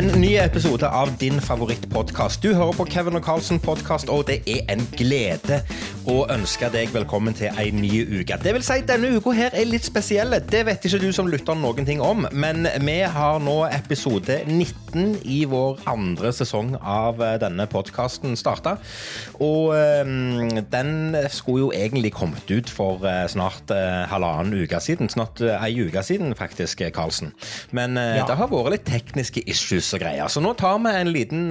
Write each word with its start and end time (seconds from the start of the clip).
en 0.00 0.20
ny 0.20 0.36
episode 0.40 0.88
av 0.88 1.10
din 1.20 1.40
favorittpodkast. 1.40 2.42
Du 2.42 2.54
hører 2.54 2.72
på 2.72 2.86
Kevin 2.88 3.18
og 3.18 3.24
Carlsen 3.24 3.58
podkast, 3.60 4.08
og 4.08 4.24
det 4.30 4.38
er 4.48 4.72
en 4.72 4.86
glede 4.96 5.60
å 6.08 6.22
ønske 6.32 6.68
deg 6.72 6.88
velkommen 6.94 7.34
til 7.36 7.52
en 7.60 7.76
ny 7.76 7.90
uke. 8.22 8.36
Det 8.40 8.54
vil 8.56 8.62
si, 8.64 8.78
denne 8.88 9.10
uka 9.18 9.34
her 9.36 9.52
er 9.56 9.66
litt 9.68 9.84
spesiell. 9.84 10.32
Det 10.48 10.62
vet 10.66 10.86
ikke 10.88 11.00
du 11.02 11.10
som 11.12 11.28
lytter 11.28 11.58
noen 11.60 11.84
ting 11.86 12.00
om, 12.02 12.24
men 12.32 12.64
vi 12.86 12.94
har 13.04 13.36
nå 13.44 13.56
episode 13.68 14.38
19 14.48 15.18
i 15.28 15.42
vår 15.50 15.82
andre 15.90 16.32
sesong 16.34 16.72
av 16.80 17.20
eh, 17.22 17.34
denne 17.42 17.66
podkasten 17.70 18.32
starta. 18.40 18.78
Og 19.44 19.74
eh, 19.76 20.62
den 20.72 21.18
skulle 21.34 21.66
jo 21.66 21.70
egentlig 21.76 22.14
kommet 22.16 22.48
ut 22.50 22.72
for 22.72 23.04
eh, 23.06 23.26
snart 23.30 23.70
eh, 23.76 24.00
halvannen 24.10 24.56
uke 24.64 24.80
siden. 24.82 25.12
Snart 25.12 25.44
eh, 25.44 25.60
ei 25.68 25.84
uke 25.84 26.02
siden, 26.06 26.32
faktisk, 26.38 26.80
Karlsen. 26.96 27.34
Men 27.76 27.98
Ja. 28.00 28.24
det 28.26 28.38
har 28.40 28.48
vært 28.50 28.72
litt 28.78 28.88
tekniske 28.88 29.44
issues 29.50 29.92
og 29.94 30.00
greier. 30.02 30.32
Så 30.32 30.40
nå 30.42 30.54
tar 30.58 30.80
vi 30.80 30.96
en 30.96 31.12
liten 31.12 31.46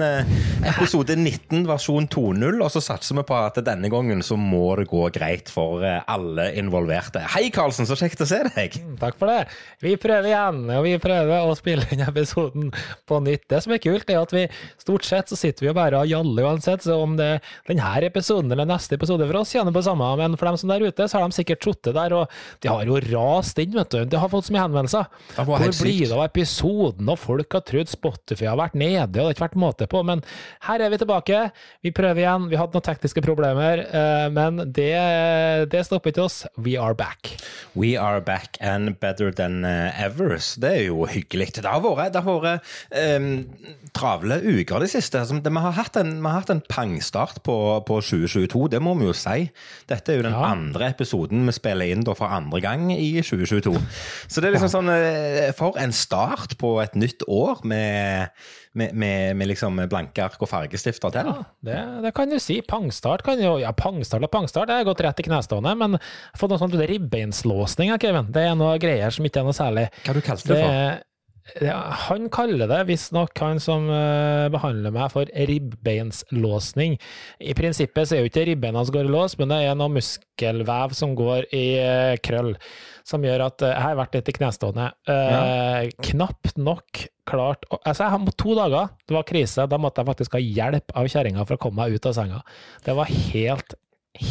episode 0.66 1.14
19 1.16 1.64
versjon 1.70 2.10
2.0, 2.10 2.60
og 2.66 2.70
så 2.74 2.82
satser 2.84 3.16
vi 3.20 3.24
på 3.30 3.38
at 3.38 3.62
denne 3.66 3.88
gangen 3.92 4.24
så 4.26 4.39
må 4.40 4.74
det 4.78 4.86
gå 4.90 5.02
greit 5.14 5.50
for 5.52 5.84
eh, 5.86 6.00
alle 6.10 6.50
involverte. 6.60 7.22
Hei, 7.34 7.48
Karlsen, 7.54 7.88
så 7.88 7.98
kjekt 7.98 8.22
å 8.24 8.28
se 8.28 8.40
deg. 8.48 8.78
Takk 9.00 9.18
for 9.20 9.30
det. 9.30 9.50
Vi 9.82 9.96
prøver 10.00 10.30
igjen, 10.30 10.62
og 10.76 10.86
vi 10.86 10.94
prøver 11.02 11.46
å 11.48 11.56
spille 11.58 11.86
inn 11.92 12.04
episoden 12.06 12.70
på 13.08 13.20
nytt. 13.24 13.46
Det 13.50 13.62
som 13.64 13.74
er 13.74 13.82
kult, 13.82 14.08
er 14.10 14.22
at 14.22 14.34
vi 14.34 14.46
stort 14.80 15.06
sett 15.08 15.30
så 15.32 15.38
sitter 15.38 15.66
vi 15.66 15.72
og 15.72 15.78
bare 15.78 16.00
og 16.00 16.10
jaller 16.10 16.48
uansett, 16.48 16.86
så 16.86 17.00
om 17.02 17.16
det 17.18 17.28
er 17.36 17.52
denne 17.68 17.92
episoden 18.06 18.52
eller 18.54 18.68
neste 18.68 18.96
episode 18.96 19.26
for 19.26 19.42
oss 19.42 19.52
kjenner 19.54 19.74
på 19.74 19.84
samme, 19.84 20.08
men 20.20 20.38
for 20.38 20.48
dem 20.48 20.58
som 20.60 20.70
er 20.70 20.80
der 20.80 20.94
ute, 20.94 21.08
så 21.08 21.18
har 21.18 21.26
de 21.28 21.36
sikkert 21.36 21.66
sittet 21.66 21.96
der, 21.96 22.14
og 22.16 22.30
de 22.62 22.70
har 22.70 22.88
jo 22.88 22.98
rast 23.10 23.58
inn, 23.60 23.74
vet 23.76 23.92
du. 23.92 24.04
De 24.04 24.20
har 24.20 24.30
fått 24.32 24.48
så 24.48 24.54
mye 24.54 24.64
henvendelser. 24.64 25.08
Det 25.36 25.46
Hvor 25.48 25.66
blir 25.82 26.06
det 26.06 26.16
av 26.16 26.24
episoden, 26.26 27.10
og 27.10 27.20
folk 27.20 27.58
har 27.58 27.64
trodd 27.66 27.90
Spotify 27.90 28.48
har 28.50 28.60
vært 28.60 28.78
nede, 28.78 29.04
og 29.04 29.12
det 29.14 29.22
har 29.24 29.34
ikke 29.34 29.46
vært 29.48 29.60
måte 29.60 29.88
på, 29.90 30.02
men 30.06 30.22
her 30.66 30.84
er 30.84 30.92
vi 30.92 31.00
tilbake. 31.00 31.42
Vi 31.84 31.92
prøver 31.94 32.22
igjen. 32.22 32.48
Vi 32.50 32.58
hadde 32.60 32.76
noen 32.76 32.86
tekniske 32.86 33.24
problemer, 33.24 33.84
eh, 33.86 34.26
men 34.34 34.62
det, 34.74 34.92
det 35.72 35.84
stopper 35.86 36.12
ikke 36.12 36.24
oss. 36.26 36.38
We 36.56 36.76
are 36.80 36.94
back. 36.94 37.34
We 37.78 37.94
are 38.00 38.20
back 38.24 38.56
and 38.60 38.96
better 39.00 39.30
than 39.32 39.64
eh, 39.64 40.04
ever. 40.04 40.36
Så 40.42 40.60
det 40.64 40.70
er 40.78 40.86
jo 40.88 41.04
hyggelig. 41.10 41.50
Det 41.60 41.64
har 41.66 41.82
vært, 41.84 42.14
det 42.14 42.22
har 42.26 42.40
vært 42.44 42.72
um, 43.16 43.28
travle 43.96 44.40
uker 44.42 44.82
de 44.84 44.88
siste. 44.90 45.20
Altså, 45.20 45.38
det, 45.42 45.52
vi, 45.52 45.62
har 45.64 45.76
hatt 45.76 45.98
en, 46.00 46.16
vi 46.22 46.28
har 46.30 46.40
hatt 46.42 46.52
en 46.54 46.62
pangstart 46.70 47.42
på, 47.46 47.56
på 47.86 48.00
2022, 48.00 48.66
det 48.74 48.82
må 48.82 48.94
vi 48.98 49.08
jo 49.08 49.14
si. 49.16 49.48
Dette 49.90 50.14
er 50.14 50.20
jo 50.20 50.26
den 50.28 50.36
Ja. 50.38 50.50
andre 50.54 50.90
episoden 50.94 51.44
vi 51.46 51.54
spiller 51.56 51.90
inn 51.90 52.04
da 52.06 52.14
for 52.18 52.30
andre 52.32 52.60
gang 52.64 52.88
i 52.94 53.12
2022. 53.22 53.74
Så 54.30 54.40
det 54.40 54.50
er 54.50 54.56
liksom 54.56 54.72
sånn 54.72 54.90
eh, 54.94 55.50
For 55.56 55.78
en 55.80 55.92
start 55.94 56.56
på 56.60 56.76
et 56.82 56.94
nytt 56.98 57.24
år 57.28 57.62
med, 57.68 58.30
med, 58.78 58.94
med, 58.94 59.36
med 59.36 59.50
liksom 59.50 59.80
blanke 59.90 60.22
ark 60.24 60.38
og 60.42 60.50
fargestifter 60.50 61.10
til. 61.14 61.26
Ja, 61.30 61.44
det, 61.66 61.78
det 62.04 62.14
kan 62.14 62.30
du 62.30 62.38
si. 62.42 62.60
Pangstart 62.62 63.24
kan 63.26 63.40
jo 63.42 63.56
Ja, 63.60 63.72
pangstart 63.76 64.22
og 64.26 64.30
pangstart, 64.30 64.70
det 64.70 64.78
er 64.78 64.86
gått 64.88 65.02
rett 65.04 65.20
i 65.20 65.26
knestående, 65.26 65.74
men 65.78 65.98
jeg 65.98 66.02
har 66.06 66.40
fått 66.44 66.54
noe 66.54 66.62
sånt 66.62 66.78
ribbeinslåsning, 66.78 67.90
ja, 67.90 67.98
Kevin. 68.00 68.30
Det 68.30 68.46
er 68.46 68.58
noe 68.58 68.78
greier 68.82 69.10
som 69.14 69.26
ikke 69.26 69.42
er 69.42 69.48
noe 69.50 69.56
særlig. 69.56 69.88
Hva 70.06 70.14
du 70.16 70.22
kalte 70.24 70.52
det 70.52 70.58
Det, 70.60 70.66
for? 70.66 71.06
Det, 71.58 71.70
han 72.06 72.28
kaller 72.30 72.68
det 72.70 72.84
visstnok, 72.86 73.34
han 73.42 73.58
som 73.62 73.88
eh, 73.90 74.46
behandler 74.54 74.92
meg, 74.94 75.08
for 75.10 75.26
ribbeinslåsning. 75.34 76.94
I 77.42 77.54
prinsippet 77.58 78.06
så 78.06 78.16
er 78.16 78.22
jo 78.22 78.30
ikke 78.30 78.44
ribbeina 78.48 78.84
som 78.86 78.94
går 78.94 79.08
i 79.08 79.12
lås, 79.14 79.34
men 79.40 79.50
det 79.50 79.60
er 79.66 79.78
noe 79.78 79.90
muskelvev 79.96 80.94
som 80.96 81.16
går 81.18 81.48
i 81.56 81.64
eh, 81.80 82.14
krøll, 82.22 82.54
som 83.10 83.24
gjør 83.26 83.44
at 83.48 83.64
eh, 83.66 83.72
jeg 83.74 83.84
har 83.88 83.98
vært 83.98 84.16
litt 84.18 84.30
i 84.32 84.36
knestående. 84.38 84.88
Eh, 85.10 85.90
Knapt 86.10 86.56
nok 86.60 87.04
klart 87.30 87.66
å- 87.70 87.78
Altså, 87.84 88.06
jeg 88.06 88.14
har 88.16 88.34
to 88.38 88.56
dager, 88.58 88.90
det 89.06 89.14
var 89.18 89.28
krise, 89.28 89.68
da 89.70 89.78
måtte 89.78 90.02
jeg 90.02 90.10
faktisk 90.14 90.38
ha 90.38 90.42
hjelp 90.42 90.96
av 90.96 91.06
kjerringa 91.10 91.46
for 91.46 91.56
å 91.58 91.62
komme 91.66 91.82
meg 91.82 91.94
ut 91.98 92.06
av 92.10 92.16
senga. 92.18 92.42
Det 92.86 92.94
var 92.96 93.10
helt, 93.10 93.74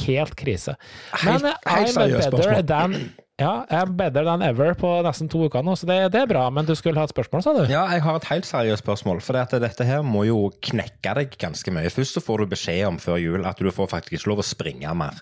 helt 0.03 0.35
krise. 0.39 0.75
Men 1.23 1.41
helt, 1.47 1.65
helt 1.67 1.95
seriøst 1.95 2.31
spørsmål. 2.31 2.65
than 2.67 2.95
ja, 3.39 3.63
I'm 3.71 3.93
better 3.95 4.25
than 4.27 4.41
ever 4.43 4.73
på 4.75 4.89
nesten 5.05 5.29
to 5.31 5.45
uker 5.47 5.63
nå, 5.63 5.71
så 5.79 5.87
det, 5.87 5.99
det 6.11 6.19
er 6.25 6.27
bra. 6.27 6.49
Men 6.51 6.65
du 6.67 6.73
skulle 6.75 6.99
ha 6.99 7.05
et 7.07 7.13
spørsmål, 7.13 7.43
sa 7.45 7.53
du? 7.55 7.61
Ja, 7.71 7.85
jeg 7.93 8.03
har 8.03 8.17
et 8.19 8.27
helt 8.33 8.47
seriøst 8.49 8.83
spørsmål. 8.83 9.21
For 9.23 9.37
det 9.37 9.61
dette 9.63 9.87
her 9.87 10.03
må 10.03 10.25
jo 10.27 10.49
knekke 10.59 11.13
deg 11.21 11.37
ganske 11.39 11.71
mye. 11.71 11.87
Først 11.93 12.17
så 12.17 12.23
får 12.25 12.43
du 12.43 12.51
beskjed 12.51 12.83
om 12.89 12.97
før 12.99 13.15
jul 13.23 13.47
at 13.47 13.61
du 13.63 13.71
får 13.71 13.87
faktisk 13.95 14.17
ikke 14.19 14.33
lov 14.33 14.43
å 14.43 14.47
springe 14.49 14.91
mer. 14.99 15.21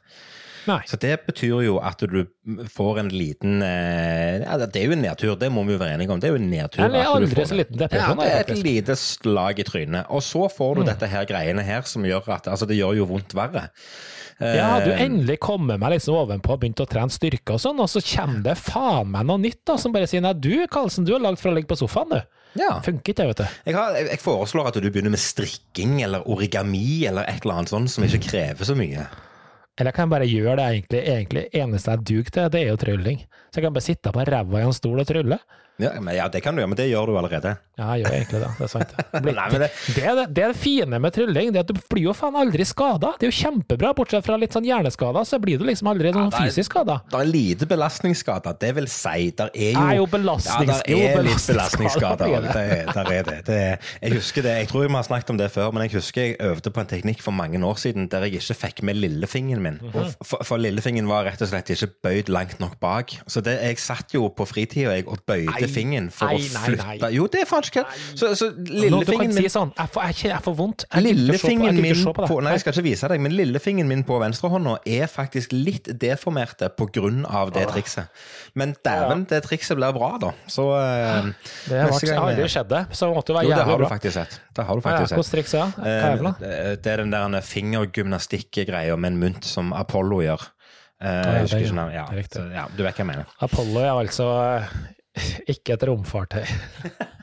Nei. 0.67 0.81
Så 0.89 0.99
det 0.99 1.13
betyr 1.27 1.61
jo 1.63 1.77
at 1.79 2.01
du 2.11 2.17
får 2.73 2.99
en 3.03 3.11
liten 3.13 3.61
eh, 3.63 4.41
ja, 4.43 4.57
Det 4.59 4.81
er 4.81 4.89
jo 4.89 4.97
en 4.97 5.03
nedtur, 5.05 5.35
det 5.39 5.49
må 5.53 5.63
vi 5.67 5.77
jo 5.77 5.79
være 5.81 5.95
enige 5.95 6.11
om. 6.11 6.19
Det 6.19 6.29
er 6.29 6.35
jo 6.35 6.41
en 6.41 6.49
nedtur. 6.51 6.83
Eller 6.85 7.07
aldri 7.07 7.47
så 7.47 7.57
liten 7.57 7.79
depresjon, 7.79 8.19
Ja, 8.19 8.27
det 8.27 8.35
er 8.35 8.53
et 8.57 8.63
lite 8.65 8.97
slag 8.99 9.63
i 9.63 9.67
trynet. 9.67 10.11
Og 10.11 10.23
så 10.25 10.45
får 10.51 10.79
du 10.79 10.85
dette 10.89 11.09
her 11.11 11.27
greiene 11.29 11.63
her 11.65 11.87
som 11.87 12.05
gjør 12.07 12.27
at 12.35 12.51
Altså, 12.51 12.67
det 12.69 12.77
gjør 12.79 12.99
jo 13.01 13.09
vondt 13.09 13.35
verre. 13.37 13.67
Ja, 14.37 14.67
hadde 14.75 14.91
Eh, 14.93 15.01
endelig 15.01 15.39
kommer 15.41 15.79
meg 15.81 15.95
liksom 15.95 16.13
ovenpå 16.19 16.53
og 16.53 16.59
begynt 16.61 16.81
å 16.83 16.85
trene 16.89 17.09
styrke 17.09 17.55
og 17.55 17.61
sånn, 17.63 17.79
og 17.81 17.89
så 17.89 18.03
kommer 18.05 18.43
det 18.45 18.53
faen 18.61 19.09
meg 19.09 19.25
noe 19.25 19.41
nytt 19.41 19.63
da, 19.65 19.79
som 19.81 19.95
bare 19.95 20.05
sier 20.09 20.21
nei, 20.21 20.35
du 20.37 20.67
Karlsen, 20.69 21.07
du 21.07 21.15
er 21.15 21.23
lagd 21.23 21.41
for 21.41 21.49
å 21.49 21.55
ligge 21.55 21.71
på 21.71 21.79
sofaen, 21.79 22.13
du. 22.13 22.43
ja. 22.61 22.75
Funker 22.85 23.15
ikke 23.15 23.25
vet 23.31 23.41
du. 23.41 23.47
Jeg, 23.65 23.73
har, 23.79 23.97
jeg 23.97 24.11
jeg 24.11 24.21
foreslår 24.21 24.69
at 24.69 24.77
du 24.77 24.85
begynner 24.91 25.13
med 25.15 25.23
strikking 25.23 26.03
eller 26.05 26.27
origami 26.29 27.07
eller 27.09 27.25
et 27.25 27.41
eller 27.41 27.63
annet 27.63 27.73
sånt 27.73 27.89
som 27.95 28.05
ikke 28.05 28.21
krever 28.29 28.69
så 28.69 28.77
mye. 28.77 29.07
Eller 29.77 29.91
jeg 29.91 29.97
kan 29.99 30.09
bare 30.09 30.25
gjøre 30.25 30.55
det 30.57 30.65
egentlig, 30.65 31.01
egentlig 31.05 31.43
eneste 31.53 31.93
jeg 31.93 32.05
duger 32.09 32.31
til, 32.33 32.51
det 32.53 32.61
er 32.63 32.71
jo 32.71 32.81
trylling. 32.81 33.19
Så 33.51 33.59
jeg 33.59 33.67
kan 33.67 33.75
bare 33.75 33.85
sitte 33.85 34.13
på 34.13 34.25
ræva 34.25 34.61
i 34.61 34.65
en 34.65 34.73
stol 34.73 35.03
og 35.03 35.07
trylle. 35.09 35.37
Ja, 35.79 35.91
men, 36.01 36.15
ja, 36.15 36.27
det 36.27 36.41
kan 36.41 36.55
du 36.55 36.61
gjøre, 36.61 36.69
men 36.73 36.77
det 36.79 36.87
gjør 36.89 37.05
du 37.11 37.17
allerede. 37.19 37.51
Ja, 37.77 37.91
jeg 37.93 38.05
gjør 38.05 38.13
egentlig 38.17 38.39
det, 38.41 38.49
det 38.57 38.65
er 38.65 38.71
sant. 38.71 38.93
Det, 38.97 39.21
blir, 39.27 39.35
Nei, 39.37 39.49
det- 39.53 39.69
det, 39.95 40.03
er 40.03 40.15
det, 40.17 40.25
det 40.33 40.43
er 40.43 40.53
det 40.53 40.57
fine 40.57 40.99
med 40.99 41.13
trylling, 41.13 41.51
det 41.53 41.59
er 41.61 41.65
at 41.67 41.73
du 41.73 41.81
blir 41.93 42.03
jo 42.07 42.13
faen 42.17 42.35
aldri 42.35 42.65
skada. 42.65 43.11
Det 43.19 43.27
er 43.27 43.31
jo 43.31 43.37
kjempebra, 43.37 43.91
bortsett 43.97 44.25
fra 44.25 44.37
litt 44.41 44.53
sånn 44.57 44.65
hjerneskader, 44.65 45.23
så 45.29 45.37
blir 45.43 45.59
du 45.61 45.65
liksom 45.69 45.91
aldri 45.93 46.13
sånn 46.15 46.31
det 46.31 46.39
er- 46.39 46.47
fysisk 46.49 46.71
skada. 46.73 47.01
Det 47.11 47.19
er 47.21 47.29
lite 47.29 47.65
belastningsskader, 47.69 48.57
det 48.59 48.71
vil 48.75 48.87
si. 48.87 49.31
Der 49.37 49.49
er 49.53 49.71
jo, 49.73 49.83
Er 49.87 49.95
jo 49.99 50.07
ja, 50.07 50.11
belastnings- 50.17 50.81
der 50.87 50.97
er 50.97 51.23
litt 51.23 51.47
belastningsskader. 51.47 52.25
belastningsskader 52.25 52.53
Det, 52.57 52.95
der 52.95 53.11
er 53.11 53.23
det. 53.23 53.37
det 53.45 53.55
er, 53.61 53.77
jeg 54.01 54.13
husker 54.17 54.41
det, 54.41 54.55
jeg 54.63 54.67
tror 54.71 54.87
vi 54.87 54.93
har 54.93 55.03
snakket 55.03 55.29
om 55.29 55.37
det 55.37 55.51
før, 55.51 55.71
men 55.73 55.83
jeg 55.85 55.91
husker 55.99 56.21
jeg 56.21 56.35
øvde 56.39 56.71
på 56.73 56.79
en 56.81 56.87
teknikk 56.87 57.21
for 57.21 57.31
mange 57.31 57.61
år 57.65 57.77
siden 57.77 58.07
der 58.09 58.25
jeg 58.25 58.41
ikke 58.41 58.57
fikk 58.65 58.83
med 58.83 58.95
lillefingeren 58.97 59.61
min. 59.63 59.79
Mm 59.81 59.91
-hmm. 59.93 60.13
for, 60.23 60.43
for 60.43 60.57
lillefingeren 60.57 61.07
var 61.07 61.23
rett 61.25 61.41
og 61.41 61.47
slett 61.47 61.69
ikke 61.69 61.87
bøyd 62.03 62.29
langt 62.29 62.59
nok 62.59 62.79
bak. 62.79 63.11
Så 63.27 63.41
det, 63.41 63.59
jeg 63.61 63.77
satt 63.79 64.13
jo 64.13 64.27
på 64.29 64.45
fritida 64.47 64.97
og 65.07 65.19
bøyde 65.27 65.66
Nei, 65.67 65.73
fingeren 65.75 66.07
for 66.15 66.31
nei, 66.31 66.37
å 66.39 66.53
nei, 66.55 66.63
flytte 66.65 66.87
nei. 67.03 67.09
Jo, 67.17 67.27
det 67.33 67.41
er 67.43 67.49
faktisk 67.49 67.77
kødd. 67.77 67.97
Så, 68.17 68.31
så 68.39 68.49
Nå, 68.49 68.63
du 68.63 68.71
kan 68.71 68.81
lillefingeren 68.81 69.35
si 69.37 69.51
sånn, 69.53 69.73
jeg 69.77 69.91
får, 69.93 70.07
jeg, 70.09 70.31
jeg 70.31 70.43
får 70.47 70.55
vondt. 70.61 70.85
Jeg 70.87 70.97
å 70.97 71.05
Lillefingeren 71.07 71.81
min 71.83 72.03
å 72.07 72.13
på 72.17 72.27
på, 72.31 72.39
nei, 72.45 72.55
jeg 72.55 72.63
skal 72.63 72.75
ikke 72.77 72.85
vise 72.87 73.11
deg, 73.11 73.23
men 73.27 73.35
lillefingeren 73.37 73.91
min 73.91 74.03
på 74.07 74.17
venstrehånda 74.23 74.77
er 74.97 75.11
faktisk 75.11 75.53
litt 75.55 75.91
deformerte 76.01 76.71
på 76.77 76.89
grunn 76.97 77.23
av 77.27 77.51
det 77.55 77.67
trikset. 77.71 78.09
Men 78.57 78.73
dæven, 78.85 79.25
det 79.29 79.43
trikset 79.45 79.77
blir 79.79 79.93
bra, 79.95 80.11
da. 80.21 80.33
Så 80.49 80.67
eh, 80.79 81.31
Det 81.67 81.83
har 81.83 82.23
aldri 82.23 82.49
skjedd, 82.51 82.71
det, 82.71 82.83
så 82.95 83.09
det 83.11 83.19
måtte 83.19 83.33
jo 83.33 83.37
være 83.37 83.47
Jo, 83.47 83.53
det 83.53 83.57
jævlig 83.57 83.71
har 83.71 83.77
du 83.77 83.85
bra. 83.85 83.93
faktisk 83.95 84.17
sett. 84.17 84.39
Det 84.57 84.67
har 84.67 84.75
du 84.75 84.85
faktisk 84.85 85.13
sett. 85.13 85.31
triks 85.35 85.53
er 85.57 85.73
det? 85.77 85.95
Er 85.97 86.21
det? 86.23 86.35
Eh, 86.51 86.75
Det 86.81 86.93
er 86.93 87.03
den 87.03 87.13
der 87.13 87.41
fingergymnastikk-greia 87.53 88.95
med 88.97 89.13
en 89.13 89.19
mynt 89.21 89.47
som 89.47 89.73
Apollo 89.75 90.21
gjør. 90.25 90.47
Uh, 90.97 91.07
ja, 91.07 91.43
det, 91.45 91.93
ja. 91.93 92.05
Ja, 92.55 92.63
du 92.73 92.79
vet 92.81 92.97
hva 92.97 93.03
jeg 93.03 93.05
mener. 93.05 93.25
Apollo 93.45 93.83
er 93.83 93.91
altså 93.93 94.25
eh, 94.57 94.71
ikke 95.53 95.77
et 95.77 95.87
romfartøy. 95.89 96.45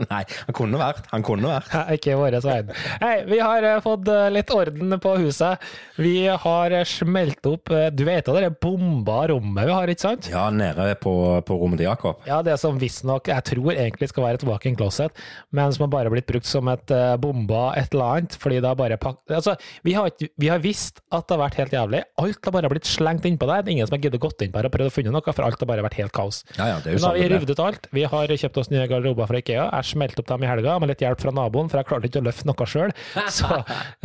Nei, 0.12 0.22
han 0.46 0.56
kunne 0.56 0.80
vært. 0.80 1.08
Han 1.12 1.24
kunne 1.26 1.50
vært. 1.50 1.70
Nei, 1.74 1.96
Ikke 1.98 2.16
vår 2.18 2.36
veien. 2.44 2.72
Hei, 3.02 3.14
vi 3.28 3.40
har 3.42 3.66
eh, 3.66 3.80
fått 3.84 4.08
eh, 4.10 4.28
litt 4.32 4.52
orden 4.54 4.96
på 5.02 5.14
huset. 5.24 5.66
Vi 6.00 6.14
har 6.28 6.74
eh, 6.76 6.86
smelt 6.88 7.46
opp 7.48 7.72
Du 7.94 8.02
vet 8.06 8.28
jo 8.28 8.34
det 8.36 8.46
er 8.46 8.54
bomba 8.62 9.22
rommet 9.30 9.68
vi 9.68 9.74
har, 9.74 9.90
ikke 9.92 10.06
sant? 10.06 10.30
Ja, 10.32 10.46
nede 10.54 10.94
på, 11.00 11.12
på 11.46 11.58
rommet 11.60 11.80
til 11.80 11.88
Jakob. 11.88 12.22
Ja, 12.28 12.40
det 12.46 12.56
som 12.62 12.78
visstnok 12.80 13.28
jeg 13.30 13.46
tror 13.50 13.72
egentlig 13.74 14.10
skal 14.10 14.26
være 14.26 14.40
et 14.40 14.46
walk-in 14.48 14.78
closet, 14.78 15.14
men 15.56 15.72
som 15.74 15.86
har 15.86 15.92
bare 15.92 16.12
blitt 16.12 16.28
brukt 16.28 16.48
som 16.48 16.68
et 16.72 16.94
bomba 17.20 17.70
et 17.78 17.92
eller 17.94 18.16
annet, 18.20 18.36
fordi 18.40 18.60
det 18.60 18.70
har 18.70 18.78
bare 18.78 18.98
pakket 19.00 19.36
Altså, 19.40 19.54
vi 19.86 19.94
har, 19.96 20.10
vi 20.40 20.48
har 20.50 20.60
visst 20.62 21.00
at 21.14 21.26
det 21.26 21.36
har 21.36 21.42
vært 21.44 21.58
helt 21.60 21.74
jævlig. 21.74 22.02
Alt 22.20 22.48
har 22.48 22.54
bare 22.56 22.70
blitt 22.72 22.88
slengt 22.88 23.26
innpå 23.28 23.48
der. 23.48 23.64
Det 23.64 23.72
er 23.72 23.76
Ingen 23.78 23.88
som 23.88 23.96
har 23.96 24.04
giddet 24.04 24.22
gått 24.22 24.42
inn 24.44 24.52
på 24.52 24.60
her 24.60 24.68
og 24.68 24.74
prøvd 24.74 24.90
å 24.90 24.94
finne 24.94 25.14
noe, 25.14 25.34
for 25.34 25.46
alt 25.46 25.62
har 25.62 25.70
bare 25.70 25.84
vært 25.86 25.98
helt 26.00 26.14
kaos. 26.16 26.42
Ja, 26.56 26.66
ja, 26.72 26.78
det 26.82 26.92
er 26.92 26.98
jo 26.98 27.02
nå 27.04 27.12
har 27.12 27.20
vi 27.20 27.46
det 27.46 27.56
ut 27.56 27.62
alt. 27.64 27.88
Vi 27.94 28.04
har 28.14 28.34
kjøpt 28.42 28.60
oss 28.62 28.70
nye 28.72 28.86
garderober 28.90 29.30
fra 29.30 29.40
Ikea. 29.40 29.68
Jeg 29.70 29.89
smelte 29.90 30.22
opp 30.22 30.30
dem 30.30 30.46
i 30.46 30.50
helga 30.50 30.76
med 30.80 30.92
litt 30.92 31.04
hjelp 31.04 31.20
fra 31.22 31.34
naboen, 31.34 31.70
for 31.70 31.80
jeg 31.80 31.88
klarte 31.90 32.10
ikke 32.10 32.22
å 32.22 32.26
løfte 32.28 32.48
noe 32.48 32.68
sjøl. 32.70 32.94
Så 33.38 33.60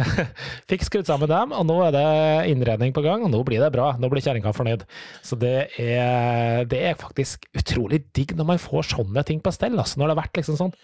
fikk 0.72 0.86
skrudd 0.88 1.10
sammen 1.10 1.32
dem, 1.32 1.56
og 1.56 1.68
nå 1.70 1.80
er 1.88 1.96
det 1.96 2.06
innredning 2.52 2.96
på 2.96 3.06
gang, 3.06 3.26
og 3.26 3.34
nå 3.34 3.42
blir 3.48 3.64
det 3.64 3.72
bra. 3.76 3.94
Nå 4.02 4.10
blir 4.12 4.26
kjerringa 4.26 4.54
fornøyd. 4.56 4.86
Så 5.26 5.40
det 5.40 5.56
er, 5.82 6.66
det 6.70 6.84
er 6.92 7.00
faktisk 7.00 7.48
utrolig 7.58 8.04
digg 8.18 8.36
når 8.38 8.52
man 8.54 8.62
får 8.62 8.92
sånne 8.96 9.26
ting 9.28 9.42
på 9.44 9.54
stell. 9.56 9.78
Altså, 9.80 10.02
når 10.02 10.12
det 10.12 10.16
har 10.16 10.24
vært 10.26 10.42
liksom 10.42 10.60
sånn 10.60 10.78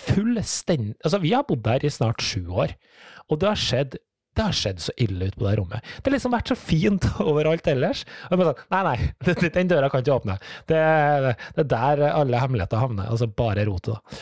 fullstendig 0.00 0.94
Altså, 1.02 1.18
vi 1.22 1.32
har 1.34 1.46
bodd 1.48 1.64
der 1.66 1.84
i 1.84 1.90
snart 1.92 2.22
sju 2.22 2.46
år, 2.62 2.76
og 3.30 3.40
det 3.42 3.50
har 3.50 3.58
skjedd 3.58 3.98
det 4.36 4.44
har 4.46 4.54
skjedd 4.56 4.82
så 4.82 4.94
ille 5.02 5.26
ute 5.30 5.38
på 5.40 5.46
det 5.48 5.56
rommet. 5.58 5.86
Det 5.98 6.10
har 6.10 6.14
liksom 6.16 6.34
vært 6.34 6.52
så 6.52 6.56
fint 6.58 7.06
overalt 7.30 7.66
ellers. 7.70 8.04
Og 8.30 8.44
sånn, 8.44 8.62
Nei, 8.76 8.82
nei, 8.86 9.34
den 9.58 9.70
døra 9.72 9.90
kan 9.90 10.04
ikke 10.04 10.16
åpne. 10.20 10.38
Det, 10.70 10.80
det 11.58 11.64
er 11.66 11.70
der 11.74 12.04
alle 12.12 12.42
hemmeligheter 12.42 12.82
havner. 12.82 13.10
Altså 13.10 13.28
bare 13.30 13.66
rotet, 13.68 13.98
da. 13.98 14.20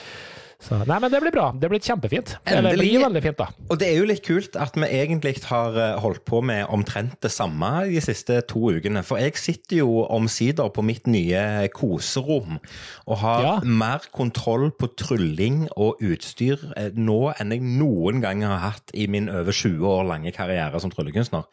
Så, 0.59 0.75
nei, 0.91 0.97
men 0.99 1.13
det 1.13 1.21
blir 1.23 1.31
bra. 1.31 1.53
Det 1.55 1.69
blir 1.71 1.79
kjempefint. 1.79 2.33
Endelig. 2.43 2.73
det 2.75 2.83
blir 2.83 3.03
veldig 3.05 3.21
fint, 3.23 3.39
da. 3.39 3.47
Og 3.71 3.79
det 3.79 3.87
er 3.93 4.01
jo 4.01 4.09
litt 4.11 4.25
kult 4.27 4.57
at 4.59 4.75
vi 4.75 4.89
egentlig 4.91 5.37
har 5.47 5.79
eh, 5.79 5.99
holdt 6.03 6.25
på 6.27 6.41
med 6.43 6.67
omtrent 6.75 7.15
det 7.23 7.31
samme 7.31 7.71
de 7.87 8.03
siste 8.03 8.41
to 8.51 8.73
ukene. 8.75 9.05
For 9.07 9.23
jeg 9.23 9.39
sitter 9.39 9.85
jo 9.85 10.03
omsider 10.11 10.73
på 10.75 10.83
mitt 10.83 11.07
nye 11.07 11.69
koserom 11.77 12.59
og 12.59 13.21
har 13.23 13.47
ja. 13.47 13.55
mer 13.63 14.11
kontroll 14.11 14.73
på 14.75 14.91
trylling 14.99 15.69
og 15.77 16.03
utstyr 16.03 16.67
eh, 16.75 16.91
nå 16.91 17.21
enn 17.37 17.55
jeg 17.55 17.63
noen 17.79 18.19
gang 18.25 18.43
har 18.43 18.65
hatt 18.67 18.91
i 18.99 19.07
min 19.07 19.31
over 19.31 19.55
20 19.55 19.87
år 19.87 20.11
lange 20.11 20.35
karriere 20.35 20.83
som 20.83 20.91
tryllekunstner. 20.91 21.47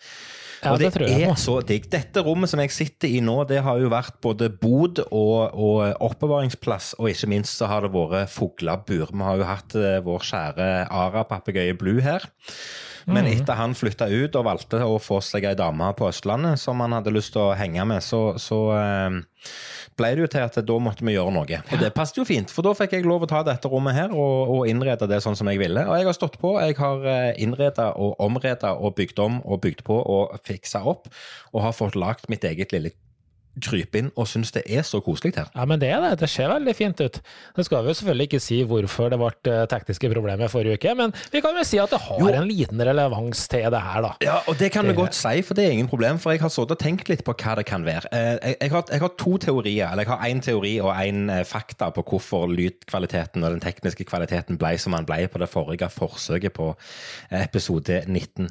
Ja, 0.66 0.74
og 0.74 0.82
det, 0.82 0.92
det 0.98 1.28
er 1.28 1.38
så 1.40 1.60
digg. 1.66 1.88
Dette 1.92 2.24
rommet 2.26 2.52
som 2.52 2.62
jeg 2.64 2.74
sitter 2.74 3.12
i 3.12 3.22
nå, 3.24 3.38
det 3.50 3.62
har 3.66 3.82
jo 3.82 3.92
vært 3.94 4.18
både 4.24 4.50
bod 4.50 5.04
og, 5.06 5.54
og 5.54 6.02
oppbevaringsplass, 6.08 6.96
og 7.00 7.12
ikke 7.12 7.30
minst 7.32 7.60
så 7.60 7.70
har 7.72 7.86
det 7.86 7.94
vært 7.94 8.34
fuglebur. 8.34 9.14
Vi 9.14 9.28
har 9.28 9.40
jo 9.40 9.48
hatt 9.50 9.78
uh, 9.78 10.00
vår 10.06 10.28
kjære 10.32 10.72
Ara-papegøye 10.90 11.78
Blue 11.80 12.04
her. 12.06 12.26
Men 13.06 13.28
mhm. 13.28 13.36
etter 13.36 13.60
han 13.60 13.76
flytta 13.78 14.08
ut 14.10 14.34
og 14.34 14.48
valgte 14.48 14.82
å 14.82 14.98
få 14.98 15.20
seg 15.22 15.46
ei 15.46 15.58
dame 15.58 15.92
på 15.94 16.08
Østlandet 16.10 16.58
som 16.58 16.80
han 16.82 16.96
hadde 16.98 17.14
lyst 17.14 17.36
til 17.36 17.44
å 17.44 17.58
henge 17.58 17.86
med, 17.86 18.02
så, 18.02 18.32
så 18.42 18.62
uh, 18.74 19.20
ble 19.96 20.12
det 20.16 20.26
jo 20.26 20.30
til 20.32 20.44
at 20.44 20.58
da 20.68 20.78
måtte 20.82 21.06
vi 21.08 21.16
gjøre 21.16 21.34
noe. 21.36 21.60
Og 21.72 21.82
det 21.82 21.92
passet 21.96 22.20
jo 22.20 22.26
fint, 22.28 22.52
for 22.52 22.68
da 22.68 22.74
fikk 22.78 22.98
jeg 22.98 23.08
lov 23.08 23.24
å 23.26 23.30
ta 23.32 23.42
dette 23.48 23.72
rommet 23.72 23.96
her 23.96 24.12
og, 24.16 24.52
og 24.56 24.70
innrede 24.72 25.08
det 25.12 25.22
sånn 25.24 25.38
som 25.40 25.50
jeg 25.52 25.62
ville. 25.62 25.86
Og 25.88 25.96
jeg 26.00 26.10
har 26.10 26.18
stått 26.18 26.38
på. 26.42 26.56
Jeg 26.64 26.78
har 26.82 27.08
eh, 27.12 27.32
innreda 27.46 27.92
og 28.02 28.20
omreda 28.24 28.76
og 28.76 28.98
bygd 29.00 29.24
om 29.24 29.40
og 29.46 29.64
bygd 29.64 29.86
på 29.88 29.96
og 29.96 30.36
fiksa 30.46 30.84
opp, 30.88 31.08
og 31.54 31.66
har 31.68 31.76
fått 31.76 32.00
lagd 32.00 32.30
mitt 32.32 32.44
eget 32.48 32.76
lille 32.76 32.94
krype 33.64 34.00
inn 34.02 34.10
og 34.20 34.28
synes 34.28 34.52
det 34.56 34.64
er 34.68 34.84
så 34.86 35.00
koselig 35.04 35.36
her. 35.38 35.48
Ja, 35.56 35.66
men 35.70 35.80
det 35.80 35.90
er 35.94 36.02
det. 36.04 36.12
Det 36.22 36.30
ser 36.32 36.50
veldig 36.52 36.74
fint 36.76 37.00
ut. 37.02 37.20
Det 37.56 37.66
skal 37.66 37.84
vi 37.86 37.92
jo 37.92 37.98
selvfølgelig 38.00 38.28
ikke 38.30 38.42
si 38.44 38.58
hvorfor 38.68 39.12
det 39.14 39.20
ble 39.22 39.54
eh, 39.54 39.64
tekniske 39.72 40.12
problemer 40.12 40.52
forrige 40.52 40.80
uke, 40.80 40.96
men 41.00 41.14
vi 41.32 41.42
kan 41.44 41.56
jo 41.58 41.64
si 41.68 41.80
at 41.82 41.94
det 41.94 42.02
har 42.04 42.20
jo. 42.20 42.32
en 42.32 42.50
liten 42.50 42.84
relevans 42.90 43.46
til 43.52 43.68
det 43.72 43.82
her, 43.86 44.02
da. 44.04 44.12
Ja, 44.26 44.38
og 44.52 44.60
det 44.60 44.72
kan 44.76 44.88
vi 44.88 44.96
godt 44.98 45.16
si, 45.16 45.42
for 45.46 45.58
det 45.58 45.68
er 45.68 45.76
ingen 45.76 45.90
problem. 45.92 46.20
For 46.22 46.36
jeg 46.36 46.44
har 46.44 46.52
sittet 46.54 46.76
og 46.76 46.82
tenkt 46.82 47.12
litt 47.12 47.24
på 47.26 47.36
hva 47.36 47.56
det 47.60 47.66
kan 47.70 47.86
være. 47.88 48.12
Eh, 48.12 48.32
jeg, 48.34 48.58
jeg, 48.62 48.74
har, 48.76 48.86
jeg 48.92 49.04
har, 49.06 49.14
to 49.20 49.38
teorier, 49.42 49.88
eller 49.92 50.04
jeg 50.04 50.12
har 50.12 50.28
én 50.28 50.44
teori 50.44 50.74
og 50.84 50.92
én 50.96 51.32
eh, 51.32 51.46
fakta 51.48 51.90
på 51.96 52.04
hvorfor 52.10 52.50
lydkvaliteten 52.52 53.44
og 53.44 53.56
den 53.56 53.64
tekniske 53.64 54.08
kvaliteten 54.08 54.60
ble 54.60 54.76
som 54.82 54.96
den 54.98 55.08
ble 55.08 55.24
på 55.32 55.40
det 55.42 55.50
forrige 55.52 55.90
forsøket 55.94 56.56
på 56.56 56.72
episode 57.36 58.02
19. 58.08 58.50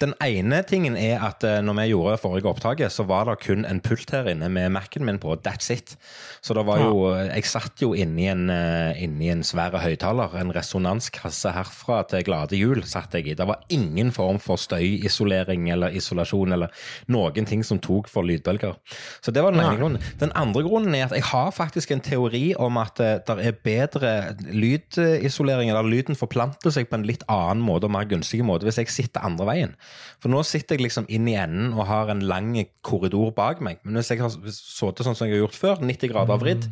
Den 0.00 0.12
ene 0.24 0.60
tingen 0.66 0.96
er 0.98 1.22
at 1.24 1.44
når 1.64 1.76
vi 1.78 1.86
gjorde 1.90 2.18
forrige 2.20 2.50
opptaket, 2.50 2.92
så 2.92 3.04
var 3.08 3.28
det 3.28 3.38
kun 3.44 3.64
en 3.68 3.80
pult 3.84 4.09
her 4.14 4.28
inne 4.32 4.48
med 4.52 4.72
Mac-en 4.74 5.04
min 5.06 5.20
på. 5.22 5.34
That's 5.44 5.70
it. 5.72 5.96
Så 6.40 6.54
det 6.56 6.64
var 6.66 6.80
jo 6.82 7.10
Jeg 7.10 7.44
satt 7.48 7.82
jo 7.82 7.92
inni 7.94 8.26
en, 8.30 8.48
eh, 8.50 9.02
inni 9.02 9.30
en 9.30 9.42
svær 9.42 9.76
høyttaler. 9.80 10.34
En 10.40 10.52
resonanskasse 10.54 11.52
herfra 11.52 12.02
til 12.08 12.24
glade 12.24 12.56
jul 12.58 12.82
satt 12.84 13.14
jeg 13.14 13.28
i. 13.28 13.34
Det 13.34 13.46
var 13.46 13.64
ingen 13.68 14.10
form 14.12 14.38
for 14.38 14.56
støyisolering 14.56 15.70
eller 15.70 15.94
isolasjon 15.96 16.52
eller 16.52 16.68
noen 17.08 17.46
ting 17.46 17.62
som 17.66 17.78
tok 17.78 18.08
for 18.08 18.26
lydbølger. 18.26 18.76
Så 19.20 19.32
det 19.32 19.42
var 19.42 19.52
den 19.52 19.64
ene 19.64 19.78
grunnen. 19.78 20.02
Den 20.20 20.32
andre 20.38 20.62
grunnen 20.66 20.94
er 20.94 21.06
at 21.08 21.16
jeg 21.16 21.26
har 21.30 21.50
faktisk 21.52 21.90
en 21.90 22.04
teori 22.04 22.54
om 22.58 22.78
at 22.80 23.00
eh, 23.00 23.18
det 23.26 23.46
er 23.46 23.58
bedre 23.64 24.12
lydisolering, 24.50 25.70
eller 25.70 25.88
lyden 25.88 26.18
forplanter 26.18 26.72
seg 26.74 26.90
på 26.90 26.98
en 26.98 27.06
litt 27.08 27.24
annen 27.28 27.62
måte 27.64 27.88
og 27.88 27.94
mer 27.94 28.08
gunstig 28.10 28.42
måte 28.46 28.68
hvis 28.68 28.80
jeg 28.82 28.92
sitter 28.92 29.26
andre 29.26 29.48
veien. 29.48 29.74
For 30.20 30.32
nå 30.32 30.42
sitter 30.46 30.76
jeg 30.76 30.88
liksom 30.88 31.08
inn 31.12 31.28
i 31.30 31.36
enden 31.40 31.74
og 31.76 31.86
har 31.90 32.10
en 32.12 32.22
lang 32.24 32.52
korridor 32.86 33.32
bak 33.36 33.62
meg. 33.64 33.80
Men 33.84 33.99
hvis 34.00 34.10
jeg 34.14 34.22
har 34.22 34.32
sittet 34.32 35.06
sånn 35.06 35.16
som 35.18 35.28
jeg 35.28 35.38
har 35.38 35.46
gjort 35.46 35.60
før, 35.60 35.84
90 35.84 36.12
grader 36.12 36.40
vridd, 36.40 36.66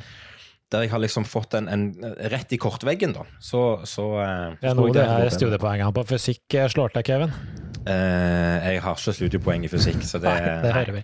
der 0.73 0.85
jeg 0.85 0.93
har 0.93 1.01
liksom 1.01 1.25
fått 1.25 1.57
en, 1.57 1.69
en 1.73 1.87
rett 2.33 2.53
i 2.53 2.59
kortveggen, 2.61 3.15
da, 3.17 3.25
så, 3.41 3.81
så 3.89 4.09
så 4.09 4.11
Det 4.61 4.69
er 4.73 4.77
nå 4.77 4.89
det 4.93 5.05
er 5.05 5.33
studiepoengene 5.33 5.95
på 5.97 6.05
fysikk 6.11 6.59
eh, 6.61 6.69
slår 6.73 6.93
til, 6.97 7.07
Kevin. 7.09 7.33
Uh, 7.89 8.67
jeg 8.69 8.81
har 8.85 8.99
ikke 8.99 9.13
studiepoeng 9.17 9.63
i 9.65 9.69
fysikk, 9.73 10.03
så 10.05 10.19
det 10.21 10.29
Nei, 10.29 10.57
det 10.61 10.73
hører 10.75 10.97
vi. 10.99 11.01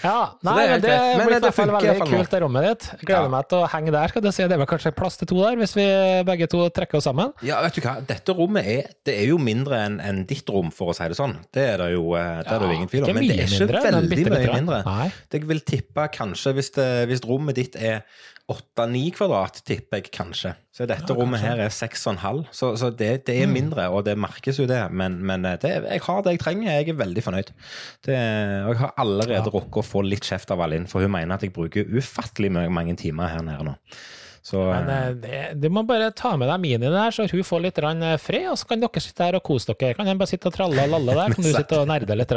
Ja, 0.00 0.14
nei, 0.46 0.54
det, 0.62 0.70
men 0.72 0.84
det 0.84 0.94
men 1.18 1.26
blir 1.28 1.36
i 1.36 1.40
hvert 1.44 1.56
fall 1.58 1.72
veldig 1.74 2.06
kult, 2.08 2.30
det 2.32 2.40
rommet 2.40 2.68
ditt. 2.70 2.86
Gleder 3.02 3.26
ja. 3.28 3.32
meg 3.34 3.50
til 3.50 3.58
å 3.58 3.66
henge 3.68 3.92
der. 3.92 4.14
skal 4.14 4.24
du 4.24 4.30
si. 4.30 4.46
Det 4.48 4.56
er 4.56 4.62
vel 4.62 4.70
kanskje 4.70 4.94
plass 4.96 5.20
til 5.20 5.28
to 5.28 5.42
der, 5.42 5.58
hvis 5.60 5.76
vi 5.76 5.86
begge 6.30 6.48
to 6.52 6.62
trekker 6.72 7.02
oss 7.02 7.08
sammen? 7.10 7.34
Ja, 7.44 7.60
vet 7.66 7.76
du 7.76 7.82
hva. 7.84 7.98
Dette 8.08 8.36
rommet 8.38 8.70
er, 8.72 8.88
det 9.04 9.18
er 9.20 9.28
jo 9.28 9.36
mindre 9.42 9.82
enn 9.84 10.00
en 10.00 10.24
ditt 10.30 10.48
rom, 10.54 10.72
for 10.72 10.94
å 10.94 10.96
si 10.96 11.10
det 11.12 11.18
sånn. 11.20 11.36
Det 11.52 11.68
er 11.74 11.84
det 11.84 11.92
jo, 11.98 12.06
det 12.16 12.24
er 12.48 12.64
det 12.64 12.70
jo 12.70 12.78
ingen 12.78 12.92
tvil 12.94 13.04
om. 13.04 13.12
Men 13.12 13.28
det 13.28 13.36
er 13.36 13.44
ikke 13.44 13.60
mindre, 13.60 13.84
veldig 13.90 14.26
mye 14.32 14.56
mindre. 14.56 14.82
Nei. 14.88 15.08
Jeg 15.36 15.48
vil 15.52 15.64
tippe 15.68 16.08
kanskje, 16.16 16.56
hvis, 16.56 16.72
det, 16.78 16.90
hvis 17.12 17.24
rommet 17.28 17.60
ditt 17.60 17.76
er 17.76 18.06
åtte-ni 18.50 19.04
kvadrat, 19.14 19.60
tipper 19.66 20.00
jeg 20.00 20.10
kanskje. 20.12 20.52
Så 20.74 20.86
dette 20.88 21.12
ja, 21.12 21.16
rommet 21.16 21.42
her 21.42 21.60
er 21.62 21.72
seks 21.72 22.02
og 22.08 22.14
en 22.14 22.22
halv. 22.22 22.48
Så, 22.54 22.72
så 22.80 22.90
det, 22.90 23.10
det, 23.28 23.36
er 23.38 23.46
mm. 23.48 23.54
mindre, 23.54 23.84
og 23.94 24.02
det 24.08 24.16
merkes 24.18 24.58
jo 24.58 24.66
det. 24.68 24.80
Men, 24.90 25.20
men 25.24 25.46
eh, 25.48 25.58
det, 25.62 25.72
jeg 25.84 26.04
har 26.06 26.24
det 26.24 26.34
jeg 26.36 26.42
trenger. 26.42 26.72
Jeg 26.72 26.92
er 26.92 26.98
veldig 26.98 27.24
fornøyd. 27.26 27.52
Det, 28.08 28.16
og 28.66 28.72
jeg 28.74 28.80
har 28.82 28.96
allerede 29.04 29.38
ja. 29.46 29.54
rukket 29.54 29.82
å 29.84 29.86
få 29.86 30.02
litt 30.06 30.26
kjeft 30.26 30.52
av 30.54 30.64
Alin, 30.64 30.88
for 30.90 31.04
hun 31.04 31.14
mener 31.14 31.36
at 31.36 31.46
jeg 31.46 31.54
bruker 31.54 31.88
ufattelig 31.92 32.52
mange 32.52 32.96
timer 33.00 33.32
her 33.32 33.46
nede 33.46 33.68
nå. 33.70 33.76
Så, 34.42 34.58
Men 34.58 34.88
eh, 34.90 35.10
det, 35.22 35.40
du 35.62 35.68
må 35.70 35.84
bare 35.86 36.08
ta 36.18 36.32
med 36.34 36.48
deg 36.50 36.58
Mini 36.64 36.88
der, 36.90 37.14
så 37.14 37.28
hun 37.30 37.44
får 37.46 37.62
litt 37.62 37.78
eh, 37.78 38.16
fred, 38.18 38.48
og 38.50 38.58
så 38.58 38.66
kan 38.66 38.82
dere 38.82 39.02
sitte 39.04 39.28
her 39.28 39.38
og 39.38 39.44
kose 39.46 39.70
dere. 39.70 39.94
Kan 39.94 40.10
jeg 40.10 40.18
bare 40.18 40.32
sitte 40.32 40.50
og 40.50 40.56
tralle 40.56 40.82
og 40.82 40.94
lalle 40.96 41.14
der, 41.14 41.32
kan 41.36 41.46
du 41.46 41.50
sitte 41.52 41.78
og 41.78 41.86
nerde 41.90 42.16
litt. 42.18 42.34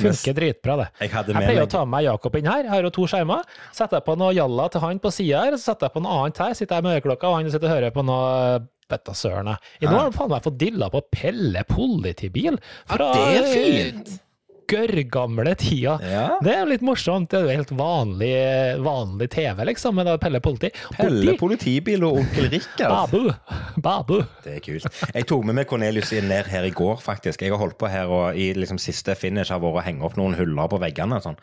Funker 0.00 0.36
dritbra, 0.40 0.78
det. 0.82 0.88
Jeg, 1.04 1.12
jeg 1.14 1.38
pleier 1.38 1.62
å 1.62 1.70
ta 1.70 1.84
med 1.84 1.94
meg 1.94 2.08
Jakob 2.08 2.40
inn 2.40 2.50
her, 2.50 2.66
jeg 2.66 2.74
har 2.74 2.88
jo 2.88 2.94
to 2.98 3.06
skjermer. 3.12 3.46
Setter 3.70 4.00
jeg 4.00 4.08
på 4.10 4.18
noe 4.18 4.34
jalla 4.34 4.66
til 4.74 4.82
han 4.82 5.02
på 5.02 5.14
sida 5.14 5.46
her, 5.46 5.58
så 5.58 5.70
setter 5.70 5.86
jeg 5.86 5.96
på 5.96 6.02
noe 6.02 6.18
annet 6.24 6.42
her. 6.42 6.58
Sitter 6.58 6.80
jeg 6.80 6.88
med 6.88 6.98
øyeklokka, 6.98 7.30
og 7.30 7.38
han 7.38 7.54
sitter 7.54 7.70
og 7.70 7.76
hører 7.76 7.94
på 7.94 8.06
noe 8.10 8.26
bøtta 8.90 9.14
søren. 9.18 9.54
I 9.80 9.86
nå 9.86 9.94
har 9.94 10.04
han 10.08 10.14
faen 10.14 10.30
meg 10.34 10.44
fått 10.46 10.60
dilla 10.60 10.90
på 10.90 11.02
Pelle 11.14 11.62
politibil. 11.70 12.58
Fra, 12.90 13.10
ja, 13.14 13.26
det 13.38 13.42
er 13.42 13.52
fint! 13.54 14.16
Gørrgamle 14.70 15.54
tida. 15.58 15.96
Ja. 16.02 16.26
Det 16.42 16.52
er 16.52 16.62
jo 16.62 16.70
litt 16.72 16.84
morsomt. 16.86 17.30
Det 17.30 17.38
er 17.38 17.46
jo 17.46 17.56
helt 17.60 17.72
vanlig, 17.78 18.32
vanlig 18.84 19.30
TV, 19.32 19.62
liksom, 19.70 19.98
med 19.98 20.12
Pelle 20.22 20.40
politi. 20.44 20.70
Pelle 20.96 21.36
politibil 21.40 22.06
og 22.06 22.20
onkel 22.22 22.50
Rikard. 22.52 23.12
Babu. 23.12 23.80
Babu. 23.82 24.16
Det 24.44 24.58
er 24.58 24.64
kult. 24.64 24.88
Jeg 25.12 25.28
tok 25.28 25.46
med 25.48 25.60
meg 25.60 25.70
Cornelius 25.70 26.12
ned 26.16 26.50
her 26.52 26.66
i 26.66 26.74
går, 26.74 27.00
faktisk. 27.04 27.42
Jeg 27.42 27.54
har 27.54 27.62
holdt 27.62 27.78
på 27.80 27.90
her 27.90 28.12
og 28.12 28.38
i 28.38 28.52
liksom 28.56 28.80
siste 28.82 29.16
finish 29.18 29.52
har 29.54 29.62
vært 29.62 29.82
å 29.82 29.86
henge 29.86 30.06
opp 30.06 30.18
noen 30.20 30.36
huller 30.38 30.70
på 30.72 30.80
veggene. 30.82 31.20
sånn. 31.24 31.38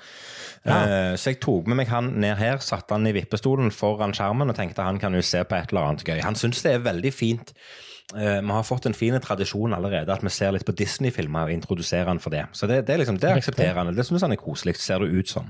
Ja. 0.64 0.76
Uh, 1.12 1.14
så 1.20 1.34
jeg 1.34 1.42
tok 1.44 1.68
med 1.68 1.82
meg 1.82 1.90
han 1.92 2.14
ned 2.24 2.38
her, 2.40 2.62
satte 2.64 2.96
han 2.96 3.08
i 3.08 3.16
vippestolen 3.16 3.74
foran 3.76 4.16
skjermen 4.16 4.52
og 4.52 4.56
tenkte 4.56 4.86
han 4.86 5.02
kan 5.02 5.16
jo 5.16 5.24
se 5.26 5.44
på 5.44 5.58
et 5.58 5.74
eller 5.74 5.90
annet 5.90 6.06
gøy. 6.08 6.22
Han 6.24 6.40
syns 6.40 6.64
det 6.64 6.78
er 6.78 6.86
veldig 6.86 7.12
fint 7.12 7.52
Eh, 8.12 8.40
vi 8.42 8.52
har 8.52 8.64
fått 8.68 8.86
en 8.86 8.94
fin 8.94 9.16
tradisjon 9.22 9.74
allerede, 9.74 10.14
at 10.14 10.24
vi 10.24 10.32
ser 10.34 10.52
litt 10.54 10.66
på 10.68 10.76
Disney-filmer 10.78 11.48
og 11.48 11.56
introduserer 11.56 12.12
han 12.12 12.22
for 12.22 12.36
det. 12.36 12.46
Så 12.54 12.68
det, 12.70 12.84
det, 12.88 13.00
liksom, 13.02 13.18
det 13.22 13.32
aksepterer 13.32 13.80
han. 13.80 13.94
Det 13.96 14.06
syns 14.06 14.26
han 14.28 14.36
er 14.36 14.42
koselig, 14.42 14.76
ser 14.82 15.02
det 15.02 15.14
ut 15.14 15.32
som. 15.32 15.50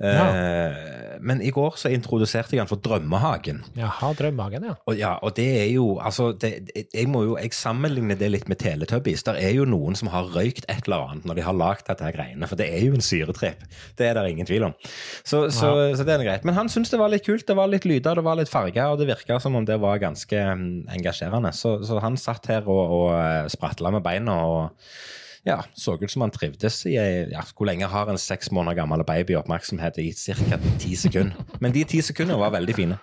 Ja. 0.00 0.26
Eh, 0.32 1.18
men 1.20 1.42
i 1.44 1.50
går 1.52 1.76
så 1.76 1.90
introduserte 1.92 2.56
jeg 2.56 2.62
han 2.62 2.70
for 2.70 2.80
Drømmehagen. 2.80 3.60
Jaha, 3.76 4.12
Drømmehagen, 4.16 4.64
ja. 4.70 4.76
Og, 4.88 4.96
ja, 4.98 5.12
og 5.20 5.34
det 5.36 5.48
er 5.60 5.68
jo 5.74 5.90
Altså, 6.00 6.30
det, 6.32 6.70
jeg 6.72 7.08
må 7.10 7.22
jo 7.26 7.36
Jeg 7.36 7.52
sammenligner 7.56 8.16
det 8.16 8.30
litt 8.32 8.48
med 8.48 8.60
Teletubbies. 8.62 9.24
Der 9.26 9.36
er 9.36 9.52
jo 9.52 9.66
noen 9.68 9.98
som 9.98 10.10
har 10.12 10.30
røykt 10.32 10.64
et 10.72 10.88
eller 10.88 11.10
annet 11.10 11.28
når 11.28 11.40
de 11.40 11.44
har 11.44 11.56
lagd 11.56 11.86
dette 11.90 12.06
her 12.06 12.16
greiene, 12.16 12.48
for 12.48 12.60
det 12.60 12.70
er 12.72 12.86
jo 12.86 12.96
en 12.96 13.04
syretripp. 13.04 13.66
Det 13.98 14.08
er 14.08 14.16
det 14.16 14.26
ingen 14.32 14.48
tvil 14.48 14.68
om. 14.70 14.76
Så, 15.22 15.48
så, 15.52 15.72
ja. 15.76 15.94
så 15.98 16.06
det 16.08 16.16
er 16.16 16.24
greit. 16.24 16.48
Men 16.48 16.56
han 16.56 16.72
syntes 16.72 16.92
det 16.94 17.00
var 17.00 17.12
litt 17.12 17.26
kult. 17.26 17.46
Det 17.46 17.56
var 17.58 17.70
litt 17.70 17.88
lyder, 17.88 18.16
det 18.16 18.26
var 18.26 18.38
litt 18.40 18.52
farger, 18.52 18.88
og 18.88 19.00
det 19.00 19.10
virka 19.10 19.40
som 19.42 19.58
om 19.58 19.68
det 19.68 19.76
var 19.82 20.00
ganske 20.02 20.44
mm, 20.56 20.90
engasjerende. 20.96 21.52
Så, 21.56 21.78
så 21.86 22.00
han 22.02 22.18
satt 22.20 22.48
her 22.50 22.68
og, 22.68 22.82
og 23.00 23.08
eh, 23.18 23.48
spratla 23.52 23.92
med 23.94 24.04
beina. 24.06 24.40
og 24.46 25.18
ja, 25.48 25.60
så 25.72 25.96
ut 25.96 26.10
som 26.12 26.24
han 26.24 26.32
trivdes 26.34 26.82
i 26.86 26.96
ja, 26.96 27.44
Hvor 27.56 27.68
lenge 27.68 27.88
har 27.88 28.10
en 28.12 28.20
seks 28.20 28.50
måneder 28.52 28.82
gammel 28.82 29.04
baby 29.08 29.38
oppmerksomhet 29.38 29.98
i 30.02 30.10
ca. 30.12 30.58
ti 30.82 30.96
sekunder? 30.96 31.36
Men 31.60 31.72
de 31.72 31.84
ti 31.88 32.02
sekundene 32.04 32.40
var 32.40 32.52
veldig 32.56 32.76
fine. 32.76 32.98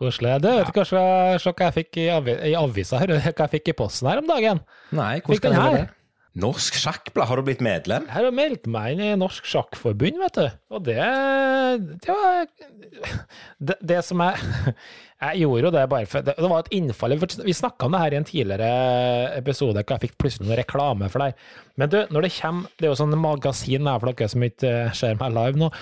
Koselig. 0.00 0.38
Du 0.40 0.48
vet 0.48 0.70
kanskje 0.72 1.00
hva 1.00 1.66
jeg 1.66 1.76
fikk 1.76 1.98
i, 2.00 2.06
avi, 2.14 2.36
i 2.48 2.54
avisa 2.56 3.00
her, 3.02 3.10
hva 3.20 3.44
jeg 3.44 3.54
fikk 3.58 3.72
i 3.72 3.76
posten 3.76 4.08
her 4.08 4.22
om 4.22 4.30
dagen? 4.30 4.62
Nei, 4.96 5.18
hvordan 5.26 5.56
det 5.56 5.58
være 5.60 5.80
det? 5.80 5.88
Norsk 6.38 6.76
Sjakkblad, 6.78 7.26
har 7.26 7.40
du 7.40 7.42
blitt 7.48 7.62
medlem? 7.64 8.04
Jeg 8.06 8.14
har 8.14 8.34
meldt 8.34 8.68
meg 8.70 8.92
inn 8.94 9.00
i 9.02 9.14
Norsk 9.18 9.48
Sjakkforbund, 9.50 10.20
vet 10.22 10.36
du. 10.38 10.44
Og 10.70 10.84
det 10.86 10.98
Det 12.04 12.14
var 12.14 12.46
Det, 13.58 13.76
det 13.82 13.98
som 14.04 14.22
jeg 14.22 14.38
Jeg 15.20 15.40
gjorde 15.42 15.66
jo 15.66 15.72
det 15.74 15.82
bare 15.90 16.06
for 16.06 16.22
Det, 16.22 16.36
det 16.38 16.50
var 16.52 16.62
et 16.62 16.70
innfall. 16.78 17.16
Vi 17.18 17.52
snakka 17.56 17.88
om 17.88 17.96
det 17.96 18.02
her 18.04 18.14
i 18.14 18.20
en 18.20 18.28
tidligere 18.28 18.70
episode, 19.40 19.82
hvor 19.82 19.96
jeg 19.98 20.04
fikk 20.06 20.16
plutselig 20.22 20.46
noe 20.46 20.60
reklame 20.62 21.10
for 21.10 21.26
deg. 21.26 21.34
Men 21.76 21.90
du, 21.90 21.98
når 22.14 22.28
det 22.28 22.32
kommer 22.38 22.70
Det 22.78 22.86
er 22.86 22.92
jo 22.94 23.00
sånn 23.02 23.18
magasin 23.18 23.90
her 23.90 23.98
for 23.98 24.12
dere 24.12 24.30
som 24.30 24.46
ikke 24.46 24.72
ser 25.02 25.18
meg 25.18 25.34
live 25.34 25.58
nå. 25.58 25.72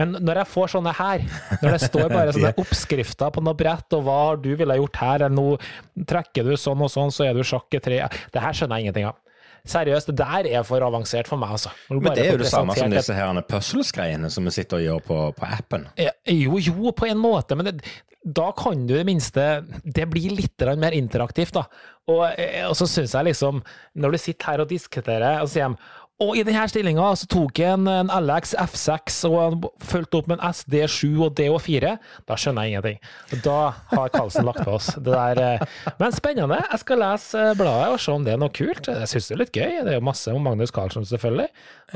Men 0.00 0.16
når 0.24 0.40
jeg 0.42 0.52
får 0.56 0.74
sånne 0.78 0.96
her, 1.04 1.28
når 1.60 1.76
det 1.76 1.84
står 1.84 2.08
bare 2.16 2.32
sånne 2.38 2.56
oppskrifter 2.64 3.36
på 3.36 3.44
noe 3.44 3.60
brett, 3.60 3.92
og 3.92 4.08
hva 4.08 4.20
du 4.40 4.54
ville 4.56 4.80
gjort 4.80 5.04
her, 5.04 5.28
eller 5.28 5.36
nå 5.36 6.04
trekker 6.08 6.48
du 6.48 6.56
sånn 6.56 6.80
og 6.80 6.90
sånn, 6.96 7.12
så 7.12 7.28
er 7.28 7.36
du 7.36 7.44
sjakk 7.44 7.76
i 7.76 7.84
tre 7.84 8.06
Det 8.08 8.40
her 8.40 8.56
skjønner 8.56 8.80
jeg 8.80 8.88
ingenting 8.88 9.12
av. 9.12 9.20
Seriøst, 9.68 10.10
det 10.12 10.18
der 10.20 10.48
er 10.58 10.66
for 10.66 10.84
avansert 10.84 11.28
for 11.30 11.40
meg, 11.40 11.54
altså. 11.58 11.72
Men 11.90 12.10
det 12.16 12.26
er 12.26 12.36
jo 12.36 12.42
det 12.42 12.50
samme 12.50 12.76
som 12.78 12.92
disse 12.92 13.16
her 13.16 13.40
puzzles-greiene 13.48 14.30
som 14.32 14.46
vi 14.48 14.54
sitter 14.54 14.78
og 14.78 14.86
gjør 14.86 15.06
på, 15.08 15.18
på 15.38 15.48
appen. 15.58 15.88
Jo, 16.28 16.60
jo, 16.62 16.92
på 16.96 17.08
en 17.08 17.20
måte, 17.20 17.58
men 17.58 17.70
det, 17.70 17.76
da 18.24 18.50
kan 18.56 18.86
du 18.88 18.94
i 18.94 18.98
det 18.98 19.06
minste 19.06 19.44
Det 19.84 20.08
blir 20.10 20.34
litt 20.36 20.64
mer 20.80 20.96
interaktivt, 20.96 21.54
da. 21.56 21.66
Og, 22.08 22.24
og 22.24 22.74
så 22.78 22.88
syns 22.88 23.14
jeg 23.14 23.30
liksom, 23.30 23.62
når 24.00 24.14
du 24.14 24.20
sitter 24.20 24.52
her 24.52 24.64
og 24.64 24.70
diskuterer, 24.70 25.42
og 25.42 25.50
sier 25.52 25.74
og 26.18 26.34
i 26.34 26.42
denne 26.42 26.64
stillinga 26.66 27.12
så 27.14 27.28
tok 27.30 27.60
jeg 27.62 27.76
en, 27.76 27.86
en 27.86 28.08
LX 28.10 28.56
F6 28.58 29.20
og 29.28 29.68
fulgte 29.86 30.18
opp 30.18 30.26
med 30.30 30.40
en 30.40 30.50
SD7 30.50 31.12
og 31.22 31.36
DO4. 31.38 31.92
Da 32.26 32.34
skjønner 32.34 32.66
jeg 32.66 32.74
ingenting. 32.74 32.98
Da 33.44 33.58
har 33.92 34.10
Karlsen 34.10 34.48
lagt 34.48 34.64
på 34.66 34.74
oss. 34.74 34.88
Der, 35.06 35.38
eh, 35.38 35.84
men 36.00 36.16
spennende. 36.16 36.58
Jeg 36.72 36.82
skal 36.82 36.98
lese 37.04 37.44
eh, 37.52 37.54
bladet 37.58 37.92
og 37.94 38.02
se 38.02 38.16
om 38.16 38.26
det 38.26 38.34
er 38.34 38.40
noe 38.42 38.50
kult. 38.50 38.90
Jeg 38.90 39.10
syns 39.12 39.30
det 39.30 39.36
er 39.36 39.42
litt 39.44 39.54
gøy. 39.54 39.76
Det 39.86 39.92
er 39.92 39.98
jo 40.00 40.06
masse 40.08 40.34
om 40.34 40.42
Magnus 40.42 40.74
Carlsen, 40.74 41.06
selvfølgelig. 41.06 41.46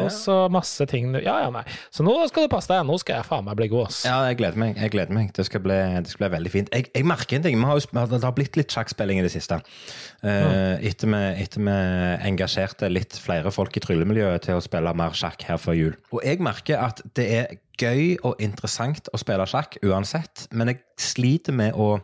Og 0.00 0.12
så 0.14 0.36
masse 0.48 0.86
ting 0.88 1.10
Ja, 1.18 1.34
ja, 1.42 1.50
nei. 1.52 1.64
Så 1.92 2.06
nå 2.06 2.14
skal 2.30 2.46
du 2.46 2.52
passe 2.54 2.70
deg. 2.70 2.86
Nå 2.86 3.00
skal 3.02 3.18
jeg 3.18 3.26
faen 3.26 3.44
meg 3.48 3.58
bli 3.58 3.68
god. 3.74 3.90
Ass. 3.90 4.04
Ja, 4.06 4.20
jeg 4.30 4.38
gleder 4.38 4.62
meg. 4.62 4.78
Jeg 4.78 4.94
gleder 4.94 5.18
meg. 5.18 5.34
Det 5.34 5.48
skal 5.50 5.64
bli, 5.66 5.80
det 5.98 6.14
skal 6.14 6.28
bli 6.28 6.30
veldig 6.36 6.54
fint. 6.54 6.70
Jeg, 6.70 6.92
jeg 6.94 7.10
merker 7.10 7.40
en 7.40 7.48
ting. 7.48 7.58
Har 7.66 7.82
jo, 7.82 8.06
det 8.14 8.22
har 8.22 8.38
blitt 8.38 8.56
litt 8.60 8.70
sjakkspilling 8.70 9.18
i 9.18 9.26
det 9.26 9.34
siste. 9.34 9.58
Uh, 10.22 10.78
etter 10.78 11.10
vi 11.10 11.76
engasjerte 12.30 12.86
litt 12.92 13.18
flere 13.18 13.50
folk 13.50 13.74
i 13.74 13.82
tryllemiljøet 14.12 14.46
til 14.46 14.58
å 14.58 14.64
spille 14.64 14.92
mer 14.96 15.16
sjakk 15.16 15.46
her 15.48 15.58
før 15.60 15.78
jul. 15.78 15.96
Og 16.12 16.22
jeg 16.24 16.42
merker 16.44 16.82
at 16.82 17.02
det 17.16 17.26
er 17.32 17.58
gøy 17.80 18.20
og 18.22 18.40
interessant 18.42 19.08
å 19.12 19.20
spille 19.20 19.46
sjakk 19.48 19.78
uansett, 19.82 20.48
men 20.52 20.72
jeg 20.72 20.82
sliter 21.00 21.56
med 21.56 21.74
å 21.74 21.96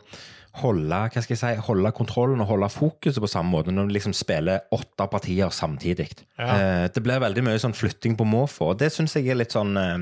holde, 0.59 0.89
hva 0.91 1.23
skal 1.23 1.37
jeg 1.37 1.39
si, 1.39 1.51
holde 1.69 1.93
kontrollen 1.95 2.41
og 2.43 2.49
holde 2.51 2.71
fokuset 2.73 3.21
på 3.23 3.31
samme 3.31 3.53
måte 3.53 3.71
når 3.71 3.87
du 3.87 3.95
liksom 3.95 4.15
spiller 4.17 4.65
åtte 4.75 5.07
partier 5.13 5.53
samtidig. 5.55 6.09
Ja. 6.35 6.49
Eh, 6.49 6.87
det 6.91 7.03
blir 7.05 7.23
veldig 7.23 7.45
mye 7.47 7.61
sånn 7.63 7.77
flytting 7.77 8.17
på 8.19 8.27
måfå, 8.27 8.73
og 8.73 8.81
det 8.81 8.91
syns 8.91 9.15
jeg 9.15 9.29
er 9.31 9.39
litt 9.39 9.55
sånn 9.55 9.77
eh, 9.79 9.95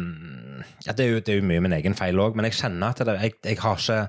ja, 0.87 0.95
det, 0.95 1.05
er 1.05 1.11
jo, 1.11 1.21
det 1.21 1.35
er 1.35 1.43
jo 1.43 1.49
mye 1.51 1.65
min 1.67 1.77
egen 1.77 1.99
feil 1.99 2.23
òg, 2.23 2.39
men 2.39 2.49
jeg 2.49 2.61
kjenner 2.63 2.95
at 2.95 3.05
det, 3.05 3.19
jeg, 3.27 3.37
jeg 3.45 3.65
har 3.67 3.83
ikke 3.83 4.03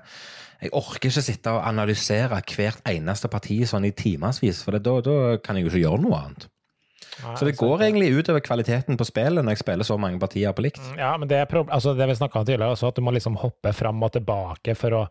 jeg 0.57 0.71
orker 0.73 1.11
ikke 1.11 1.21
sitte 1.21 1.51
og 1.53 1.67
analysere 1.69 2.31
hvert 2.31 2.79
eneste 2.89 3.29
parti 3.29 3.59
sånn 3.69 3.85
i 3.85 3.93
timevis, 3.93 4.63
for 4.65 4.73
da, 4.81 4.95
da 5.05 5.17
kan 5.43 5.59
jeg 5.59 5.67
jo 5.67 5.69
ikke 5.69 5.83
gjøre 5.83 6.01
noe 6.05 6.21
annet. 6.23 6.47
Så 7.17 7.47
det 7.47 7.55
går 7.57 7.81
egentlig 7.81 8.11
utover 8.13 8.43
kvaliteten 8.45 8.97
på 8.99 9.07
spillet 9.07 9.41
når 9.43 9.55
jeg 9.55 9.63
spiller 9.63 9.87
så 9.87 9.97
mange 10.01 10.19
partier 10.21 10.53
på 10.53 10.65
likt. 10.65 10.83
Ja, 10.99 11.15
men 11.17 11.29
det, 11.29 11.39
er 11.41 11.59
altså 11.65 11.95
det 11.97 12.07
vi 12.11 12.17
snakka 12.19 12.41
om 12.41 12.47
tidligere, 12.47 12.75
også, 12.75 12.91
at 12.91 12.99
du 12.99 13.05
må 13.05 13.13
liksom 13.15 13.39
hoppe 13.41 13.73
fram 13.73 14.03
og 14.05 14.13
tilbake 14.13 14.77
for 14.77 14.95
å 14.99 15.03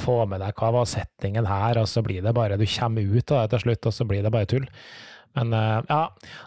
få 0.00 0.22
med 0.30 0.42
deg 0.42 0.56
hva 0.56 0.72
var 0.78 0.88
settingen 0.88 1.48
her, 1.50 1.80
og 1.82 1.88
så 1.90 2.02
blir 2.06 2.24
det 2.24 2.34
bare 2.36 2.58
Du 2.60 2.66
kommer 2.66 3.04
ut 3.04 3.32
av 3.36 3.44
det 3.44 3.54
til 3.54 3.66
slutt, 3.66 3.90
og 3.90 3.96
så 3.96 4.08
blir 4.08 4.24
det 4.24 4.34
bare 4.34 4.48
tull. 4.50 4.66
Men 5.38 5.54
uh, 5.54 5.78
ja. 5.86 6.02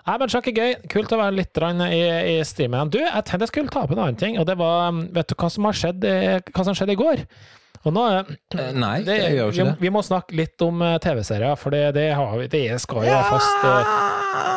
Nei, 0.07 0.17
men 0.19 0.31
sjakk 0.31 0.49
er 0.51 0.57
gøy. 0.59 0.73
Kult 0.91 1.13
å 1.15 1.19
være 1.21 1.37
litt 1.37 1.59
i, 1.87 2.01
i 2.33 2.37
streamen. 2.47 2.91
Du, 2.91 2.99
jeg 2.99 3.23
tenkte 3.23 3.45
jeg 3.45 3.53
skulle 3.53 3.71
ta 3.71 3.85
opp 3.85 3.93
en 3.95 4.01
annen 4.03 4.19
ting, 4.19 4.39
og 4.41 4.47
det 4.49 4.57
var 4.59 4.91
Vet 5.15 5.31
du 5.31 5.37
hva 5.39 5.51
som 5.53 5.69
har 5.69 5.77
skjedd, 5.77 6.07
hva 6.49 6.65
som 6.65 6.75
skjedde 6.75 6.97
i 6.97 6.99
går? 6.99 7.23
Og 7.83 7.91
nå, 7.91 8.03
eh, 8.15 8.69
Nei, 8.79 9.01
det, 9.03 9.17
det 9.19 9.31
gjør 9.35 9.49
ikke 9.51 9.65
det. 9.67 9.71
Vi, 9.75 9.83
vi, 9.83 9.91
må 9.91 10.01
snakke 10.05 10.37
litt 10.39 10.63
om 10.63 10.79
uh, 10.79 10.95
TV-serier, 11.03 11.57
for 11.59 11.75
det, 11.75 11.81
det, 11.97 12.05
vi, 12.15 12.47
det, 12.53 12.61
skal 12.79 13.03
jo 13.03 13.11
være 13.11 13.25
fast, 13.27 13.65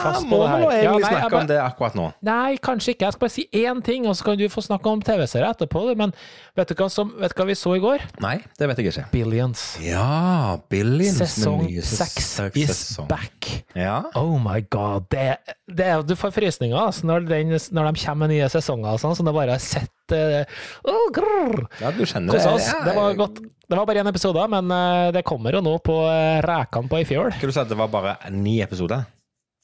fast 0.04 0.28
Må 0.30 0.38
vi 0.44 0.60
nå 0.62 0.68
egentlig 0.70 0.84
ja, 0.84 0.92
nei, 0.94 1.10
snakke 1.10 1.30
bare, 1.32 1.40
om 1.40 1.50
det 1.50 1.56
akkurat 1.64 1.98
nå? 1.98 2.04
Nei, 2.28 2.52
kanskje 2.62 2.94
ikke. 2.94 3.08
Jeg 3.08 3.16
skal 3.16 3.24
bare 3.24 3.34
si 3.34 3.46
én 3.64 3.82
ting, 3.86 4.06
og 4.06 4.14
så 4.18 4.28
kan 4.28 4.38
du 4.38 4.46
få 4.52 4.62
snakke 4.62 4.92
om 4.94 5.02
TV-serier 5.02 5.48
etterpå. 5.50 5.82
Men 5.98 6.14
vet 6.58 6.70
du, 6.70 6.76
hva 6.78 6.88
som, 6.92 7.10
vet 7.18 7.34
du 7.34 7.42
hva 7.42 7.48
vi 7.50 7.58
så 7.58 7.74
i 7.74 7.82
går? 7.82 8.06
Nei, 8.22 8.36
det 8.60 8.70
vet 8.70 8.82
jeg 8.82 8.92
ikke. 8.92 9.08
Billions. 9.16 9.66
Ja, 9.82 10.60
Billions. 10.70 11.18
Sesong 11.18 11.66
seks 11.82 12.30
is 12.54 12.84
back. 13.10 13.50
Ja. 13.74 14.04
Oh 14.14 14.36
my 14.38 14.62
god. 14.70 15.10
Det, 15.10 15.90
du 16.06 16.14
får 16.14 16.30
frysninger 16.36 16.78
altså, 16.78 17.10
når, 17.10 17.26
den, 17.26 17.56
når, 17.74 17.90
de 17.90 18.06
kommer 18.06 18.26
med 18.26 18.36
nye 18.36 18.48
sesonger, 18.54 19.02
sånn, 19.02 19.18
som 19.18 19.26
det 19.26 19.34
bare 19.34 19.58
har 19.58 19.62
sett 19.62 19.90
oh, 20.12 21.06
grrr. 21.14 21.66
Ja, 21.80 21.90
du 21.90 22.04
kjenner 22.06 22.36
det. 22.36 22.44
Ja, 22.44 22.80
det 22.84 22.96
var 22.96 23.18
godt. 23.18 23.40
Det 23.66 23.74
var 23.74 23.86
bare 23.88 24.04
én 24.04 24.08
episode, 24.08 24.44
men 24.52 24.70
eh, 24.70 25.12
det 25.16 25.24
kommer 25.26 25.56
jo 25.56 25.62
nå 25.64 25.72
på 25.82 25.98
eh, 26.06 26.38
rekene 26.46 26.90
på 26.90 27.00
i 27.02 27.06
fjøl. 27.08 27.32
Kan 27.34 27.50
du 27.50 27.54
si 27.56 27.62
at 27.64 27.70
det 27.72 27.78
var 27.78 27.90
bare 27.90 28.14
ni 28.30 28.60
episoder? 28.62 29.08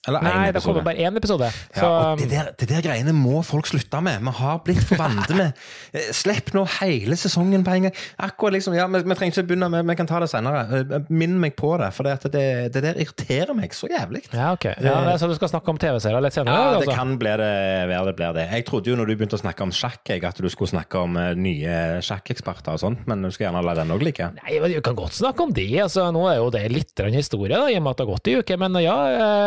Eller 0.09 0.25
Nei, 0.27 0.49
det 0.51 0.59
kommer 0.65 0.83
bare 0.83 0.99
én 0.99 1.15
episode. 1.15 1.47
Så, 1.71 1.87
ja, 1.87 2.15
det, 2.19 2.27
der, 2.33 2.49
det, 2.59 2.67
der, 2.67 2.81
greiene 2.83 3.13
må 3.15 3.39
folk 3.47 3.69
slutte 3.71 4.01
med. 4.03 4.19
Vi 4.27 4.33
har 4.35 4.57
blitt 4.67 4.83
for 4.83 4.99
vante 4.99 5.37
med 5.39 5.53
eh, 5.95 6.09
Slipp 6.11 6.51
nå 6.57 6.65
hele 6.81 7.15
sesongen 7.15 7.63
på 7.63 7.77
en 7.77 7.87
gang. 7.87 8.01
Akkurat 8.27 8.57
liksom, 8.57 8.75
ja, 8.75 8.89
vi, 8.91 8.99
vi 9.07 9.17
trenger 9.19 9.37
ikke 9.37 9.45
begynne 9.53 9.69
med 9.71 9.87
Vi 9.87 9.97
kan 10.01 10.11
ta 10.11 10.19
det 10.25 10.27
senere. 10.33 10.65
Eh, 10.81 11.07
minn 11.15 11.37
meg 11.39 11.55
på 11.55 11.71
det, 11.79 11.93
for 11.95 12.09
det, 12.09 12.33
det, 12.35 12.83
der 12.83 12.99
irriterer 12.99 13.55
meg 13.55 13.77
så 13.79 13.87
jævlig. 13.93 14.25
Ja, 14.35 14.49
ok. 14.57 14.67
Ja, 14.83 14.97
så 15.23 15.29
du 15.31 15.37
skal 15.39 15.53
snakke 15.53 15.71
om 15.71 15.79
TV-serier 15.79 16.27
litt 16.27 16.35
senere? 16.35 16.59
Ja, 16.59 16.75
det 16.75 16.83
altså. 16.83 16.99
kan 16.99 17.15
bli 17.23 17.37
det, 17.39 17.53
være 17.93 18.03
det 18.11 18.17
blir 18.19 18.35
det. 18.41 18.49
Jeg 18.57 18.67
trodde 18.73 18.91
jo 18.91 18.99
når 18.99 19.07
du 19.07 19.15
begynte 19.15 19.39
å 19.39 19.45
snakke 19.45 19.69
om 19.69 19.77
sjakk, 19.77 20.03
jeg, 20.11 20.25
at 20.27 20.43
du 20.43 20.51
skulle 20.51 20.73
snakke 20.73 21.05
om 21.07 21.15
nye 21.39 21.79
sjakkeksperter 22.03 22.75
og 22.75 22.83
sånt, 22.83 23.07
men 23.07 23.23
du 23.23 23.31
skal 23.31 23.53
gjerne 23.53 23.63
la 23.63 23.79
den 23.79 23.95
òg 23.95 24.03
like. 24.03 24.33
Nei, 24.43 24.59
men 24.59 24.75
Du 24.75 24.83
kan 24.83 24.99
godt 24.99 25.15
snakke 25.15 25.47
om 25.47 25.55
det. 25.55 25.71
altså 25.87 26.11
Nå 26.11 26.27
er 26.27 26.41
jo 26.43 26.51
det 26.51 26.67
litt 26.75 27.07
historie, 27.15 27.55
da, 27.55 27.71
i 27.71 27.79
og 27.79 27.87
med 27.87 27.95
at 27.95 28.03
det 28.03 28.09
har 28.09 28.13
gått 28.17 28.35
i 28.35 28.39
uke. 28.43 28.59
Men 28.59 28.83
ja, 28.83 28.99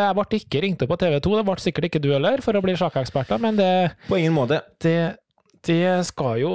jeg 0.08 0.16
ble 0.16 0.40
ikke 0.40 0.45
ikke 0.46 0.62
ringte 0.64 0.88
på 0.88 0.98
TV 1.00 1.18
2. 1.22 1.36
Det 1.40 1.44
ble 1.48 1.56
sikkert 1.62 1.88
ikke 1.90 2.02
du 2.02 2.10
heller, 2.14 2.42
for 2.44 2.56
å 2.56 2.64
bli 2.64 2.76
sjakkeksperter, 2.78 3.40
men 3.42 3.58
det 3.58 3.70
På 4.08 4.18
ingen 4.18 4.34
måte. 4.36 4.60
Det, 4.82 5.16
det 5.66 6.06
skal 6.06 6.40
jo 6.42 6.50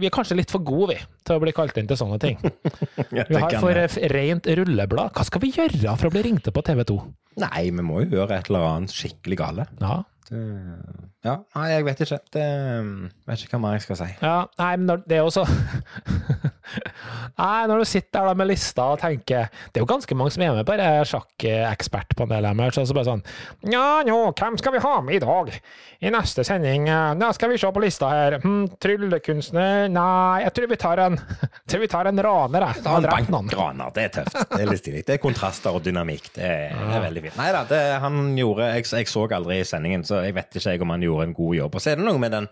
Vi 0.00 0.08
er 0.08 0.14
kanskje 0.14 0.38
litt 0.38 0.52
for 0.52 0.64
gode, 0.66 0.94
vi, 0.94 1.10
til 1.26 1.38
å 1.38 1.42
bli 1.42 1.54
kalt 1.56 1.76
inn 1.80 1.90
til 1.90 2.00
sånne 2.00 2.18
ting. 2.22 2.40
vi 3.14 3.38
har 3.38 3.58
for 3.62 3.84
rent 4.14 4.50
rulleblad. 4.60 5.14
Hva 5.14 5.26
skal 5.26 5.44
vi 5.44 5.52
gjøre 5.54 5.94
for 6.00 6.10
å 6.10 6.14
bli 6.14 6.24
ringt 6.26 6.50
på 6.50 6.66
TV 6.66 6.82
2? 6.90 6.98
Nei, 7.44 7.68
vi 7.70 7.86
må 7.86 8.02
jo 8.04 8.20
gjøre 8.20 8.38
et 8.38 8.50
eller 8.50 8.66
annet 8.72 8.94
skikkelig 8.94 9.40
gale. 9.40 9.68
Ja. 9.82 10.02
Det, 10.24 10.40
ja, 11.26 11.34
nei, 11.56 11.64
jeg 11.68 11.84
vet 11.84 12.02
ikke. 12.04 12.18
Det, 12.32 12.44
vet 13.28 13.42
ikke 13.44 13.58
hva 13.58 13.62
mer 13.66 13.76
jeg 13.76 13.84
skal 13.86 13.98
si. 14.00 14.10
Ja, 14.22 14.36
nei, 14.60 14.70
men 14.80 15.04
det 15.04 15.18
er 15.18 15.26
også 15.26 15.44
Nei, 17.40 17.66
når 17.70 17.82
du 17.82 17.88
sitter 17.88 18.28
der 18.28 18.38
med 18.38 18.50
lista 18.50 18.86
og 18.94 19.00
tenker 19.02 19.48
Det 19.70 19.80
er 19.80 19.84
jo 19.84 19.90
ganske 19.90 20.16
mange 20.18 20.34
som 20.34 20.44
er 20.44 20.54
med 20.58 20.68
på 20.68 20.76
det 20.78 20.90
sjakkekspertpanelet 21.10 22.60
deres. 22.60 22.78
Så 22.88 22.96
bare 22.96 23.08
sånn 23.08 23.24
Ja, 23.72 24.02
nå, 24.06 24.18
hvem 24.38 24.58
skal 24.60 24.76
vi 24.76 24.82
ha 24.84 24.94
med 25.04 25.18
i 25.18 25.22
dag? 25.24 25.52
I 26.04 26.12
neste 26.12 26.44
sending 26.46 26.88
Nå 27.18 27.30
skal 27.36 27.52
vi 27.52 27.58
se 27.60 27.70
på 27.74 27.82
lista 27.82 28.10
her. 28.12 28.38
Hm, 28.42 28.66
tryllekunstner 28.82 29.88
Nei, 29.92 30.44
jeg 30.44 30.54
tror 30.56 30.70
vi 30.72 30.80
tar 30.80 31.04
en 31.06 31.18
jeg 31.64 31.70
tror 31.70 31.84
vi 31.84 31.90
tar 31.90 32.08
en 32.10 32.22
raner, 32.24 32.66
jeg. 32.68 32.82
Ta 32.84 32.96
en 32.98 33.06
bankraner. 33.08 33.92
Det 33.94 34.04
er 34.04 34.12
tøft. 34.18 34.36
Det 34.50 34.60
er 34.60 34.70
litt 34.70 34.82
stilig. 34.82 35.04
Det 35.06 35.16
er 35.16 35.22
kontraster 35.22 35.74
og 35.74 35.84
dynamikk. 35.84 36.28
Det 36.36 36.44
er, 36.44 36.74
det 36.76 36.98
er 36.98 37.04
veldig 37.06 37.22
fint. 37.26 37.38
Nei 37.40 37.50
da, 37.54 37.80
han 38.04 38.34
gjorde 38.38 38.68
jeg, 38.74 38.88
jeg 39.00 39.10
så 39.10 39.24
aldri 39.38 39.60
i 39.60 39.68
sendingen, 39.68 40.04
så 40.06 40.20
jeg 40.24 40.36
vet 40.36 40.58
ikke 40.60 40.84
om 40.84 40.94
han 40.94 41.04
gjorde 41.06 41.28
en 41.28 41.36
god 41.36 41.56
jobb. 41.60 41.78
Og 41.78 41.84
så 41.84 41.92
er 41.92 42.00
det 42.00 42.06
noe 42.06 42.20
med 42.20 42.34
den 42.36 42.50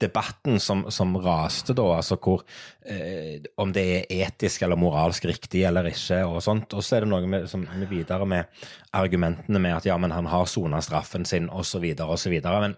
debatten 0.00 0.58
som, 0.60 0.84
som 0.90 1.14
raste 1.22 1.74
da, 1.76 1.84
altså 1.96 2.16
hvor 2.18 2.42
eh, 2.82 3.38
Om 3.56 3.72
det 3.74 3.84
er 3.86 4.24
etisk 4.26 4.64
eller 4.66 4.78
moralsk 4.80 5.28
riktig 5.30 5.62
eller 5.68 5.86
ikke, 5.92 6.24
og 6.26 6.42
sånt. 6.42 6.74
Og 6.74 6.84
så 6.84 6.98
er 6.98 7.06
det 7.06 7.12
noe 7.12 7.28
med, 7.30 7.46
som, 7.50 7.62
med 7.62 7.90
videre 7.90 8.26
med 8.26 8.64
argumentene 8.98 9.62
med 9.62 9.76
at 9.76 9.86
ja, 9.86 9.98
men 10.00 10.14
han 10.14 10.26
har 10.26 10.48
sona 10.50 10.82
straffen 10.82 11.28
sin, 11.28 11.46
osv., 11.50 11.84
osv. 12.02 12.34
Men 12.42 12.74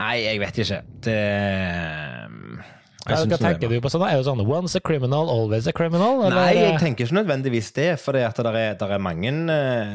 nei, 0.00 0.14
jeg 0.24 0.40
vet 0.40 0.64
ikke. 0.64 0.80
Det 1.04 1.20
hva, 3.04 3.18
hva 3.28 3.36
tenker 3.36 3.68
du 3.68 3.76
på 3.84 3.90
sånn? 3.92 4.06
Er 4.08 4.16
det 4.16 4.24
sånn 4.24 4.40
'once 4.40 4.78
a 4.78 4.80
criminal, 4.80 5.28
always 5.28 5.66
a 5.68 5.74
criminal'? 5.76 6.24
Eller? 6.24 6.38
Nei, 6.38 6.52
jeg 6.56 6.78
tenker 6.80 7.04
ikke 7.04 7.18
nødvendigvis 7.18 7.68
det. 7.76 7.90
For 8.00 8.16
det 8.16 8.22
er, 8.24 8.80
er, 8.80 8.98
mange, 8.98 9.32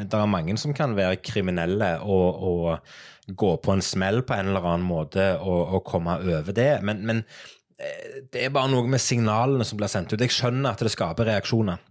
der 0.06 0.18
er 0.20 0.30
mange 0.30 0.54
som 0.62 0.74
kan 0.74 0.94
være 0.94 1.18
kriminelle 1.18 1.96
og, 2.06 2.28
og 2.38 2.78
gå 3.26 3.56
på 3.62 3.72
en 3.72 3.82
smell 3.84 4.22
på 4.26 4.34
en 4.36 4.52
eller 4.52 4.66
annen 4.66 4.86
måte 4.86 5.32
og, 5.38 5.76
og 5.76 5.84
komme 5.88 6.18
over 6.20 6.54
det. 6.56 6.72
Men, 6.86 7.04
men, 7.06 7.22
eh, 7.78 8.22
det 8.32 8.46
er 8.46 8.54
bare 8.54 8.72
noe 8.72 8.88
med 8.90 9.02
signalene 9.02 9.66
som 9.66 9.80
blir 9.80 9.92
sendt 9.92 10.14
ut. 10.14 10.20
Jeg 10.20 10.34
skjønner 10.34 10.72
at 10.72 10.84
det 10.84 10.92
skaper 10.94 11.30
reaksjoner. 11.30 11.82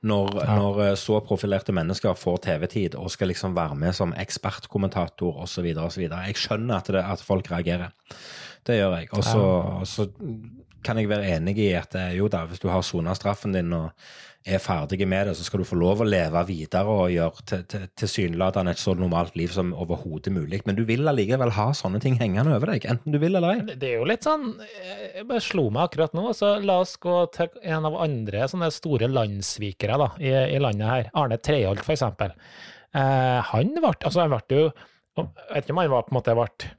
Når, 0.00 0.30
ja. 0.40 0.54
når 0.56 0.78
eh, 0.86 0.94
så 0.96 1.18
profilerte 1.24 1.74
mennesker 1.76 2.16
får 2.16 2.38
TV-tid 2.46 2.96
og 2.96 3.10
skal 3.12 3.28
liksom 3.32 3.56
være 3.56 3.76
med 3.76 3.96
som 3.96 4.14
ekspertkommentator 4.16 5.42
osv. 5.44 5.66
Jeg 5.68 6.38
skjønner 6.40 6.78
at, 6.80 6.88
det, 6.94 7.04
at 7.04 7.24
folk 7.24 7.50
reagerer. 7.52 7.92
Det 8.66 8.76
gjør 8.80 8.96
jeg. 8.98 9.08
Og 9.16 9.86
så 9.88 10.08
kan 10.84 10.96
jeg 10.96 11.10
være 11.10 11.28
enig 11.36 11.58
i 11.60 11.70
at 11.76 11.94
eh, 12.00 12.14
jo 12.16 12.28
da, 12.32 12.46
hvis 12.48 12.60
du 12.62 12.68
har 12.72 12.80
sona 12.86 13.12
straffen 13.16 13.52
din 13.52 13.72
og 13.76 13.90
er 14.48 14.56
ferdig 14.64 15.04
med 15.04 15.26
det, 15.28 15.34
så 15.36 15.44
skal 15.44 15.60
du 15.60 15.66
få 15.68 15.76
lov 15.76 16.00
å 16.00 16.06
leve 16.08 16.40
videre 16.48 16.88
og 16.88 17.10
gjøre 17.12 17.42
til- 17.44 17.64
til- 17.68 17.88
tilsynelatende 18.00 18.72
et 18.72 18.80
så 18.80 18.94
normalt 18.96 19.34
liv 19.36 19.48
som 19.52 19.74
overhodet 19.76 20.32
mulig. 20.32 20.62
Men 20.64 20.76
du 20.78 20.84
vil 20.88 21.04
allikevel 21.04 21.50
ha 21.52 21.66
sånne 21.76 22.00
ting 22.00 22.16
hengende 22.16 22.54
over 22.56 22.72
deg, 22.72 22.86
enten 22.88 23.12
du 23.12 23.18
vil 23.20 23.36
eller 23.36 23.58
ei. 23.58 23.76
Det 23.76 23.90
er 23.90 23.98
jo 23.98 24.06
litt 24.08 24.24
sånn 24.24 24.54
Jeg 25.14 25.26
bare 25.28 25.44
slo 25.44 25.68
meg 25.70 25.90
akkurat 25.90 26.14
nå, 26.16 26.30
så 26.32 26.54
la 26.64 26.78
oss 26.80 26.96
gå 26.96 27.30
til 27.36 27.48
en 27.62 27.84
av 27.90 28.00
andre 28.00 28.48
sånne 28.48 28.72
store 28.72 29.10
landssvikere 29.12 29.98
da, 30.00 30.08
i, 30.18 30.32
i 30.56 30.58
landet 30.58 30.88
her. 30.88 31.10
Arne 31.14 31.36
Treholt, 31.36 31.84
for 31.84 31.92
eksempel. 31.92 32.32
Eh, 32.94 33.40
han 33.52 33.74
ble 33.76 33.92
altså 34.00 34.20
han 34.24 34.30
ble 34.32 34.40
jo 34.56 34.72
Jeg 35.20 35.26
vet 35.52 35.64
ikke 35.66 35.74
om 35.76 35.78
han 35.84 35.90
var 35.92 36.02
på 36.08 36.14
en 36.14 36.22
måte 36.22 36.34
ble 36.38 36.70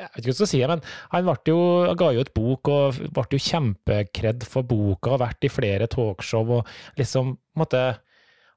jeg 0.00 0.08
vet 0.08 0.20
ikke 0.20 0.28
hva 0.30 0.32
jeg 0.32 0.38
skal 0.40 0.50
si, 0.50 0.60
men 0.70 0.82
han 1.12 1.30
jo, 1.50 1.58
ga 2.00 2.10
jo 2.16 2.24
et 2.24 2.32
bok 2.36 2.70
og 2.72 3.00
ble 3.16 3.26
jo 3.36 3.42
kjempekredd 3.46 4.46
for 4.48 4.66
boka 4.66 5.14
og 5.16 5.22
vært 5.24 5.44
i 5.44 5.52
flere 5.52 5.88
talkshow 5.92 6.56
og 6.60 6.70
liksom 7.00 7.34
måtte, 7.60 7.82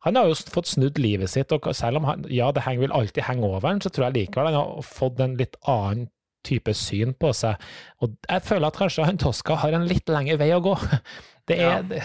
han 0.08 0.20
har 0.20 0.30
jo 0.30 0.38
fått 0.56 0.72
snudd 0.72 1.00
livet 1.04 1.32
sitt, 1.32 1.52
og 1.56 1.68
selv 1.76 2.02
om 2.02 2.08
han, 2.10 2.26
ja, 2.32 2.50
det 2.56 2.64
vil 2.80 2.96
alltid 2.96 3.28
henge 3.28 3.48
over 3.50 3.70
han, 3.70 3.84
så 3.84 3.92
tror 3.92 4.10
jeg 4.10 4.18
likevel 4.22 4.52
han 4.52 4.60
har 4.60 4.88
fått 4.88 5.22
en 5.24 5.38
litt 5.40 5.60
annen 5.70 6.10
type 6.44 6.74
syn 6.76 7.14
på 7.16 7.30
seg. 7.32 7.60
Og 8.04 8.18
jeg 8.28 8.44
føler 8.44 8.68
at 8.68 8.80
kanskje 8.80 9.06
han 9.08 9.20
Tosca 9.22 9.56
har 9.62 9.76
en 9.78 9.88
litt 9.88 10.10
lengre 10.12 10.36
vei 10.42 10.50
å 10.56 10.64
gå. 10.64 10.76
Det 11.48 11.58
er, 11.60 11.64
Ja. 11.68 11.80
det, 11.84 12.00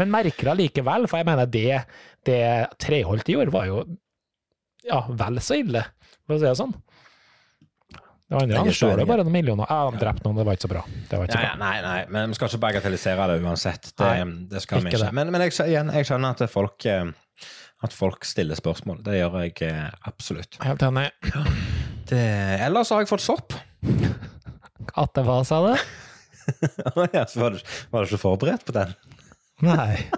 men 0.00 0.10
merker 0.10 0.48
det 0.48 0.54
likevel, 0.58 1.04
for 1.06 1.20
jeg 1.20 1.26
mener 1.28 1.46
det, 1.46 1.76
det 2.26 2.38
Treholt 2.82 3.28
gjorde, 3.30 3.52
var 3.54 3.68
jo 3.68 3.84
ja, 4.82 5.04
vel 5.14 5.38
så 5.38 5.60
ille, 5.60 5.84
for 6.26 6.34
å 6.34 6.40
si 6.40 6.48
det 6.48 6.56
sånn. 6.58 6.72
Det 8.24 8.38
andre, 8.40 8.56
han 8.56 8.72
står 8.72 9.02
bare 9.04 9.24
noen 9.26 9.34
millioner. 9.34 9.68
Ja, 9.68 9.90
de 9.92 10.00
drepte 10.00 10.24
noen, 10.24 10.38
det 10.38 10.44
var 10.48 10.56
ikke 10.56 10.64
så 10.64 10.70
bra. 10.70 10.82
Det 11.10 11.18
var 11.20 11.28
ikke 11.28 11.40
ja, 11.42 11.50
bra. 11.50 11.58
nei, 11.60 11.74
nei, 11.84 11.98
men 12.14 12.32
vi 12.32 12.38
skal 12.38 12.48
ikke 12.48 12.60
bagatellisere 12.62 13.26
det 13.30 13.36
uansett. 13.44 13.90
Det, 13.92 14.06
Nei, 14.08 14.46
det 14.48 14.62
skal 14.64 14.80
vi 14.80 14.88
ikke 14.88 15.00
ikke. 15.02 15.10
Men, 15.18 15.32
men 15.34 15.44
jeg, 15.44 15.52
igjen, 15.68 15.90
jeg 15.92 16.08
skjønner 16.08 16.32
at 16.32 16.44
folk, 16.52 16.86
eh, 16.88 17.50
at 17.84 17.96
folk 17.96 18.24
stiller 18.24 18.56
spørsmål. 18.56 19.02
Det 19.04 19.18
gjør 19.18 19.36
jeg 19.42 19.54
eh, 19.68 19.90
absolutt. 20.08 20.56
Helt 20.64 20.86
enig. 20.88 21.10
Det, 22.08 22.22
ellers 22.64 22.94
har 22.94 23.04
jeg 23.04 23.12
fått 23.12 23.26
sopp. 23.26 23.58
At 24.94 25.12
det 25.18 25.26
var, 25.28 25.44
sa 25.44 25.60
du? 25.66 25.74
ja, 27.18 27.26
så 27.28 27.44
var 27.44 27.58
du, 27.58 27.60
var 27.92 28.04
du 28.04 28.08
ikke 28.08 28.22
forberedt 28.24 28.64
på 28.64 28.76
den? 28.76 28.96
Nei. 29.68 29.98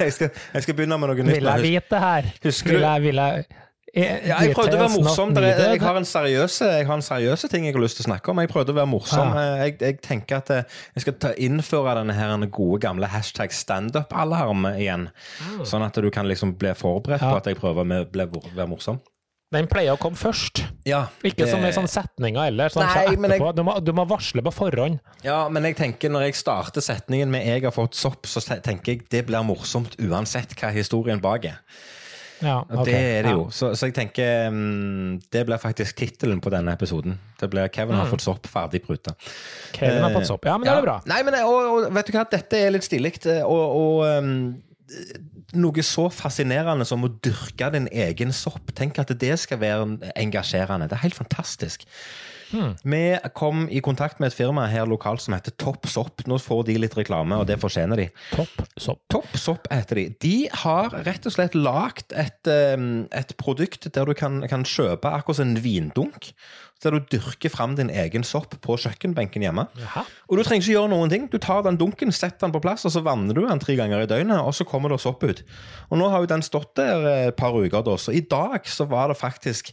Jeg 0.00 0.10
skal, 0.10 0.32
jeg 0.50 0.64
skal 0.64 0.74
begynne 0.74 0.96
med 0.98 1.06
noe 1.06 1.22
nytt. 1.22 1.36
Vil 1.36 1.46
jeg 1.46 1.62
vite 1.62 1.98
her? 2.02 2.26
Husker 2.42 2.72
Vil 2.72 2.82
jeg, 2.82 3.02
vil 3.04 3.20
jeg 3.22 3.44
Ja, 3.96 4.40
jeg 4.44 4.52
prøvde 4.54 4.76
å 4.76 4.82
være 4.82 4.92
morsom. 5.00 5.30
Er- 5.40 5.72
Jeg 5.72 5.80
har 5.80 5.96
en 5.96 6.04
seriøse, 6.04 6.66
jeg 6.78 6.86
har 6.86 6.94
en 6.94 7.00
seriøse 7.02 7.48
ting 7.48 7.64
jeg 7.64 7.74
har 7.74 7.80
lyst 7.80 7.96
til 7.96 8.04
å 8.04 8.08
snakke 8.10 8.28
om. 8.28 8.38
Jeg 8.44 8.50
prøvde 8.52 8.74
å 8.74 8.76
være 8.76 8.90
morsom. 8.92 9.32
Ah. 9.32 9.38
Eh, 9.56 9.64
Jeg, 9.70 9.78
jeg 9.80 10.00
tenker 10.02 10.36
at 10.36 10.50
eh, 10.50 10.62
jeg 10.94 11.00
skal 11.06 11.12
ta, 11.14 11.32
innføre 11.32 11.94
denne 11.96 12.12
her 12.14 12.46
gode 12.52 12.80
gamle 12.84 13.06
hashtag 13.08 13.50
standup-alarm 13.56 14.66
igjen. 14.76 15.08
Sånn 15.64 15.84
at 15.86 15.94
du 15.94 16.10
kan 16.10 16.26
liksom 16.28 16.56
bli 16.58 16.74
forberedt 16.76 17.20
på 17.24 17.32
Ah. 17.32 17.36
At 17.40 17.46
jeg 17.46 17.56
prøver 17.56 17.84
å 17.84 18.10
være 18.12 18.68
morsom. 18.68 19.00
Den 19.52 19.68
pleier 19.70 19.94
å 19.94 19.98
komme 19.98 20.16
først. 20.18 20.64
Ja, 20.84 21.06
Ikke 21.22 21.44
det- 21.44 21.50
som 21.50 21.64
i 21.64 21.70
sånne 21.70 21.88
setninger 21.88 22.48
ellers. 22.50 22.74
Sånn, 22.74 22.82
Nei, 22.92 23.16
men 23.16 23.30
jeg- 23.30 23.54
Du, 23.54 23.62
må, 23.62 23.82
du 23.82 23.92
må 23.92 24.04
varsle 24.06 24.42
på 24.42 24.52
forhånd. 24.52 24.98
Ja, 25.22 25.48
men 25.48 25.62
jeg 25.62 25.76
tenker 25.76 26.10
når 26.10 26.22
jeg 26.26 26.34
starter 26.34 26.80
setningen 26.82 27.28
med 27.30 27.46
'jeg 27.46 27.62
har 27.62 27.70
fått 27.70 27.94
sopp', 27.94 28.26
så 28.26 28.40
tenker 28.60 28.84
jeg 28.92 29.08
det 29.08 29.26
blir 29.26 29.42
morsomt 29.44 29.96
uansett 29.98 30.54
hva 30.56 30.72
historien 30.72 31.20
bak 31.20 31.44
er. 31.44 31.58
Ja, 32.44 32.58
Og 32.68 32.84
det 32.84 32.94
er 32.96 33.22
det 33.24 33.32
jo. 33.32 33.46
Så, 33.54 33.70
så 33.78 33.88
jeg 33.88 33.94
tenker 33.96 34.50
um, 34.52 35.16
Det 35.32 35.44
blir 35.48 35.60
faktisk 35.60 35.96
tittelen 35.96 36.42
på 36.44 36.52
denne 36.52 36.74
episoden. 36.76 37.16
Det 37.40 37.48
blir 37.52 37.68
'Kevin 37.72 37.96
har 37.96 38.10
fått 38.10 38.24
sopp, 38.26 38.46
ferdig 38.50 38.82
pruta'. 38.84 39.14
Kevin 39.72 40.02
har 40.02 40.12
fått 40.12 40.28
sopp. 40.28 40.44
Ja, 40.44 40.58
men 40.58 40.68
det 40.68 40.76
er 40.76 40.84
bra. 40.84 41.00
Nei, 41.08 41.22
men 41.24 41.38
og, 41.42 41.56
og 41.86 41.94
vet 41.96 42.10
du 42.10 42.16
hva, 42.16 42.26
dette 42.30 42.60
er 42.60 42.74
litt 42.74 42.84
stilig. 42.84 43.14
Og, 43.44 43.64
og 43.80 44.04
um, 44.18 44.36
noe 45.56 45.84
så 45.86 46.06
fascinerende 46.12 46.86
som 46.88 47.04
å 47.06 47.12
dyrke 47.24 47.70
din 47.74 47.88
egen 47.92 48.32
sopp. 48.36 48.72
Tenk 48.76 48.98
at 49.02 49.12
det 49.18 49.34
skal 49.40 49.60
være 49.62 50.12
engasjerende. 50.16 50.88
Det 50.90 50.98
er 50.98 51.06
helt 51.06 51.18
fantastisk. 51.18 51.86
Hmm. 52.50 52.74
Vi 52.82 53.02
kom 53.34 53.66
i 53.70 53.82
kontakt 53.84 54.20
med 54.22 54.30
et 54.30 54.36
firma 54.36 54.66
her 54.70 54.86
lokalt 54.88 55.24
som 55.24 55.34
heter 55.36 55.54
Topp 55.60 55.88
Sopp. 55.90 56.24
Nå 56.30 56.38
får 56.42 56.66
de 56.68 56.78
litt 56.80 56.96
reklame, 56.98 57.38
og 57.40 57.48
det 57.50 57.58
fortjener 57.62 58.02
de. 58.02 58.08
Topp 58.34 58.62
sopp. 58.80 59.02
Topp 59.12 59.38
Sopp 59.40 59.70
heter 59.72 60.00
de. 60.00 60.06
De 60.22 60.36
har 60.64 60.94
rett 61.06 61.26
og 61.26 61.34
slett 61.34 61.56
lagd 61.58 62.14
et, 62.16 62.52
um, 62.76 63.06
et 63.10 63.34
produkt 63.40 63.88
der 63.92 64.06
du 64.06 64.14
kan, 64.18 64.42
kan 64.50 64.66
kjøpe 64.66 65.10
akkurat 65.10 65.42
en 65.44 65.56
vindunk. 65.64 66.32
Der 66.84 66.92
du 66.92 66.98
dyrker 67.00 67.48
fram 67.48 67.72
din 67.78 67.88
egen 67.88 68.22
sopp 68.22 68.52
på 68.60 68.74
kjøkkenbenken 68.76 69.40
hjemme. 69.42 69.64
Jaha. 69.80 70.02
Og 70.28 70.36
du 70.36 70.42
trenger 70.44 70.60
ikke 70.62 70.74
gjøre 70.74 70.90
noen 70.92 71.08
ting. 71.10 71.24
Du 71.32 71.38
tar 71.40 71.62
den 71.64 71.78
dunken, 71.80 72.12
setter 72.12 72.44
den 72.46 72.52
på 72.52 72.60
plass, 72.60 72.84
og 72.84 72.92
så 72.92 73.00
vanner 73.02 73.32
du 73.34 73.40
den 73.46 73.62
tre 73.62 73.78
ganger 73.78 74.04
i 74.04 74.08
døgnet, 74.10 74.38
og 74.44 74.52
så 74.54 74.66
kommer 74.68 74.92
det 74.92 75.00
sopp 75.00 75.24
ut. 75.24 75.40
Og 75.88 75.96
nå 75.98 76.10
har 76.12 76.20
jo 76.20 76.28
den 76.34 76.44
stått 76.44 76.74
der 76.76 77.06
et 77.30 77.36
par 77.40 77.56
uker, 77.56 77.80
da, 77.86 77.96
så 77.96 78.12
i 78.12 78.20
dag 78.20 78.68
så 78.68 78.84
var 78.90 79.08
det 79.08 79.16
faktisk 79.16 79.72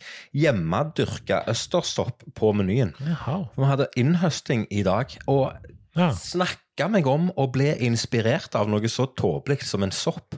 hjemmedyrka 0.57 1.43
østersopp 1.51 2.23
på 2.37 2.51
menyen. 2.55 2.93
Jaha. 3.03 3.39
Vi 3.57 3.67
hadde 3.69 3.89
innhøsting 3.99 4.67
i 4.71 4.83
dag, 4.87 5.17
og 5.27 5.53
Ja. 5.95 6.09
snakka 6.09 6.87
meg 6.89 7.05
om 7.05 7.31
å 7.37 7.51
bli 7.51 7.67
inspirert 7.85 8.55
av 8.55 8.67
noe 8.67 8.87
så 8.89 9.05
tåpelig 9.13 9.61
som 9.63 9.83
en 9.83 9.91
sopp. 9.91 10.33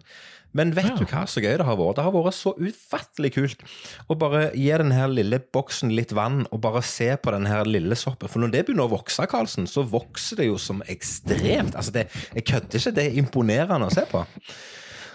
Men 0.56 0.72
vet 0.76 0.86
Ja. 0.88 0.96
du 0.96 1.04
hva 1.06 1.26
så 1.28 1.42
gøy 1.44 1.58
det 1.60 1.66
har 1.68 1.76
vært? 1.76 1.98
Det 2.00 2.04
har 2.06 2.14
vært 2.16 2.38
så 2.38 2.54
ufattelig 2.56 3.34
kult 3.36 3.64
å 4.10 4.16
bare 4.18 4.46
gi 4.56 4.70
den 4.80 4.94
her 4.96 5.10
lille 5.12 5.40
boksen 5.54 5.92
litt 5.96 6.14
vann 6.16 6.46
og 6.52 6.62
bare 6.64 6.82
se 6.82 7.10
på 7.20 7.34
den 7.36 7.46
her 7.50 7.68
lille 7.68 7.96
soppen. 8.00 8.32
For 8.32 8.40
når 8.40 8.52
det 8.56 8.64
begynner 8.70 8.88
å 8.88 8.94
vokse, 8.96 9.28
Karlsen, 9.28 9.68
så 9.68 9.84
vokser 9.84 10.40
det 10.40 10.48
jo 10.48 10.56
som 10.62 10.80
ekstremt. 10.88 11.76
Altså, 11.76 11.92
det, 11.92 12.08
jeg 12.34 12.46
kødder 12.48 12.80
ikke. 12.80 12.96
Det 12.96 13.06
er 13.10 13.20
imponerende 13.20 13.90
å 13.90 13.94
se 13.94 14.06
på. 14.10 14.24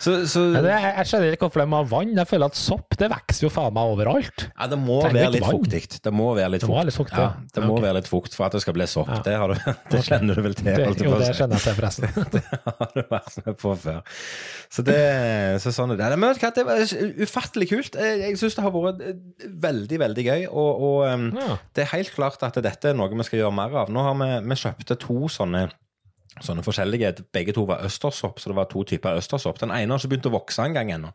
Så, 0.00 0.14
så 0.32 0.42
det, 0.54 0.70
jeg, 0.72 1.04
skjønner 1.10 1.34
ikke 1.34 1.44
hvorfor 1.44 1.60
de 1.60 1.68
må 1.68 1.80
ha 1.82 1.84
vann. 1.88 2.12
Jeg 2.16 2.28
føler 2.30 2.48
at 2.48 2.56
sopp 2.56 2.96
det 3.00 3.10
vokser 3.12 3.44
jo 3.44 3.50
faen 3.52 3.74
meg 3.76 3.90
overalt. 3.92 4.46
Ja, 4.48 4.68
det 4.72 4.78
må 4.80 4.96
Trenger 5.04 5.26
være 5.26 5.32
litt 5.34 5.44
fuktig. 5.44 5.80
Det 6.06 6.12
må 6.16 6.30
være 6.38 6.54
litt 6.54 6.64
fukt. 6.64 6.92
fukt, 6.96 7.12
ja. 7.12 7.26
ja. 7.26 7.50
Det 7.52 7.64
må 7.66 7.74
okay. 7.74 7.84
være 7.84 7.96
litt 7.98 8.08
fukt 8.08 8.36
for 8.36 8.46
at 8.48 8.56
det 8.56 8.62
skal 8.64 8.76
bli 8.78 8.86
sopp. 8.88 9.10
Ja. 9.12 9.18
Det, 9.26 9.34
har 9.42 9.52
du, 9.52 9.68
det 9.92 10.00
kjenner 10.06 10.40
du 10.40 10.44
vel 10.46 10.56
til? 10.56 10.70
Det, 10.70 10.86
jo, 11.04 11.12
det 11.20 11.28
kjenner 11.36 11.60
jeg 11.60 11.66
til, 11.66 11.76
forresten. 11.82 12.08
Det 12.34 12.42
har 12.48 12.94
du 12.94 13.02
vært 13.10 13.36
med 13.44 13.58
på 13.60 13.74
før. 13.82 14.00
Så, 14.72 14.84
det, 14.86 14.96
så 15.64 15.74
sånn 15.74 15.92
er 15.96 16.00
det. 16.00 16.08
Men 16.16 16.32
vet 16.32 16.40
du 16.40 16.46
hva, 16.46 16.52
det 16.56 16.66
var 16.70 17.24
ufattelig 17.26 17.68
kult. 17.74 18.00
Jeg, 18.00 18.40
syns 18.40 18.56
det 18.56 18.64
har 18.64 18.74
vært 18.76 19.04
eh, 19.04 19.46
veldig, 19.68 20.00
veldig 20.06 20.26
gøy. 20.30 20.48
Og, 20.48 20.86
og 20.88 21.52
det 21.76 21.84
er 21.84 21.92
helt 21.92 22.14
klart 22.16 22.40
at 22.46 22.56
dette 22.64 22.94
er 22.94 22.96
noe 22.96 23.12
vi 23.12 23.28
skal 23.28 23.42
gjøre 23.42 23.56
mer 23.60 23.76
av. 23.84 23.92
Nå 23.92 24.08
har 24.08 24.16
vi, 24.16 24.32
vi 24.48 24.60
kjøpte 24.64 24.96
to 25.04 25.28
sånne 25.28 25.66
Sånne 26.38 26.62
forskjellige, 26.62 27.24
Begge 27.34 27.52
to 27.52 27.64
var 27.66 27.82
østersopp, 27.84 28.38
så 28.38 28.52
det 28.52 28.56
var 28.56 28.68
to 28.70 28.84
typer 28.86 29.18
østersopp. 29.18 29.58
Den 29.58 29.72
ene 29.74 29.90
har 29.90 29.98
ikke 29.98 30.12
begynt 30.12 30.28
å 30.30 30.32
vokse 30.36 30.62
engang 30.62 30.92
ennå. 30.94 31.10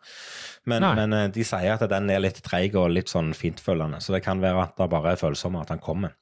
Men, 0.68 0.84
men 0.98 1.14
eh, 1.16 1.28
de 1.32 1.46
sier 1.46 1.72
at 1.72 1.84
den 1.90 2.10
er 2.12 2.20
litt 2.20 2.42
treig 2.44 2.76
og 2.76 2.90
litt 2.92 3.12
sånn 3.12 3.32
fintfølende, 3.38 4.02
Så 4.04 4.12
det 4.16 4.24
kan 4.26 4.42
være 4.44 4.66
at 4.66 4.74
det 4.82 4.88
bare 4.92 5.14
er 5.14 5.22
følsommere 5.22 5.64
at 5.64 5.72
den 5.72 5.82
kommer. 5.84 6.16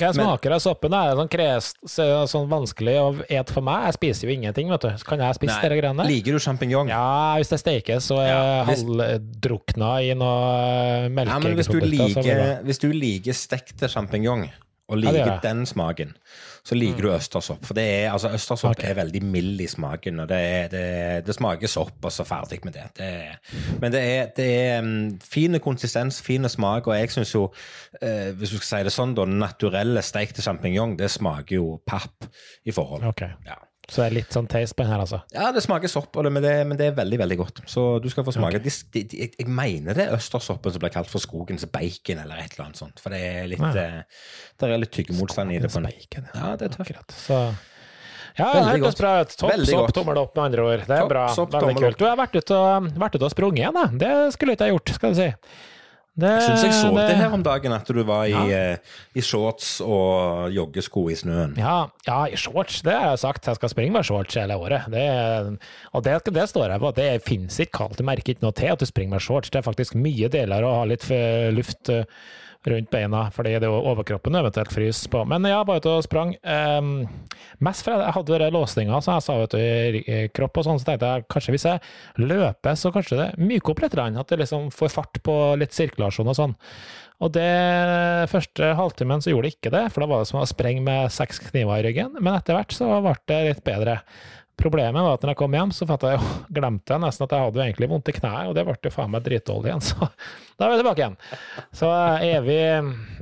Hva 0.00 0.10
smaker 0.16 0.56
av 0.56 0.62
soppen? 0.64 0.90
Det 0.90 1.00
er 1.00 1.20
sånn, 1.20 1.30
krest, 1.30 1.78
sånn 2.32 2.48
vanskelig 2.50 2.96
å 2.98 3.08
ete 3.28 3.54
for 3.54 3.66
meg. 3.66 3.86
Jeg 3.90 3.98
spiser 4.00 4.28
jo 4.28 4.34
ingenting, 4.34 4.72
vet 4.72 4.86
du. 4.86 4.90
Så 4.98 5.08
kan 5.12 5.22
jeg 5.22 5.38
spise 5.38 5.60
de 5.62 5.78
greiene? 5.80 6.08
Liker 6.10 6.34
du 6.38 6.42
sjampinjong? 6.42 6.90
Ja, 6.90 7.36
hvis 7.38 7.52
det 7.54 7.60
stekes 7.62 8.10
og 8.10 8.22
er 8.24 8.32
Ja, 8.32 8.64
hvis- 8.66 8.82
halvdrukna 8.82 9.92
i 10.02 10.14
noe 10.18 10.40
Ja, 11.06 11.08
men 11.08 11.54
hvis 11.54 11.68
du, 11.70 11.78
melkeprodukter, 11.78 12.08
så 12.14 12.22
det 12.24 12.34
liker, 12.34 12.64
hvis 12.66 12.82
du 12.82 12.88
liker 12.92 13.32
stekte 13.32 13.88
sjampinjong, 13.88 14.48
og 14.90 14.98
liker 14.98 15.36
ja, 15.36 15.38
den 15.44 15.66
smaken, 15.70 16.16
så 16.66 16.76
liker 16.76 17.06
du 17.06 17.10
østersopp. 17.14 17.64
For 17.66 17.76
det 17.76 17.84
er, 17.84 18.06
altså, 18.12 18.32
østersopp 18.36 18.76
okay. 18.76 18.90
er 18.90 18.98
veldig 19.00 19.22
mild 19.24 19.60
i 19.64 19.68
smaken, 19.70 20.22
og 20.24 20.28
det, 20.30 20.40
er, 20.40 20.68
det, 20.72 20.84
det 21.26 21.36
smaker 21.36 21.70
sopp, 21.70 21.96
og 22.02 22.12
så 22.14 22.26
ferdig 22.28 22.60
med 22.66 22.76
det. 22.76 22.86
det 22.98 23.78
men 23.80 23.94
det 23.94 24.02
er, 24.02 24.28
det 24.36 24.48
er 24.58 24.84
um, 24.84 24.92
fin 25.22 25.60
konsistens, 25.62 26.20
fin 26.22 26.48
smak, 26.48 26.90
og 26.90 26.98
jeg 26.98 27.14
syns 27.14 27.34
jo, 27.34 27.46
eh, 28.02 28.30
hvis 28.36 28.54
du 28.54 28.58
skal 28.58 28.68
si 28.68 28.84
det 28.88 28.94
sånn, 28.94 29.16
da, 29.16 29.26
naturelle 29.28 30.04
stekte 30.04 30.44
sjampinjong, 30.44 30.96
det 31.00 31.10
smaker 31.12 31.56
jo 31.56 31.74
papp 31.86 32.28
i 32.64 32.74
forhold. 32.74 33.06
Okay. 33.14 33.34
Ja. 33.46 33.58
Så 33.90 34.00
det 34.00 34.04
er 34.06 34.14
litt 34.20 34.30
sånn 34.36 34.46
taste 34.46 34.76
på 34.78 34.84
den 34.86 34.92
her, 34.94 35.00
altså. 35.02 35.18
Ja, 35.34 35.48
det 35.52 35.64
smaker 35.64 35.90
sopp, 35.90 36.12
det, 36.14 36.30
men, 36.30 36.42
det, 36.44 36.52
men 36.70 36.78
det 36.78 36.86
er 36.92 36.92
veldig 36.94 37.18
veldig 37.24 37.36
godt. 37.40 37.60
Så 37.66 37.86
du 38.00 38.06
skal 38.12 38.22
få 38.24 38.32
smake. 38.36 38.60
Okay. 38.60 38.70
de, 38.94 39.02
de, 39.10 39.18
jeg- 39.34 39.48
mener 39.50 39.98
det 39.98 40.06
er 40.06 40.14
østersoppen 40.14 40.70
som 40.76 40.80
blir 40.84 40.92
kalt 40.94 41.10
for 41.10 41.18
skogens 41.18 41.66
bacon, 41.66 42.22
eller 42.22 42.38
et 42.44 42.54
eller 42.54 42.68
annet 42.68 42.78
sånt. 42.78 43.02
For 43.02 43.10
det 43.10 43.18
er 43.26 43.48
litt, 43.50 43.58
Ja. 43.60 43.74
eh, 43.74 44.22
det 44.62 44.70
er 44.70 44.78
litt 44.78 44.92
tyggemotstand 44.94 45.52
i 45.52 45.58
det. 45.58 45.72
på 45.74 45.82
Bacon, 45.82 46.28
Ja, 46.34 46.54
det 46.56 46.70
er 46.70 46.76
tøft. 46.78 47.10
Så 47.26 47.40
ja, 48.38 48.46
det 48.54 48.80
hørtes 48.80 48.96
bra 49.00 49.20
ut. 49.24 49.34
Topp 49.36 49.50
Veldig 49.50 49.66
sopp, 49.74 49.86
godt. 49.88 49.94
tommel 49.98 50.18
opp, 50.22 50.36
med 50.36 50.44
andre 50.44 50.62
ord. 50.62 50.86
Det 50.86 50.94
er 50.96 51.00
Topp 51.02 51.08
bra. 51.10 51.26
sopp, 51.34 51.50
Veldig 51.52 51.76
kult. 51.82 51.98
Du 51.98 52.04
har 52.06 52.16
vært 52.16 52.36
ute 52.38 52.54
og, 52.56 52.86
vært 53.02 53.18
ute 53.18 53.26
og 53.26 53.32
sprunget 53.34 53.58
igjen, 53.64 53.74
da. 53.74 53.84
Det 54.04 54.12
skulle 54.36 54.54
ikke 54.54 54.68
jeg 54.70 54.76
gjort, 54.76 54.94
skal 54.94 55.10
du 55.10 55.18
si. 55.18 55.28
Det, 56.20 56.30
Jeg 56.36 56.44
syns 56.46 56.64
jeg 56.68 56.74
så 56.78 56.90
det 56.96 57.16
her 57.18 57.32
om 57.32 57.42
dagen, 57.46 57.72
at 57.72 57.88
du 57.88 58.02
var 58.06 58.26
i, 58.28 58.34
Ja. 58.34 58.72
eh, 58.74 58.98
i 59.16 59.22
shorts 59.24 59.80
og 59.80 60.50
joggesko 60.54 61.06
i 61.10 61.16
snøen. 61.18 61.56
Ja, 61.58 61.86
ja, 62.06 62.18
i 62.28 62.36
shorts. 62.36 62.82
Det 62.86 62.92
har 62.92 63.10
jeg 63.14 63.22
sagt. 63.24 63.46
Jeg 63.50 63.56
skal 63.60 63.72
springe 63.72 63.92
med 63.96 64.04
shorts 64.04 64.34
hele 64.38 64.56
året. 64.60 64.86
Det, 64.92 65.06
og 65.92 66.04
det, 66.04 66.18
det 66.34 66.48
står 66.50 66.70
jeg 66.74 66.80
på. 66.84 66.92
Det 66.96 67.08
fins 67.26 67.58
ikke 67.64 67.78
kaldt. 67.78 67.98
Du 67.98 68.04
merker 68.06 68.34
ikke 68.34 68.44
noe 68.44 68.52
til 68.56 68.70
at 68.74 68.78
du 68.82 68.86
springer 68.88 69.16
med 69.16 69.24
shorts. 69.24 69.50
Det 69.50 69.58
er 69.62 69.66
faktisk 69.66 69.96
mye 69.98 70.28
deler 70.32 70.62
å 70.66 70.74
ha 70.80 70.84
litt 70.90 71.08
luft 71.56 71.88
eh, 71.88 72.04
rundt 72.68 72.90
beina, 72.92 73.22
fordi 73.32 73.54
det 73.56 73.64
er 73.64 73.72
jo 73.72 73.80
overkroppen 73.92 74.36
eventuelt 74.36 74.72
fryser 74.74 75.12
på. 75.12 75.22
Men 75.28 75.46
ja, 75.48 75.62
bare 75.64 75.80
ut 75.80 75.88
og 75.88 76.04
sprang. 76.04 76.34
Um, 76.44 77.06
mest 77.64 77.86
fordi 77.86 78.04
jeg 78.04 78.16
hadde 78.18 78.34
denne 78.34 78.54
låsninga, 78.56 79.00
som 79.00 79.16
jeg 79.16 79.26
sa, 79.26 79.36
vet 79.40 79.56
du, 79.56 80.00
i 80.00 80.18
kropp 80.36 80.60
og 80.60 80.66
sånn, 80.68 80.80
så 80.80 80.90
tenkte 80.90 81.12
jeg 81.12 81.28
kanskje 81.32 81.56
hvis 81.56 81.68
jeg 81.70 82.26
løper, 82.30 82.76
så 82.76 82.92
kanskje 82.94 83.20
det 83.22 83.28
myker 83.40 83.74
opp 83.74 83.84
litt, 83.84 83.96
at 84.00 84.32
det 84.32 84.42
liksom 84.42 84.68
får 84.74 84.92
fart 84.92 85.22
på 85.24 85.38
litt 85.60 85.76
sirkulasjon 85.76 86.32
og 86.32 86.36
sånn. 86.36 86.58
Og 87.20 87.32
det 87.34 88.28
første 88.32 88.70
halvtimen 88.78 89.20
så 89.20 89.32
gjorde 89.32 89.48
det 89.48 89.56
ikke 89.58 89.72
det, 89.74 89.82
for 89.92 90.02
da 90.02 90.08
var 90.08 90.22
det 90.22 90.30
som 90.30 90.40
å 90.40 90.48
sprenge 90.48 90.80
med 90.84 91.12
seks 91.12 91.42
kniver 91.50 91.82
i 91.82 91.84
ryggen. 91.84 92.14
Men 92.16 92.38
etter 92.38 92.56
hvert 92.56 92.72
så 92.72 92.88
ble 93.04 93.12
det 93.28 93.40
litt 93.44 93.64
bedre. 93.66 93.98
Problemet 94.60 95.06
var 95.06 95.16
at 95.16 95.24
når 95.24 95.32
jeg 95.32 95.40
kom 95.40 95.56
hjem, 95.56 95.72
så 95.74 95.88
jeg 95.88 96.20
glemte 96.56 96.94
jeg 96.94 97.04
nesten 97.04 97.26
at 97.26 97.34
jeg 97.34 97.46
hadde 97.46 97.64
egentlig 97.64 97.90
vondt 97.90 98.12
i 98.12 98.14
kneet, 98.16 98.50
og 98.50 98.56
det 98.56 98.64
ble 98.68 98.76
jo 98.76 98.94
faen 98.94 99.12
meg 99.14 99.26
dritdårlig 99.26 99.72
igjen, 99.72 99.84
så 99.90 100.08
da 100.60 100.66
er 100.66 100.72
vi 100.74 100.80
tilbake 100.82 101.00
igjen. 101.00 101.18
Så 101.72 101.90
evig 102.20 102.60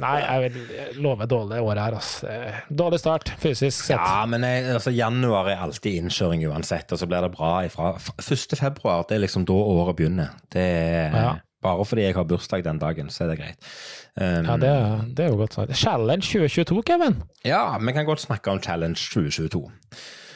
Nei, 0.02 0.14
jeg 0.24 0.44
vil 0.44 1.02
love 1.04 1.26
dårlig 1.30 1.60
året 1.62 1.82
her, 1.84 1.98
altså. 1.98 2.36
Dårlig 2.82 2.98
start, 3.02 3.30
fysisk 3.38 3.90
sett. 3.90 3.98
Ja, 3.98 4.24
men 4.30 4.46
jeg, 4.46 4.64
altså, 4.74 4.94
januar 4.94 5.50
er 5.52 5.62
alltid 5.66 6.00
innkjøring 6.02 6.42
uansett, 6.50 6.90
og 6.94 7.00
så 7.00 7.06
blir 7.10 7.22
det 7.22 7.34
bra 7.34 7.52
ifra 7.66 7.92
1. 7.98 8.58
februar. 8.58 9.06
Det 9.06 9.18
er 9.18 9.26
liksom 9.26 9.46
da 9.46 9.58
året 9.58 9.98
begynner. 9.98 10.34
Det 10.50 10.64
er 10.64 11.14
ja. 11.14 11.36
Bare 11.62 11.84
fordi 11.84 12.04
jeg 12.06 12.14
har 12.14 12.26
bursdag 12.30 12.62
den 12.62 12.78
dagen, 12.78 13.08
så 13.10 13.24
er 13.24 13.32
det 13.32 13.38
greit. 13.40 13.70
Um, 14.14 14.46
ja, 14.46 14.54
det, 14.62 14.70
det, 15.16 15.24
er 15.24 15.32
jo 15.32 15.40
godt 15.40 15.56
sagt. 15.56 15.74
Challenge 15.76 16.22
2022, 16.22 16.82
Kevin? 16.86 17.16
Ja, 17.46 17.78
vi 17.82 17.94
kan 17.96 18.06
godt 18.06 18.22
snakke 18.22 18.50
om 18.50 18.62
Challenge 18.62 18.94
2022. 18.94 19.64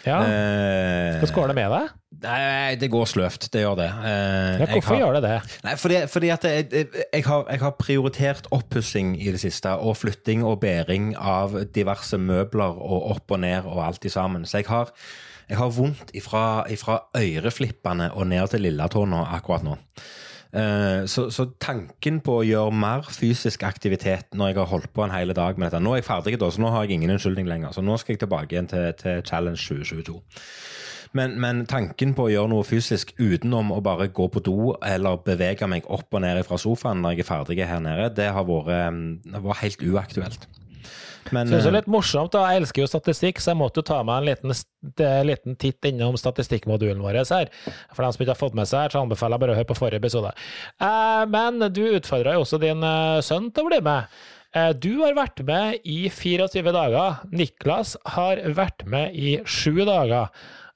Ja. 0.02 0.18
Uh, 0.26 1.18
Skal 1.20 1.30
skåle 1.30 1.52
det 1.52 1.58
med 1.60 1.70
deg? 1.72 1.90
Nei, 2.22 2.74
det 2.78 2.88
går 2.92 3.08
sløvt. 3.10 3.48
Det 3.54 3.62
gjør 3.62 3.76
det. 3.78 3.88
Uh, 4.02 4.60
ja, 4.62 4.68
hvorfor 4.72 4.94
har, 4.94 5.00
gjør 5.00 5.16
det 5.16 5.22
det? 5.24 5.34
Nei, 5.66 5.74
fordi, 5.80 5.98
fordi 6.10 6.30
at 6.34 6.46
jeg, 6.48 6.86
jeg, 6.98 7.24
har, 7.26 7.44
jeg, 7.48 7.62
har, 7.62 7.74
prioritert 7.78 8.48
oppussing 8.54 9.14
i 9.20 9.30
det 9.34 9.42
siste, 9.42 9.74
og 9.78 9.96
flytting 10.00 10.44
og 10.46 10.60
bæring 10.62 11.12
av 11.18 11.56
diverse 11.74 12.18
møbler 12.18 12.78
og 12.78 13.12
opp 13.16 13.36
og 13.36 13.42
ned 13.44 13.68
og 13.68 13.84
alt 13.86 14.06
i 14.06 14.12
sammen. 14.12 14.46
Så 14.46 14.62
jeg 14.62 14.70
har, 14.70 14.90
jeg 15.50 15.60
har 15.60 15.72
vondt 15.74 16.12
ifra, 16.18 16.64
ifra 16.72 16.98
øreflippene 17.18 18.12
og 18.16 18.28
ned 18.30 18.54
til 18.54 18.66
lilletåa 18.66 19.24
akkurat 19.38 19.66
nå. 19.66 19.78
Eh, 20.52 21.06
så, 21.08 21.30
så, 21.32 21.46
tanken 21.64 22.18
på 22.20 22.34
å 22.42 22.44
gjøre 22.44 22.74
mer 22.76 23.06
fysisk 23.08 23.62
aktivitet 23.64 24.34
når 24.36 24.50
jeg 24.50 24.58
har 24.58 24.68
holdt 24.68 24.90
på 24.92 25.06
en 25.06 25.14
hel 25.14 25.32
dag 25.32 25.56
med 25.56 25.70
dette 25.70 25.80
Nå 25.80 25.94
er 25.94 26.02
jeg 26.02 26.08
ferdig, 26.10 26.34
da, 26.42 26.50
så 26.52 26.60
nå 26.60 26.74
har 26.74 26.84
jeg 26.84 26.98
ingen 26.98 27.14
unnskyldning 27.14 27.48
lenger. 27.48 27.72
Så 27.72 27.84
nå 27.84 27.96
skal 28.00 28.16
jeg 28.16 28.24
tilbake 28.26 28.52
igjen 28.52 28.68
til, 28.68 28.90
til 29.00 29.24
Challenge 29.24 29.56
2022. 29.56 30.18
Men, 31.16 31.36
men, 31.40 31.64
tanken 31.68 32.14
på 32.16 32.26
å 32.26 32.32
gjøre 32.32 32.52
noe 32.52 32.64
fysisk 32.64 33.12
utenom 33.18 33.72
å 33.72 33.82
bare 33.84 34.08
gå 34.16 34.28
på 34.32 34.40
do 34.44 34.74
eller 34.84 35.20
bevege 35.24 35.68
meg 35.68 35.88
opp 35.92 36.12
og 36.12 36.24
ned 36.24 36.40
fra 36.48 36.60
sofaen 36.60 37.00
når 37.04 37.16
jeg 37.16 37.24
er 37.24 37.28
ferdig 37.28 37.68
her 37.68 37.84
nede, 37.84 38.08
det 38.16 38.30
har 38.32 38.48
vært, 38.48 38.72
mm, 38.92 39.32
det 39.32 39.42
var 39.44 39.60
helt 39.60 39.84
uaktuelt. 39.84 40.48
Men, 41.33 41.49
Synes 41.49 41.64
det 41.64 41.71
er 41.71 41.77
litt 41.79 41.90
morsomt. 41.92 42.33
da, 42.35 42.45
Jeg 42.53 42.62
elsker 42.62 42.83
jo 42.83 42.90
statistikk, 42.90 43.40
så 43.40 43.53
jeg 43.53 43.61
måtte 43.61 43.81
jo 43.83 43.87
ta 43.88 44.03
meg 44.07 44.21
en 44.21 44.29
liten, 44.29 44.57
liten 45.29 45.57
titt 45.57 45.88
innom 45.88 46.18
statistikkmodulen 46.21 47.03
vår 47.05 47.23
her. 47.23 47.51
For 47.95 48.05
dem 48.05 48.12
som 48.12 48.25
ikke 48.25 48.35
har 48.35 48.42
fått 48.42 48.59
med 48.59 48.68
seg 48.71 48.87
her, 48.87 48.95
så 48.95 49.03
anbefaler 49.05 49.38
jeg 49.38 49.45
bare 49.45 49.57
å 49.57 49.61
høre 49.61 49.71
på 49.71 49.79
forrige 49.79 50.03
episode. 50.03 50.35
Eh, 50.83 51.25
men 51.33 51.62
du 51.73 51.83
utfordra 51.92 52.37
jo 52.37 52.45
også 52.47 52.61
din 52.62 52.83
eh, 52.87 53.23
sønn 53.25 53.51
til 53.55 53.66
å 53.66 53.73
bli 53.73 53.83
med. 53.87 54.23
Eh, 54.53 54.73
du 54.77 54.90
har 55.01 55.14
vært 55.16 55.40
med 55.49 55.81
i 55.88 56.03
24 56.12 56.75
dager. 56.75 57.23
Niklas 57.33 57.95
har 58.16 58.42
vært 58.53 58.85
med 58.85 59.16
i 59.16 59.38
7 59.49 59.85
dager. 59.88 60.29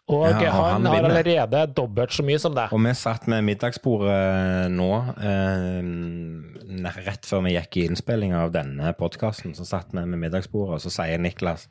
Og, 0.07 0.23
ja, 0.31 0.53
og 0.53 0.61
han, 0.63 0.85
han, 0.85 0.87
har 0.87 1.09
allerede 1.09 1.65
dobbelt 1.75 2.15
så 2.15 2.23
mye 2.23 2.39
som 2.39 2.55
deg. 2.55 2.71
Og 2.71 2.83
vi 2.85 2.93
satt 2.95 3.25
med 3.31 3.43
middagsbordet 3.49 4.69
nå, 4.71 4.91
eh, 5.19 6.93
rett 7.09 7.27
før 7.27 7.43
vi 7.49 7.57
gikk 7.57 7.81
i 7.81 7.89
innspillinga 7.91 8.45
av 8.45 8.53
denne 8.55 8.93
podkasten. 8.99 9.57
Så 9.59 9.67
satt 9.67 9.91
vi 9.91 10.05
med 10.05 10.23
middagsbordet, 10.29 10.79
og 10.79 10.85
så 10.85 10.95
sier 11.01 11.19
Niklas 11.19 11.67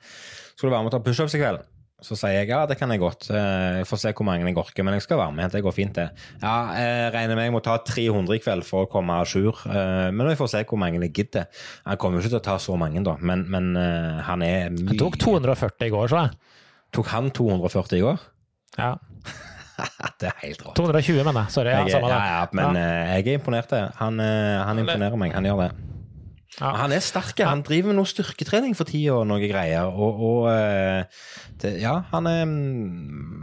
skal 0.55 0.67
du 0.67 0.73
være 0.73 0.83
med 0.83 0.91
og 0.91 0.97
ta 0.97 1.05
pushups 1.05 1.35
i 1.35 1.41
kveld. 1.41 1.63
Så 2.03 2.17
sier 2.19 2.41
jeg 2.41 2.49
ja, 2.51 2.65
det 2.67 2.75
kan 2.75 2.91
jeg 2.91 2.99
godt. 2.99 3.29
Eh, 3.31 3.79
jeg 3.79 3.87
får 3.87 4.01
se 4.01 4.11
hvor 4.17 4.27
mange 4.27 4.43
jeg 4.43 4.57
orker, 4.59 4.83
men 4.83 4.97
jeg 4.97 5.05
skal 5.05 5.21
være 5.21 5.35
med. 5.37 5.53
Det 5.55 5.61
går 5.63 5.75
fint, 5.75 5.95
det. 5.95 6.09
Ja, 6.41 6.55
jeg 6.75 7.13
regner 7.15 7.39
med 7.39 7.47
jeg 7.47 7.55
må 7.55 7.61
ta 7.63 7.77
300 7.87 8.35
i 8.35 8.41
kveld 8.43 8.67
for 8.67 8.83
å 8.83 8.89
komme 8.91 9.15
à 9.15 9.23
jour, 9.23 9.63
eh, 9.71 10.11
men 10.11 10.27
vi 10.27 10.35
får 10.35 10.51
se 10.51 10.65
hvor 10.67 10.81
mange 10.81 10.99
jeg 10.99 11.15
gidder. 11.15 11.47
Han 11.87 12.01
kommer 12.01 12.19
jo 12.19 12.25
ikke 12.25 12.35
til 12.35 12.43
å 12.43 12.47
ta 12.51 12.57
så 12.59 12.75
mange, 12.79 12.99
da, 13.05 13.15
men, 13.23 13.47
men 13.47 13.71
eh, 13.79 14.19
han 14.27 14.43
er 14.43 14.75
mye 14.75 14.91
Han 14.91 15.01
tok 15.05 15.17
240 15.23 15.87
i 15.87 15.95
går, 15.95 16.11
så 16.11 16.25
jeg. 16.25 16.35
Tok 16.95 17.11
han 17.11 17.31
240 17.35 17.97
i 17.97 18.03
går? 18.05 18.21
Ja. 18.77 18.93
det 20.21 20.29
er 20.29 20.37
helt 20.45 20.61
rått. 20.63 20.77
220, 20.79 21.23
mener 21.25 21.41
jeg. 21.43 21.55
Sorry. 21.57 21.73
Jeg, 21.73 21.97
ja, 21.99 22.21
ja, 22.23 22.45
men 22.55 22.79
ja. 22.79 22.85
Uh, 22.85 23.11
jeg 23.17 23.27
er 23.27 23.41
imponert. 23.41 23.75
Han, 23.99 24.21
uh, 24.23 24.63
han 24.69 24.79
imponerer 24.83 25.19
meg. 25.19 25.35
Han 25.35 25.47
gjør 25.49 25.65
det. 25.65 25.71
Ja. 26.61 26.71
Han 26.81 26.93
er 26.95 27.03
sterk. 27.03 27.39
Han 27.43 27.63
driver 27.65 27.91
med 27.91 27.99
noe 27.99 28.09
styrketrening 28.09 28.75
for 28.77 28.87
tida 28.89 29.17
og 29.17 29.25
noe 29.29 29.41
greier. 29.43 29.89
Og, 29.91 30.21
og 30.29 30.47
uh, 30.47 31.25
det, 31.61 31.75
ja, 31.81 31.97
han, 32.11 32.29
er, 32.29 32.45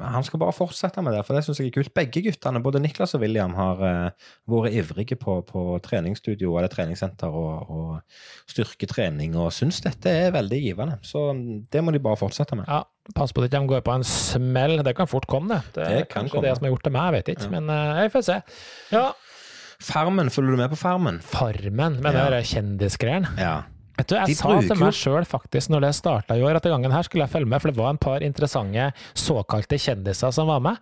han, 0.05 0.27
skal 0.27 0.43
bare 0.43 0.57
fortsette 0.57 1.05
med 1.05 1.17
det, 1.17 1.25
for 1.27 1.37
det 1.37 1.45
syns 1.47 1.61
jeg 1.61 1.73
er 1.73 1.77
kult. 1.77 1.93
Begge 1.97 2.25
guttene, 2.25 2.63
både 2.65 2.83
Niklas 2.83 3.17
og 3.19 3.25
William, 3.25 3.57
har 3.59 3.83
vært 4.51 4.79
ivrige 4.79 5.19
på, 5.21 5.41
på 5.49 5.67
treningsstudio 5.85 6.57
eller 6.57 6.73
treningssenter 6.73 7.33
og, 7.33 7.73
og 7.73 8.51
styrketrening, 8.53 9.37
og 9.37 9.53
syns 9.55 9.83
dette 9.85 10.13
er 10.25 10.35
veldig 10.35 10.63
givende. 10.65 10.99
Så 11.07 11.31
det 11.73 11.85
må 11.85 11.95
de 11.95 12.03
bare 12.03 12.21
fortsette 12.21 12.59
med. 12.59 12.69
Ja, 12.71 12.85
Pass 13.17 13.33
på 13.35 13.43
at 13.43 13.51
de 13.51 13.59
går 13.67 13.81
på 13.83 13.95
en 13.99 14.05
smell. 14.07 14.79
Det 14.87 14.95
kan 14.95 15.09
fort 15.11 15.27
komme, 15.27 15.57
det. 15.57 15.75
Det, 15.75 15.87
det 15.89 16.01
er 16.05 16.05
kanskje 16.07 16.37
komme. 16.37 16.47
det 16.47 16.57
som 16.57 16.67
har 16.67 16.71
gjort 16.71 16.85
det 16.87 16.93
med, 16.95 17.03
jeg 17.03 17.15
vet 17.17 17.31
ikke. 17.33 17.49
Ja. 17.49 17.51
Men 17.57 17.71
uh, 17.71 17.99
jeg 17.99 18.13
får 18.15 18.25
se. 18.29 18.37
Ja. 18.95 19.07
Farmen, 19.83 20.31
følger 20.33 20.55
du 20.55 20.61
med 20.63 20.73
på 20.73 20.79
Farmen? 20.79 21.21
Farmen, 21.27 21.99
Men 22.03 22.17
ja. 22.17 22.29
er 22.31 22.47
kjendisgreiene? 22.47 23.33
Ja. 23.41 23.55
Vet 23.99 24.09
du, 24.09 24.15
Jeg 24.17 24.33
de 24.33 24.37
sa 24.39 24.53
til 24.65 24.79
meg 24.81 24.95
sjøl 24.97 25.27
faktisk 25.29 25.73
når 25.73 25.85
det 25.85 25.91
starta 25.99 26.37
i 26.39 26.45
år, 26.45 26.57
at 26.57 26.65
den 26.65 26.73
gangen 26.73 26.95
her 26.95 27.05
skulle 27.07 27.27
jeg 27.27 27.35
følge 27.35 27.51
med, 27.51 27.61
for 27.61 27.71
det 27.73 27.79
var 27.81 27.93
en 27.93 28.01
par 28.01 28.25
interessante 28.25 28.89
såkalte 29.19 29.79
kjendiser 29.83 30.33
som 30.33 30.49
var 30.49 30.63
med. 30.65 30.81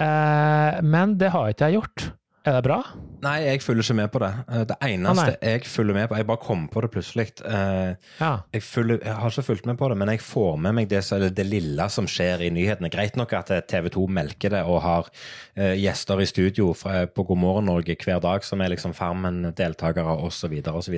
Eh, 0.00 0.78
men 0.86 1.18
det 1.20 1.32
har 1.34 1.52
ikke 1.52 1.68
jeg 1.68 1.80
gjort. 1.80 2.06
Er 2.48 2.56
det 2.56 2.64
bra? 2.64 2.80
Nei, 3.18 3.34
jeg 3.42 3.62
følger 3.64 3.82
ikke 3.82 3.96
med 3.98 4.10
på 4.14 4.20
det. 4.22 4.30
Eh, 4.46 4.62
det 4.70 4.76
eneste 4.86 5.24
ah, 5.34 5.36
jeg 5.42 5.64
følger 5.66 5.96
med 5.96 6.06
på 6.08 6.18
Jeg 6.20 6.26
bare 6.28 6.40
kom 6.42 6.66
på 6.70 6.82
det 6.84 6.90
plutselig. 6.94 7.26
Eh, 7.44 7.96
ja. 8.20 8.30
Jeg, 8.54 8.62
følger, 8.62 9.00
jeg, 9.02 9.14
har 9.18 9.32
ikke 9.32 9.42
fulgt 9.42 9.66
med 9.66 9.78
på 9.80 9.88
det, 9.90 9.96
men 9.98 10.12
jeg 10.12 10.22
får 10.22 10.56
med 10.62 10.76
meg 10.78 10.90
det, 10.90 11.02
det, 11.36 11.46
lille 11.46 11.88
som 11.90 12.06
skjer 12.06 12.46
i 12.46 12.50
nyhetene. 12.54 12.90
Greit 12.94 13.18
nok 13.18 13.34
at 13.34 13.50
TV 13.68 13.90
2 13.94 14.06
melker 14.20 14.54
det 14.54 14.62
og 14.68 14.80
har 14.84 15.10
uh, 15.10 15.74
gjester 15.74 16.22
i 16.22 16.28
studio 16.30 16.70
fra, 16.78 17.04
på 17.10 17.24
God 17.26 17.40
morgen 17.42 17.68
Norge 17.68 17.96
hver 17.98 18.22
dag 18.22 18.46
som 18.46 18.62
er 18.62 18.72
liksom 18.72 18.94
Farmen-deltakere 18.96 20.14
osv. 20.22 20.54
osv. 20.70 20.96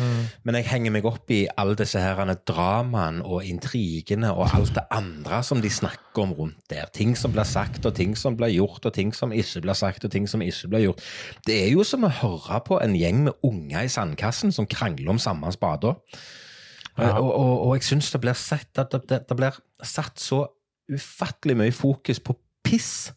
Mm. 0.00 0.22
Men 0.48 0.58
jeg 0.58 0.68
henger 0.72 0.96
meg 0.96 1.08
opp 1.08 1.30
i 1.34 1.44
alle 1.60 1.76
disse 1.78 2.00
her 2.00 2.20
dramaene 2.48 3.24
og 3.26 3.44
intrigene 3.44 4.32
og 4.32 4.56
alt 4.56 4.74
det 4.78 4.86
andre 4.96 5.42
som 5.46 5.60
de 5.60 5.70
snakker 5.70 6.24
om 6.24 6.32
rundt 6.34 6.58
der. 6.72 6.88
Ting 6.94 7.14
som 7.18 7.34
blir 7.34 7.46
sagt, 7.48 7.84
og 7.86 7.94
ting 7.96 8.16
som 8.18 8.36
blir 8.38 8.54
gjort, 8.54 8.84
og 8.86 8.94
ting 8.96 9.12
som 9.14 9.32
ikke 9.32 9.62
blir 9.66 9.78
sagt, 9.78 10.04
og 10.04 10.12
ting 10.12 10.26
som 10.30 10.42
ikke 10.42 10.72
blir 10.72 10.79
gjort. 10.88 11.04
Det 11.46 11.56
er 11.64 11.70
jo 11.72 11.84
som 11.86 12.06
å 12.06 12.12
høre 12.20 12.60
på 12.66 12.80
en 12.82 12.96
gjeng 12.98 13.24
med 13.28 13.46
unger 13.46 13.86
i 13.86 13.92
sandkassen 13.92 14.54
som 14.54 14.68
krangler 14.70 15.12
om 15.14 15.20
samme 15.22 15.52
spade. 15.54 15.94
Ja. 16.98 17.14
Og, 17.18 17.30
og, 17.30 17.54
og, 17.66 17.74
jeg 17.78 17.86
syns 17.86 18.10
det 18.12 18.20
blir 18.20 18.36
sett 18.36 18.68
det, 18.76 19.02
det, 19.08 19.22
det, 19.28 19.36
blir 19.38 19.56
satt 19.86 20.20
så 20.20 20.42
ufattelig 20.90 21.56
mye 21.56 21.74
fokus 21.74 22.20
på 22.20 22.36
piss. 22.66 23.12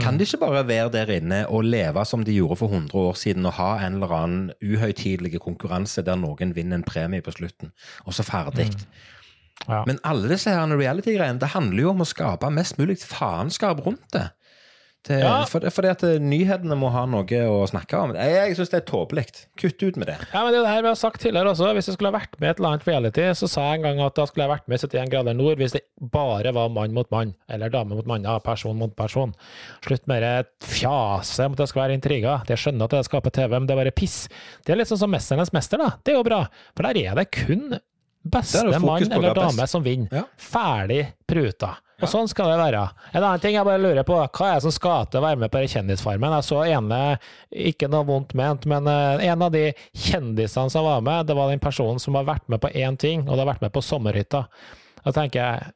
Kan 0.00 0.16
de 0.16 0.24
ikke 0.24 0.40
bare 0.40 0.62
være 0.64 0.88
der 0.94 1.10
inne 1.18 1.42
og 1.52 1.66
leve 1.68 2.00
som 2.08 2.22
de 2.24 2.32
gjorde 2.32 2.56
for 2.62 2.72
100 2.72 2.96
år 2.96 3.16
siden, 3.20 3.46
og 3.46 3.58
ha 3.58 3.74
en 3.84 3.98
eller 3.98 4.14
annen 4.16 4.46
uhøytidelig 4.64 5.36
konkurranse 5.44 6.04
der 6.06 6.16
noen 6.16 6.54
vinner 6.56 6.80
en 6.80 6.86
premie 6.86 7.20
på 7.24 7.34
slutten, 7.34 7.74
og 8.06 8.16
så 8.16 8.24
ferdig? 8.24 8.70
Mm. 8.72 8.86
Ja. 9.68 9.82
Men 9.86 10.00
alle 10.02 10.30
disse 10.32 10.54
reality-greiene, 10.56 11.38
det 11.38 11.52
handler 11.52 11.84
jo 11.84 11.92
om 11.92 12.00
å 12.02 12.08
skape 12.08 12.48
mest 12.50 12.80
mulig 12.80 13.02
faenskap 13.04 13.84
rundt 13.84 14.08
det. 14.16 14.30
Til, 15.02 15.18
ja. 15.18 15.40
for, 15.50 15.64
fordi 15.74 15.88
at 15.90 16.02
eh, 16.06 16.20
nyhetene 16.22 16.76
må 16.78 16.92
ha 16.94 17.02
noe 17.10 17.38
å 17.50 17.62
snakke 17.66 17.98
om. 17.98 18.12
Jeg, 18.14 18.34
jeg 18.36 18.58
syns 18.58 18.70
det 18.70 18.78
er 18.78 18.84
tåpelig. 18.86 19.24
Kutt 19.58 19.82
ut 19.82 19.98
med 19.98 20.06
det. 20.12 20.14
Ja, 20.30 20.44
men 20.44 20.54
det 20.54 20.60
er 20.60 20.66
det 20.68 20.74
her 20.76 20.84
vi 20.84 20.90
har 20.92 21.00
sagt 21.00 21.22
tidligere 21.24 21.50
også. 21.50 21.72
Hvis 21.74 21.90
jeg 21.90 21.96
skulle 21.96 22.12
ha 22.12 22.18
vært 22.20 22.36
med 22.38 22.46
i 22.46 22.50
et 22.52 22.62
eller 22.62 22.76
annet 22.76 22.86
reality, 22.86 23.24
så 23.40 23.48
sa 23.50 23.66
jeg 23.66 23.80
en 23.80 23.88
gang 23.88 24.02
at 24.06 24.14
da 24.18 24.28
skulle 24.30 24.46
jeg 24.46 24.52
vært 24.52 24.70
med 24.70 24.78
i 24.78 24.86
71 24.86 25.12
grader 25.16 25.38
nord 25.38 25.58
hvis 25.58 25.74
det 25.74 25.82
bare 26.14 26.54
var 26.54 26.70
mann 26.74 26.94
mot 26.94 27.10
mann, 27.14 27.34
eller 27.50 27.72
dame 27.74 27.98
mot 27.98 28.06
mann, 28.06 28.28
person 28.46 28.78
mot 28.78 28.94
person. 28.98 29.34
Slutt 29.82 30.06
med 30.10 30.22
det 30.22 30.70
fjase 30.70 31.50
om 31.50 31.56
at 31.56 31.64
det 31.64 31.70
skal 31.72 31.88
være 31.88 31.98
intriger. 31.98 32.46
Jeg 32.46 32.62
skjønner 32.62 32.86
at 32.86 32.94
det 32.94 33.06
skaper 33.10 33.34
TV, 33.34 33.56
men 33.56 33.66
det 33.66 33.74
er 33.74 33.82
bare 33.82 33.98
piss. 33.98 34.28
Det 34.62 34.76
er 34.76 34.78
litt 34.78 34.92
sånn 34.92 35.02
som 35.02 35.10
Mesternes 35.10 35.50
mester, 35.56 35.82
da. 35.82 35.96
Det 35.98 36.14
er 36.14 36.20
jo 36.20 36.28
bra. 36.30 36.44
For 36.76 36.86
der 36.86 37.10
er 37.10 37.18
det 37.18 37.32
kun 37.34 37.72
beste 38.22 38.78
mann 38.82 39.06
eller 39.12 39.34
dame 39.34 39.66
som 39.66 39.82
vinner. 39.84 40.22
Ja. 40.22 40.26
Ferdig 40.38 41.06
pruta. 41.28 41.76
Og 42.02 42.10
sånn 42.10 42.26
skal 42.30 42.50
det 42.50 42.58
være. 42.58 42.80
En 43.12 43.22
annen 43.22 43.42
ting 43.42 43.54
jeg 43.54 43.66
bare 43.66 43.78
lurer 43.78 44.06
på, 44.06 44.16
hva 44.18 44.46
er 44.48 44.56
det 44.56 44.64
som 44.64 44.74
skal 44.74 45.06
til 45.10 45.20
å 45.20 45.24
være 45.26 45.38
med 45.44 45.52
på 45.54 45.62
Kjendisfarmen? 45.70 46.34
Jeg 46.34 46.46
så 46.48 46.62
ene, 46.66 46.98
ikke 47.70 47.90
noe 47.92 48.06
vondt 48.08 48.34
ment, 48.38 48.66
men 48.70 48.88
eh, 48.90 49.22
en 49.30 49.44
av 49.46 49.52
de 49.54 49.68
kjendisene 49.94 50.72
som 50.72 50.88
var 50.88 51.04
med, 51.06 51.28
det 51.30 51.36
var 51.38 51.52
den 51.52 51.62
personen 51.62 52.02
som 52.02 52.18
har 52.18 52.26
vært 52.26 52.48
med 52.50 52.62
på 52.64 52.72
én 52.74 52.98
ting, 52.98 53.22
og 53.28 53.36
det 53.36 53.44
har 53.44 53.52
vært 53.52 53.62
med 53.68 53.74
på 53.76 53.84
sommerhytta. 53.86 54.42
Da 55.04 55.14
tenker 55.14 55.38
jeg, 55.44 55.70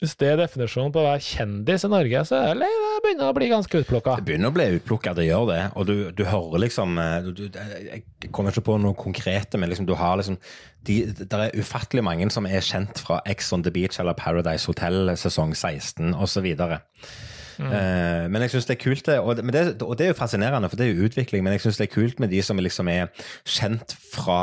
hvis 0.00 0.14
det 0.16 0.30
er 0.30 0.38
definisjonen 0.40 0.92
på 0.94 1.02
å 1.02 1.08
være 1.10 1.20
kjendis 1.20 1.84
i 1.84 1.90
Norge, 1.92 2.22
så 2.24 2.38
er 2.40 2.60
det 2.62 2.68
begynner 3.04 3.30
å 3.30 3.36
bli 3.36 3.48
ganske 3.50 3.82
utplukka. 3.82 4.16
Det 4.20 4.26
begynner 4.28 4.48
å 4.48 4.54
bli 4.56 4.66
utplukka, 4.78 5.12
det 5.16 5.26
gjør 5.26 5.46
det. 5.50 5.60
Og 5.76 5.86
du, 5.88 5.94
du 6.16 6.22
hører 6.28 6.62
liksom 6.64 6.98
eh, 7.00 7.16
du, 7.26 7.30
du, 7.36 7.58
Jeg 7.84 8.30
kommer 8.32 8.54
ikke 8.54 8.64
på 8.70 8.78
noe 8.80 8.96
konkrete, 8.98 9.60
men 9.60 9.68
liksom, 9.72 9.88
du 9.88 9.94
har 9.98 10.16
liksom 10.20 10.38
de, 10.86 11.02
Det 11.20 11.28
er 11.28 11.58
ufattelig 11.60 12.04
mange 12.06 12.30
som 12.32 12.48
er 12.48 12.64
kjent 12.64 13.02
fra 13.04 13.20
Ex 13.28 13.52
on 13.52 13.64
the 13.66 13.72
Beach 13.74 14.00
eller 14.00 14.16
Paradise 14.16 14.70
Hotel 14.70 15.12
sesong 15.20 15.52
16 15.56 16.14
osv. 16.16 16.48
Mm. 17.60 17.68
Uh, 17.68 18.24
men 18.32 18.46
jeg 18.46 18.54
syns 18.54 18.70
det 18.70 18.78
er 18.78 18.84
kult, 18.86 19.04
det 19.04 19.18
og, 19.20 19.36
det 19.36 19.64
og, 19.84 19.96
det 20.00 20.06
er 20.06 20.14
jo 20.14 20.20
fascinerende, 20.20 20.70
for 20.72 20.80
det 20.80 20.86
er 20.86 20.94
jo 20.94 21.08
utvikling. 21.10 21.44
Men 21.44 21.58
jeg 21.58 21.66
syns 21.66 21.80
det 21.80 21.90
er 21.90 21.96
kult 21.96 22.22
med 22.22 22.32
de 22.32 22.40
som 22.44 22.60
liksom 22.60 22.88
er 22.88 23.10
kjent 23.44 23.96
fra 24.14 24.42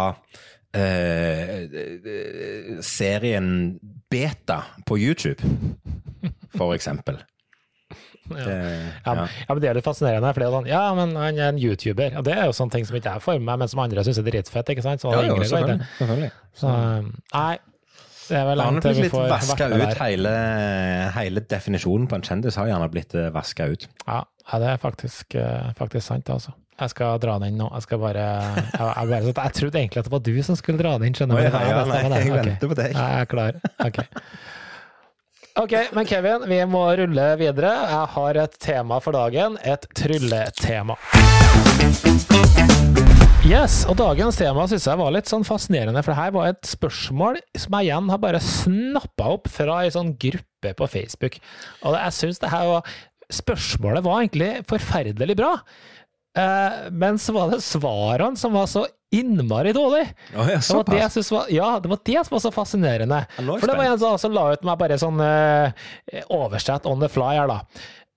uh, 0.78 1.56
serien 2.86 3.80
Beta 4.12 4.62
på 4.88 4.98
YouTube, 5.00 5.42
for 6.58 6.76
eksempel. 6.76 7.20
Ja. 8.28 8.44
Det, 8.44 8.56
ja. 9.06 9.12
Ja, 9.16 9.22
ja. 9.24 9.54
men 9.54 9.62
det 9.64 9.70
er 9.70 9.78
litt 9.78 9.86
fascinerende. 9.86 10.34
For 10.36 10.44
det 10.44 10.48
er 10.50 10.56
sånn, 10.58 10.66
ja, 10.68 10.82
men 10.98 11.14
han 11.16 11.38
er 11.40 11.54
en 11.54 11.60
YouTuber. 11.62 12.18
Og 12.20 12.26
det 12.28 12.34
er 12.36 12.50
jo 12.50 12.56
sånne 12.58 12.74
ting 12.74 12.84
som 12.84 12.98
ikke 13.00 13.14
jeg 13.16 13.24
får 13.24 13.38
med 13.38 13.46
meg, 13.48 13.62
men 13.62 13.72
som 13.72 13.80
andre 13.80 14.04
syns 14.04 14.20
er 14.20 14.28
dritfett. 14.28 14.72
ikke 14.74 14.84
sant? 14.84 15.00
Så, 15.00 15.14
ja, 15.16 15.22
jo, 15.30 15.38
selvfølgelig. 15.40 15.88
selvfølgelig. 15.96 16.30
Så, 16.60 16.74
nei, 17.32 17.54
det 18.28 18.36
er 18.42 18.46
vel 18.50 18.60
langt 18.60 18.84
til 18.84 19.00
vi 19.00 19.10
får 19.12 19.30
vaska 19.32 19.70
ut 19.72 20.02
hele, 20.02 20.34
hele, 21.16 21.44
definisjonen 21.56 22.10
på 22.12 22.20
en 22.20 22.28
kjendis 22.28 22.60
har 22.60 22.68
gjerne 22.68 22.92
blitt 22.92 23.16
eh, 23.16 23.30
vaska 23.32 23.70
ut. 23.72 23.88
Ja, 24.04 24.22
det 24.60 24.74
er 24.74 24.82
faktisk, 24.82 25.38
eh, 25.40 25.72
faktisk 25.80 26.10
sant, 26.10 26.28
altså. 26.34 26.52
Jeg 26.78 26.94
skal 26.94 27.18
dra 27.18 27.40
den 27.42 27.56
nå. 27.58 27.72
Jeg 27.74 27.86
skal 27.88 28.02
bare 28.02 28.26
Jeg, 28.28 28.68
jeg, 28.78 29.08
bare, 29.10 29.32
jeg 29.34 29.54
trodde 29.58 29.80
egentlig 29.80 30.04
at 30.04 30.10
det 30.10 30.14
var 30.14 30.22
du 30.28 30.36
som 30.46 30.60
skulle 30.60 30.78
dra 30.78 30.94
den, 31.02 31.16
skjønner 31.18 31.40
du? 31.40 31.48
Ja, 31.48 31.50
ja, 31.50 31.80
nei, 31.90 32.04
jeg 32.04 32.30
okay. 32.30 32.52
venter 32.52 32.70
på 32.70 32.78
deg. 32.78 32.94
Jeg 32.94 33.24
er 33.24 33.32
klar. 33.32 33.58
Ok. 33.82 34.04
Ok, 35.58 35.74
men 35.98 36.06
Kevin, 36.06 36.46
vi 36.46 36.60
må 36.70 36.84
rulle 37.00 37.26
videre. 37.40 37.72
Jeg 37.90 38.12
har 38.14 38.42
et 38.44 38.60
tema 38.62 39.02
for 39.02 39.18
dagen. 39.18 39.58
Et 39.66 39.90
trylletema. 39.98 41.00
Yes, 43.48 43.80
og 43.90 43.98
dagens 43.98 44.38
tema 44.38 44.70
syns 44.70 44.86
jeg 44.86 45.02
var 45.02 45.18
litt 45.18 45.34
sånn 45.34 45.48
fascinerende, 45.48 46.06
for 46.06 46.14
det 46.14 46.20
her 46.20 46.34
var 46.36 46.52
et 46.52 46.68
spørsmål 46.68 47.42
som 47.58 47.78
jeg 47.80 47.90
igjen 47.90 48.14
har 48.14 48.22
bare 48.22 48.42
snappa 48.44 49.34
opp 49.34 49.50
fra 49.50 49.82
ei 49.82 49.94
sånn 49.98 50.14
gruppe 50.20 50.78
på 50.78 50.94
Facebook. 50.94 51.42
Og 51.88 51.98
jeg 51.98 52.18
syns 52.22 52.44
det 52.44 52.54
her 52.54 52.70
var 52.76 52.98
Spørsmålet 53.28 54.06
var 54.06 54.22
egentlig 54.22 54.52
forferdelig 54.70 55.36
bra. 55.36 55.50
Eh, 56.38 56.80
men 56.92 57.20
så 57.20 57.34
var 57.34 57.52
det 57.52 57.62
svarene 57.66 58.38
som 58.38 58.54
var 58.54 58.68
så 58.70 58.86
innmari 59.12 59.72
dårlig. 59.74 60.04
Oh, 60.36 60.50
ja, 60.52 60.60
det, 60.60 60.74
var 60.74 60.84
det, 60.84 61.32
var, 61.32 61.46
ja, 61.50 61.70
det 61.80 61.90
var 61.90 62.00
det 62.06 62.26
som 62.26 62.36
var 62.36 62.42
så 62.44 62.52
fascinerende. 62.52 63.22
For 63.38 63.68
det 63.68 63.78
var 63.78 63.88
en 63.88 64.20
som 64.20 64.36
la 64.36 64.50
ut 64.54 64.66
meg 64.68 64.82
bare 64.82 64.98
sånn 65.00 65.22
uh, 65.24 65.88
oversett 66.36 66.86
on 66.90 67.00
the 67.02 67.10
fly 67.12 67.38
her, 67.40 67.48
da. 67.50 67.62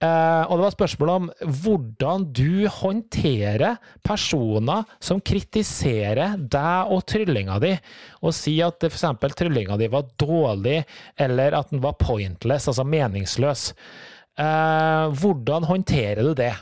Uh, 0.00 0.48
og 0.48 0.56
det 0.56 0.64
var 0.64 0.72
spørsmål 0.72 1.10
om 1.12 1.26
hvordan 1.60 2.22
du 2.32 2.64
håndterer 2.72 3.76
personer 4.06 4.86
som 4.96 5.20
kritiserer 5.20 6.38
deg 6.40 6.92
og 6.94 7.04
tryllinga 7.04 7.58
di, 7.60 7.74
og 8.24 8.34
sier 8.34 8.72
at 8.72 8.88
f.eks. 8.88 9.04
tryllinga 9.36 9.76
di 9.80 9.90
var 9.92 10.08
dårlig, 10.20 10.80
eller 11.20 11.58
at 11.60 11.70
den 11.70 11.84
var 11.84 12.00
pointless, 12.00 12.70
altså 12.72 12.88
meningsløs. 12.88 13.70
Uh, 14.40 15.12
hvordan 15.20 15.68
håndterer 15.68 16.24
du 16.24 16.32
det? 16.34 16.54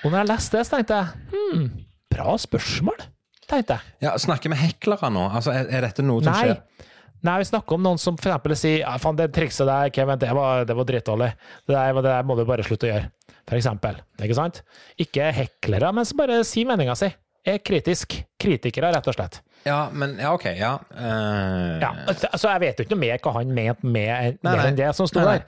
Og 0.00 0.10
når 0.10 0.22
jeg 0.22 0.30
leste 0.30 0.56
det, 0.58 0.66
så 0.66 0.76
tenkte 0.76 1.00
jeg 1.00 1.32
hm, 1.34 1.66
bra 2.14 2.36
spørsmål, 2.40 3.02
tenkte 3.46 3.76
jeg. 3.76 3.96
Ja, 4.06 4.14
Snakker 4.20 4.52
vi 4.52 4.60
heklere 4.60 5.10
nå? 5.12 5.26
Altså, 5.28 5.54
er, 5.56 5.68
er 5.68 5.86
dette 5.88 6.04
noe 6.06 6.24
som 6.24 6.32
Nei. 6.32 6.46
skjer? 6.46 6.88
Nei, 7.20 7.34
vi 7.42 7.48
snakker 7.50 7.76
om 7.76 7.82
noen 7.84 8.00
som 8.00 8.16
eksempel 8.16 8.54
sier 8.56 8.78
ja, 8.80 8.94
faen, 9.00 9.18
det 9.18 9.28
trikset 9.36 9.68
der, 9.68 9.90
Kevin, 9.92 10.20
det 10.20 10.30
var, 10.36 10.64
det 10.64 10.76
var 10.76 10.86
drittdårlig. 10.88 11.28
Det 11.68 11.76
det 11.76 12.14
der 12.14 12.24
må 12.24 12.36
du 12.38 12.46
bare 12.48 12.64
slutte 12.64 12.88
å 12.88 12.94
gjøre. 12.94 13.10
For 13.50 13.58
eksempel. 13.58 13.98
Ikke 14.22 14.38
sant? 14.38 14.62
Ikke 15.00 15.28
heklere, 15.36 15.90
men 15.92 16.08
som 16.08 16.20
bare 16.20 16.40
si 16.48 16.64
meninga 16.68 16.96
si. 16.96 17.10
Er 17.44 17.60
kritisk. 17.64 18.16
Kritikere, 18.40 18.92
rett 18.94 19.08
og 19.08 19.16
slett. 19.16 19.40
Ja, 19.66 19.90
men 19.92 20.16
Ja, 20.20 20.32
OK. 20.32 20.46
Ja. 20.56 20.74
Uh... 20.96 21.76
ja 21.82 21.90
altså, 22.08 22.48
jeg 22.48 22.62
vet 22.64 22.80
jo 22.80 22.86
ikke 22.86 22.96
noe 22.96 23.02
mer 23.02 23.20
hva 23.20 23.34
han 23.36 23.52
mente 23.52 23.84
med, 23.84 24.40
mer 24.44 24.64
enn 24.64 24.78
det 24.78 24.88
som 24.96 25.08
sto 25.08 25.24
der. 25.24 25.44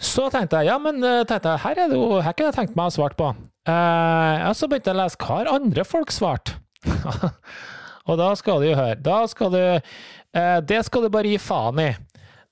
Så 0.00 0.30
tenkte 0.32 0.62
jeg 0.62 0.70
ja, 0.70 0.78
men 0.80 1.02
eh, 1.04 1.22
tenkte 1.28 1.54
jeg, 1.54 1.62
her 1.66 1.82
er 1.84 1.90
det 1.92 1.98
jo, 1.98 2.20
her 2.24 2.32
kunne 2.32 2.52
jeg 2.52 2.56
tenkt 2.56 2.78
meg 2.78 2.88
å 2.88 2.94
svart 2.94 3.18
på. 3.18 3.32
Eh, 3.68 4.46
og 4.48 4.54
så 4.56 4.68
begynte 4.70 4.90
jeg 4.90 4.96
å 4.96 5.02
lese 5.02 5.20
hva 5.20 5.42
har 5.42 5.52
andre 5.52 5.84
folk 5.84 6.14
svart. 6.14 6.54
og 8.08 8.16
da 8.16 8.30
skal 8.40 8.62
du 8.62 8.70
jo 8.70 8.78
høre. 8.78 8.96
Da 9.04 9.20
skal 9.28 9.52
du 9.52 9.62
Eh, 10.36 10.58
det 10.62 10.84
skal 10.86 11.06
du 11.06 11.12
bare 11.12 11.32
gi 11.32 11.38
faen 11.42 11.82
i. 11.82 11.90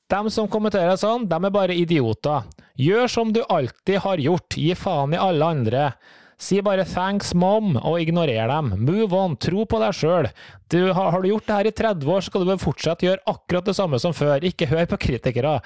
De 0.08 0.20
som 0.32 0.48
kommenterer 0.50 0.96
sånn, 0.98 1.28
de 1.28 1.36
er 1.36 1.54
bare 1.54 1.76
idioter. 1.76 2.46
Gjør 2.80 3.10
som 3.12 3.34
du 3.34 3.42
alltid 3.44 4.00
har 4.02 4.22
gjort, 4.22 4.56
gi 4.56 4.72
faen 4.78 5.14
i 5.14 5.20
alle 5.20 5.50
andre. 5.54 5.90
Si 6.38 6.60
bare 6.62 6.84
'thanks, 6.84 7.34
mom', 7.34 7.76
og 7.82 8.00
ignorer 8.00 8.46
dem. 8.46 8.84
Move 8.86 9.12
on, 9.12 9.36
tro 9.36 9.64
på 9.66 9.78
deg 9.80 9.92
sjøl. 9.92 10.28
Har, 10.72 11.10
har, 11.10 11.22
du 11.22 11.28
gjort 11.28 11.46
det 11.46 11.54
her 11.56 11.66
i 11.66 11.70
30 11.72 12.06
år, 12.06 12.20
skal 12.20 12.44
du 12.44 12.56
fortsatt 12.56 13.02
gjøre 13.02 13.26
akkurat 13.26 13.64
det 13.64 13.74
samme 13.74 13.98
som 13.98 14.12
før. 14.12 14.38
Ikke 14.44 14.66
hør 14.66 14.86
på 14.86 14.98
kritikere. 14.98 15.60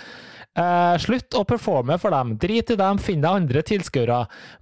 Uh, 0.52 0.98
slutt 1.00 1.32
å 1.32 1.46
performe 1.48 1.96
for 1.96 2.12
dem. 2.12 2.34
Drit 2.40 2.70
i 2.74 2.76
dem, 2.76 2.98
finn 3.00 3.22
deg 3.24 3.38
andre 3.40 3.62
tilskuere. 3.64 4.18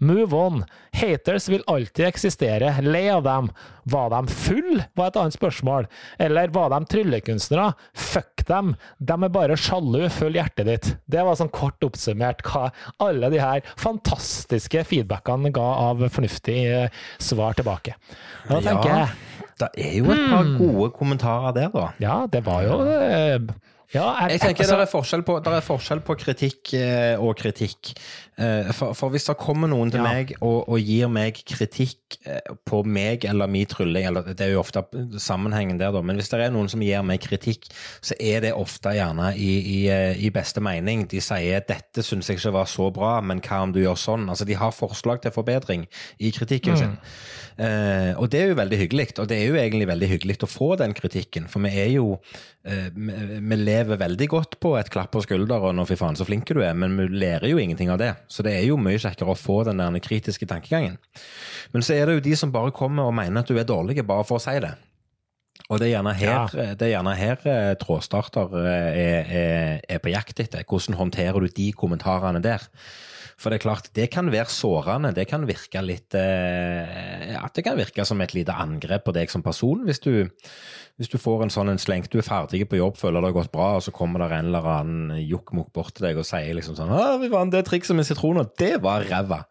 Move 0.06 0.36
on. 0.38 0.60
Haters 0.94 1.48
vil 1.50 1.64
alltid 1.66 2.06
eksistere. 2.06 2.76
Le 2.86 3.02
av 3.10 3.24
dem. 3.26 3.48
Var 3.90 4.12
de 4.12 4.20
full? 4.30 4.82
var 4.94 5.10
et 5.10 5.18
annet 5.18 5.34
spørsmål. 5.34 5.88
Eller 6.22 6.52
var 6.54 6.70
de 6.70 6.86
tryllekunstnere? 6.92 7.72
Fuck 7.94 8.44
dem. 8.46 8.76
De 9.02 9.16
er 9.16 9.32
bare 9.34 9.56
sjalu. 9.58 10.04
Følg 10.14 10.38
hjertet 10.38 10.70
ditt. 10.70 10.92
Det 11.10 11.24
var 11.26 11.38
sånn 11.40 11.50
kort 11.54 11.82
oppsummert 11.82 12.44
hva 12.46 12.68
alle 13.02 13.32
de 13.34 13.42
her 13.42 13.66
fantastiske 13.80 14.84
feedbackene 14.86 15.50
ga 15.56 15.66
av 15.88 16.06
fornuftig 16.06 16.60
uh, 16.70 17.02
svar 17.18 17.58
tilbake. 17.58 17.96
Da 18.46 18.62
tenker 18.62 18.94
ja, 18.94 19.02
jeg 19.02 19.58
Det 19.60 19.72
er 19.88 19.98
jo 19.98 20.14
et 20.14 20.22
par 20.30 20.46
hmm. 20.46 20.56
gode 20.62 20.92
kommentarer 20.94 21.58
der, 21.58 21.74
da. 21.74 21.90
Ja, 21.98 22.20
det 22.30 22.44
var 22.46 22.62
jo 22.68 22.78
uh, 22.86 23.50
ja, 23.90 24.04
jeg, 24.22 24.36
jeg 24.36 24.40
tenker 24.44 24.62
altså, 24.62 24.76
det, 25.02 25.18
er 25.18 25.22
på, 25.26 25.34
det 25.42 25.52
er 25.56 25.64
forskjell 25.66 26.00
på 26.06 26.14
kritikk 26.20 26.72
eh, 26.78 27.18
og 27.18 27.32
kritikk. 27.40 27.90
Eh, 28.38 28.70
for, 28.76 28.94
for, 28.94 29.10
hvis 29.10 29.26
det 29.26 29.34
kommer 29.40 29.70
noen 29.72 29.90
til 29.90 29.98
ja. 29.98 30.12
meg 30.12 30.30
og, 30.38 30.68
og, 30.70 30.76
gir 30.78 31.10
meg 31.10 31.40
kritikk 31.42 32.20
eh, 32.22 32.52
på 32.70 32.84
meg 32.86 33.26
eller 33.26 33.50
min 33.50 33.66
trylling, 33.66 34.06
eller 34.06 34.30
det 34.30 34.46
er 34.46 34.52
jo 34.54 34.62
ofte 34.62 34.84
sammenhengen 35.18 35.80
der, 35.80 35.90
da, 35.96 36.04
men 36.06 36.20
hvis 36.20 36.30
det 36.30 36.38
er 36.44 36.54
noen 36.54 36.70
som 36.70 36.84
gir 36.86 37.02
meg 37.06 37.24
kritikk, 37.24 37.66
så 37.98 38.14
er 38.22 38.46
det 38.46 38.54
ofte 38.54 38.94
gjerne 38.94 39.32
i, 39.34 39.50
i, 39.58 39.80
i 40.22 40.30
beste 40.34 40.62
mening. 40.62 41.08
De 41.10 41.18
sier 41.24 41.66
'dette 41.66 42.06
syns 42.06 42.30
jeg 42.30 42.38
ikke 42.38 42.54
var 42.60 42.70
så 42.70 42.92
bra, 42.94 43.16
men 43.20 43.42
hva 43.42 43.64
om 43.66 43.74
du 43.74 43.82
gjør 43.82 43.98
sånn?' 43.98 44.30
Altså, 44.30 44.46
de 44.46 44.54
har 44.54 44.70
forslag 44.70 45.24
til 45.24 45.34
forbedring 45.34 45.88
i 46.22 46.30
kritikken 46.30 46.78
mm. 46.78 46.80
sin. 46.84 46.98
Eh, 47.60 48.12
og 48.16 48.30
det 48.32 48.40
er 48.40 48.50
jo 48.50 48.56
veldig 48.56 48.78
hyggelig, 48.80 49.06
og 49.18 49.28
det 49.28 49.36
er 49.36 49.50
jo 49.50 49.58
egentlig 49.60 49.88
veldig 49.90 50.08
hyggelig 50.14 50.38
å 50.46 50.48
få 50.48 50.70
den 50.80 50.94
kritikken. 50.96 51.48
For 51.50 51.60
vi 51.66 51.72
er 51.82 51.90
jo 51.92 52.14
eh, 52.64 52.88
Vi 52.94 53.58
lever 53.58 53.79
veldig 53.88 54.28
godt 54.28 54.58
på 54.60 54.74
et 54.78 54.90
klapp 54.92 55.12
på 55.14 55.22
skulderen 55.24 55.78
og 55.78 55.88
'fy 55.88 55.96
faen, 55.96 56.16
så 56.16 56.26
flink 56.26 56.48
du 56.48 56.60
er', 56.60 56.74
men 56.74 56.96
vi 56.98 57.08
lærer 57.08 57.48
jo 57.48 57.58
ingenting 57.58 57.90
av 57.90 57.98
det. 57.98 58.14
Så 58.28 58.42
det 58.42 58.52
er 58.56 58.66
jo 58.66 58.76
mye 58.76 58.98
kjekkere 58.98 59.32
å 59.32 59.38
få 59.38 59.64
den 59.64 59.78
der 59.78 59.98
kritiske 59.98 60.46
tankegangen. 60.46 60.98
Men 61.72 61.82
så 61.82 61.94
er 61.94 62.06
det 62.06 62.14
jo 62.14 62.26
de 62.28 62.36
som 62.36 62.52
bare 62.52 62.70
kommer 62.70 63.04
og 63.04 63.14
mener 63.14 63.40
at 63.40 63.48
du 63.48 63.58
er 63.58 63.64
dårlig 63.64 64.06
bare 64.06 64.24
for 64.24 64.36
å 64.36 64.44
si 64.44 64.58
det. 64.60 64.74
Og 65.70 65.78
det 65.78 65.86
er 65.86 65.94
gjerne 65.94 66.14
her, 66.14 66.50
ja. 66.54 66.74
det 66.74 66.82
er 66.82 66.94
gjerne 66.96 67.14
her 67.14 67.44
eh, 67.46 67.74
trådstarter 67.78 68.56
er, 68.58 68.88
er, 68.96 69.80
er, 69.88 69.98
på 70.02 70.10
jakt 70.10 70.40
etter. 70.40 70.64
Hvordan 70.66 70.98
håndterer 70.98 71.38
du 71.40 71.46
de 71.46 71.72
kommentarene 71.72 72.42
der? 72.42 72.64
For 73.40 73.48
det 73.48 73.60
er 73.60 73.64
klart, 73.64 73.88
det 73.96 74.10
kan 74.12 74.28
være 74.28 74.52
sårende. 74.52 75.14
Det 75.16 75.24
kan 75.30 75.46
virke 75.48 75.80
litt 75.80 76.12
eh, 76.18 77.32
At 77.40 77.56
det 77.56 77.64
kan 77.64 77.78
virke 77.78 78.04
som 78.04 78.20
et 78.20 78.34
lite 78.36 78.52
angrep 78.52 79.06
på 79.06 79.14
deg 79.16 79.32
som 79.32 79.44
person. 79.44 79.86
Hvis 79.88 80.02
du, 80.04 80.28
hvis 81.00 81.08
du 81.08 81.16
får 81.20 81.46
en 81.46 81.54
sånn 81.54 81.72
en 81.72 81.80
slengt, 81.80 82.12
du 82.12 82.20
er 82.20 82.26
ferdig 82.26 82.66
på 82.68 82.76
jobb, 82.76 82.98
føler 83.00 83.24
det 83.24 83.30
har 83.30 83.38
gått 83.38 83.54
bra, 83.54 83.70
og 83.78 83.86
så 83.86 83.94
kommer 83.96 84.20
det 84.20 84.28
en 84.36 84.50
eller 84.52 84.68
annen 84.74 85.22
jokkmokk 85.24 85.72
bort 85.72 85.94
til 85.96 86.10
deg 86.10 86.20
og 86.20 86.28
sier 86.28 86.52
liksom 86.58 86.76
sånn 86.76 86.92
'Det 87.50 87.64
trikset 87.64 87.96
med 87.96 88.04
sitroner, 88.04 88.50
det 88.58 88.82
var 88.82 89.08
ræva'. 89.08 89.46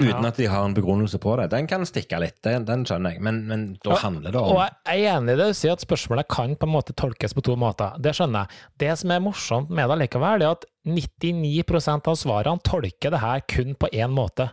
Uten 0.00 0.26
at 0.26 0.38
de 0.40 0.46
har 0.50 0.64
en 0.66 0.74
begrunnelse 0.74 1.18
på 1.22 1.36
det. 1.38 1.46
Den 1.52 1.68
kan 1.70 1.84
stikke 1.86 2.18
litt, 2.18 2.40
den, 2.42 2.64
den 2.66 2.82
skjønner 2.88 3.14
jeg, 3.14 3.22
men, 3.22 3.42
men 3.46 3.64
da 3.84 3.98
handler 4.02 4.34
det 4.34 4.40
om 4.40 4.56
Og 4.56 4.60
Jeg 4.64 5.04
er 5.04 5.18
enig 5.18 5.36
i 5.36 5.38
det 5.38 5.48
du 5.52 5.58
sier, 5.58 5.76
at 5.76 5.84
spørsmålet 5.84 6.26
kan 6.34 6.56
på 6.58 6.66
en 6.66 6.74
måte 6.74 6.96
tolkes 6.98 7.36
på 7.36 7.44
to 7.46 7.54
måter. 7.60 7.94
Det 8.02 8.14
skjønner 8.18 8.44
jeg. 8.44 8.64
Det 8.82 8.94
som 8.98 9.14
er 9.14 9.22
morsomt 9.22 9.70
med 9.70 9.92
det 9.92 10.00
likevel, 10.02 10.42
er 10.42 10.56
at 10.56 10.66
99% 10.90 12.10
av 12.10 12.18
svarene 12.18 12.66
tolker 12.66 13.14
det 13.14 13.22
her 13.22 13.44
kun 13.54 13.76
på 13.78 13.92
én 13.94 14.14
måte. 14.14 14.48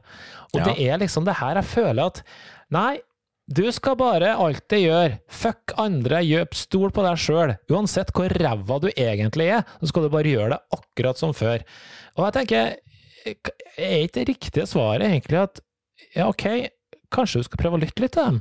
Og 0.54 0.62
ja. 0.62 0.67
det 0.69 0.75
er 0.86 1.01
liksom 1.01 1.25
det 1.25 1.39
her 1.41 1.58
jeg 1.58 1.71
føler 1.73 2.12
at 2.12 2.21
Nei, 2.71 3.01
du 3.51 3.65
skal 3.75 3.97
bare 3.99 4.36
alltid 4.39 4.86
gjøre 4.86 5.17
fuck 5.27 5.73
andre, 5.82 6.21
gjøp 6.23 6.54
stol 6.56 6.93
på 6.95 7.04
deg 7.04 7.19
sjøl. 7.19 7.56
Uansett 7.73 8.13
hvor 8.15 8.32
ræva 8.32 8.77
du 8.80 8.88
egentlig 8.93 9.49
er, 9.58 9.65
så 9.82 9.89
skal 9.89 10.06
du 10.06 10.13
bare 10.13 10.32
gjøre 10.32 10.54
det 10.54 10.77
akkurat 10.77 11.19
som 11.19 11.34
før. 11.36 11.65
Og 12.15 12.23
jeg 12.27 12.38
tenker 12.38 12.77
er 13.25 14.05
ikke 14.05 14.19
det 14.19 14.27
riktige 14.29 14.67
svaret 14.69 15.07
egentlig 15.07 15.41
at 15.41 15.62
ja, 16.15 16.27
ok, 16.27 16.45
kanskje 17.13 17.41
du 17.41 17.47
skal 17.47 17.62
prøve 17.62 17.77
å 17.77 17.81
lytte 17.84 18.03
litt 18.03 18.15
til 18.17 18.27
dem? 18.27 18.39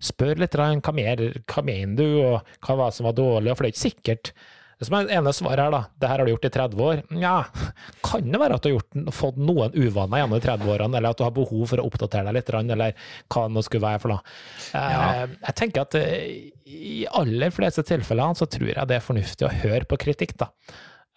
Spør 0.00 0.40
litt 0.40 0.56
hva, 0.56 0.94
mer, 0.96 1.20
hva 1.44 1.62
mener 1.66 1.98
du, 1.98 2.06
og 2.24 2.56
hva 2.64 2.78
var 2.80 2.96
som 2.96 3.06
var 3.08 3.18
dårlig, 3.18 3.52
for 3.52 3.66
det 3.66 3.70
er 3.70 3.76
ikke 3.76 3.88
sikkert 3.90 4.32
Det 4.80 4.86
som 4.88 4.94
er 4.96 5.10
ene 5.12 5.32
svaret 5.36 5.60
her, 5.60 5.74
da, 5.74 5.80
det 6.00 6.08
her 6.08 6.22
har 6.22 6.24
du 6.24 6.32
gjort 6.32 6.46
i 6.48 6.50
30 6.54 6.84
år. 6.86 7.00
Nja, 7.12 7.34
kan 8.08 8.30
det 8.32 8.40
være 8.40 8.56
at 8.56 8.64
du 8.64 8.70
har 8.70 8.78
gjort, 8.78 9.10
fått 9.12 9.36
noen 9.36 9.74
uvaner 9.76 10.22
gjennom 10.22 10.38
de 10.38 10.46
30 10.46 10.72
årene, 10.72 10.96
eller 10.96 11.12
at 11.12 11.20
du 11.20 11.26
har 11.26 11.34
behov 11.36 11.66
for 11.68 11.82
å 11.82 11.84
oppdatere 11.84 12.24
deg 12.30 12.38
litt, 12.38 12.52
eller 12.56 12.96
hva 13.28 13.42
det 13.44 13.56
nå 13.58 13.64
skulle 13.66 13.84
være 13.84 14.00
for 14.00 14.14
noe. 14.14 14.36
Ja. 14.72 15.26
Jeg 15.44 15.58
tenker 15.60 15.84
at 15.84 15.98
i 16.00 17.04
aller 17.20 17.52
fleste 17.52 17.84
tilfellene 17.84 18.40
så 18.40 18.48
tror 18.48 18.72
jeg 18.72 18.88
det 18.88 18.96
er 18.96 19.04
fornuftig 19.04 19.50
å 19.50 19.52
høre 19.66 19.84
på 19.84 20.00
kritikk, 20.00 20.38
da. 20.40 20.48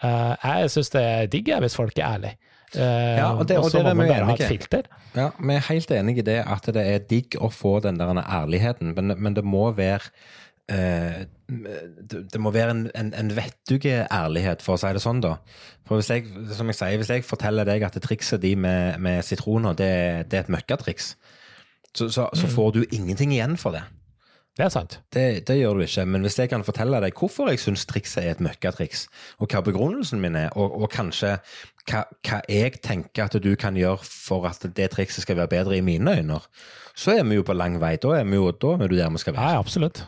Jeg 0.04 0.74
syns 0.74 0.92
det 0.92 1.08
er 1.08 1.32
digg 1.32 1.56
hvis 1.64 1.80
folk 1.80 1.96
er 1.96 2.18
ærlige. 2.18 2.53
Ja, 2.78 3.32
og 3.38 3.48
det, 3.50 3.58
og 3.62 3.70
så 3.72 3.84
det 3.84 3.92
må 3.94 4.04
man 4.04 4.12
bare 4.12 4.30
ha 4.30 4.38
et 4.38 4.48
filter. 4.50 4.88
Ja, 5.14 5.30
vi 5.38 5.58
er 5.58 5.68
helt 5.70 5.92
enig 5.94 6.18
i 6.22 6.26
det 6.26 6.40
at 6.42 6.70
det 6.74 6.86
er 6.94 7.04
digg 7.10 7.38
å 7.38 7.52
få 7.54 7.78
den 7.86 8.00
der 8.02 8.24
ærligheten, 8.24 8.96
men, 8.98 9.14
men 9.18 9.38
det 9.38 9.46
må 9.46 9.68
være 9.78 10.10
eh, 10.72 11.24
det, 11.48 12.40
må 12.42 12.54
være 12.56 12.74
en, 12.74 12.84
en, 12.98 13.14
en 13.14 13.32
vettug 13.36 13.86
ærlighet, 13.86 14.64
for 14.66 14.76
å 14.76 14.82
si 14.82 14.94
det 14.96 15.04
sånn, 15.04 15.22
da. 15.24 15.36
For 15.88 16.00
hvis 16.00 16.12
jeg, 16.14 16.30
som 16.58 16.70
jeg 16.72 16.80
sier, 16.80 17.00
hvis 17.02 17.12
jeg 17.14 17.28
forteller 17.28 17.68
deg 17.68 17.86
at 17.86 18.00
trikset 18.02 18.42
de 18.44 18.56
med, 18.58 19.00
med 19.04 19.22
sitroner, 19.28 19.78
det, 19.78 19.92
det 20.32 20.40
er 20.40 20.48
et 20.48 20.54
møkkatriks, 20.54 21.14
så, 21.94 22.08
så, 22.10 22.30
så 22.34 22.50
får 22.50 22.72
du 22.74 22.86
ingenting 22.90 23.36
igjen 23.36 23.60
for 23.62 23.76
det. 23.76 23.84
Det 24.54 24.68
er 24.68 24.70
sant. 24.70 25.00
Det, 25.14 25.48
det 25.48 25.56
gjør 25.58 25.80
du 25.80 25.84
ikke, 25.86 26.04
men 26.06 26.22
hvis 26.26 26.36
jeg 26.38 26.50
kan 26.52 26.66
fortelle 26.66 27.00
deg 27.02 27.16
hvorfor 27.18 27.50
jeg 27.50 27.62
syns 27.62 27.88
trikset 27.90 28.22
er 28.22 28.36
et 28.36 28.44
møkkatriks, 28.46 29.08
og 29.42 29.50
hva 29.50 29.64
begrunnelsen 29.66 30.22
min 30.22 30.38
er, 30.38 30.52
og, 30.54 30.76
og 30.78 30.92
kanskje 30.94 31.40
hva, 31.90 32.04
hva 32.24 32.40
jeg 32.50 32.78
tenker 32.86 33.26
at 33.26 33.36
du 33.44 33.52
kan 33.60 33.76
gjøre 33.76 34.04
for 34.08 34.46
at 34.50 34.64
det 34.78 34.90
trikset 34.94 35.26
skal 35.26 35.38
være 35.42 35.52
bedre 35.52 35.78
i 35.78 35.84
mine 35.86 36.14
øyne, 36.20 36.40
så 36.96 37.16
er 37.18 37.24
vi 37.28 37.36
jo 37.40 37.44
på 37.48 37.56
lang 37.58 37.80
vei. 37.82 37.96
Da 38.02 38.16
er 38.20 38.28
vi 38.30 38.38
jo 38.40 38.52
da 38.52 38.76
er 38.78 38.88
du 38.92 38.96
der 38.98 39.10
vi 39.14 39.22
skal 39.24 39.36
være. 39.36 39.54
Ja, 39.56 39.60
absolutt. 39.60 40.04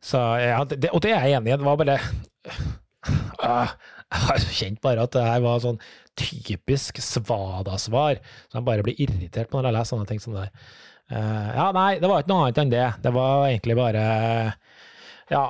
Så, 0.00 0.18
ja, 0.40 0.62
det, 0.64 0.90
og 0.96 1.02
det 1.04 1.12
er 1.12 1.26
jeg 1.28 1.36
enig 1.40 1.52
i. 1.52 1.56
Det 1.60 1.66
var 1.66 1.76
bare 1.80 1.98
Ah, 3.40 3.68
Jeg 4.10 4.20
har 4.26 4.38
kjent 4.52 4.80
bare 4.82 5.04
at 5.06 5.12
det 5.14 5.22
her 5.24 5.40
var 5.44 5.60
sånn 5.62 5.78
typisk 6.18 6.98
svada-svar. 7.00 8.18
Så 8.50 8.58
jeg 8.58 8.66
bare 8.66 8.84
blir 8.84 8.98
irritert 9.00 9.48
på 9.52 9.60
når 9.60 9.70
jeg 9.70 9.76
leser 9.78 9.94
sånne 9.94 10.08
ting 10.10 10.20
som 10.22 10.34
det 10.36 10.46
der. 10.48 10.72
Uh, 11.10 11.48
ja, 11.56 11.66
nei, 11.74 11.90
det 12.02 12.06
var 12.10 12.22
ikke 12.22 12.30
noe 12.32 12.42
annet 12.46 12.58
enn 12.62 12.72
det. 12.74 12.84
Det 13.02 13.12
var 13.14 13.46
egentlig 13.48 13.76
bare 13.78 14.02
Ja. 15.30 15.44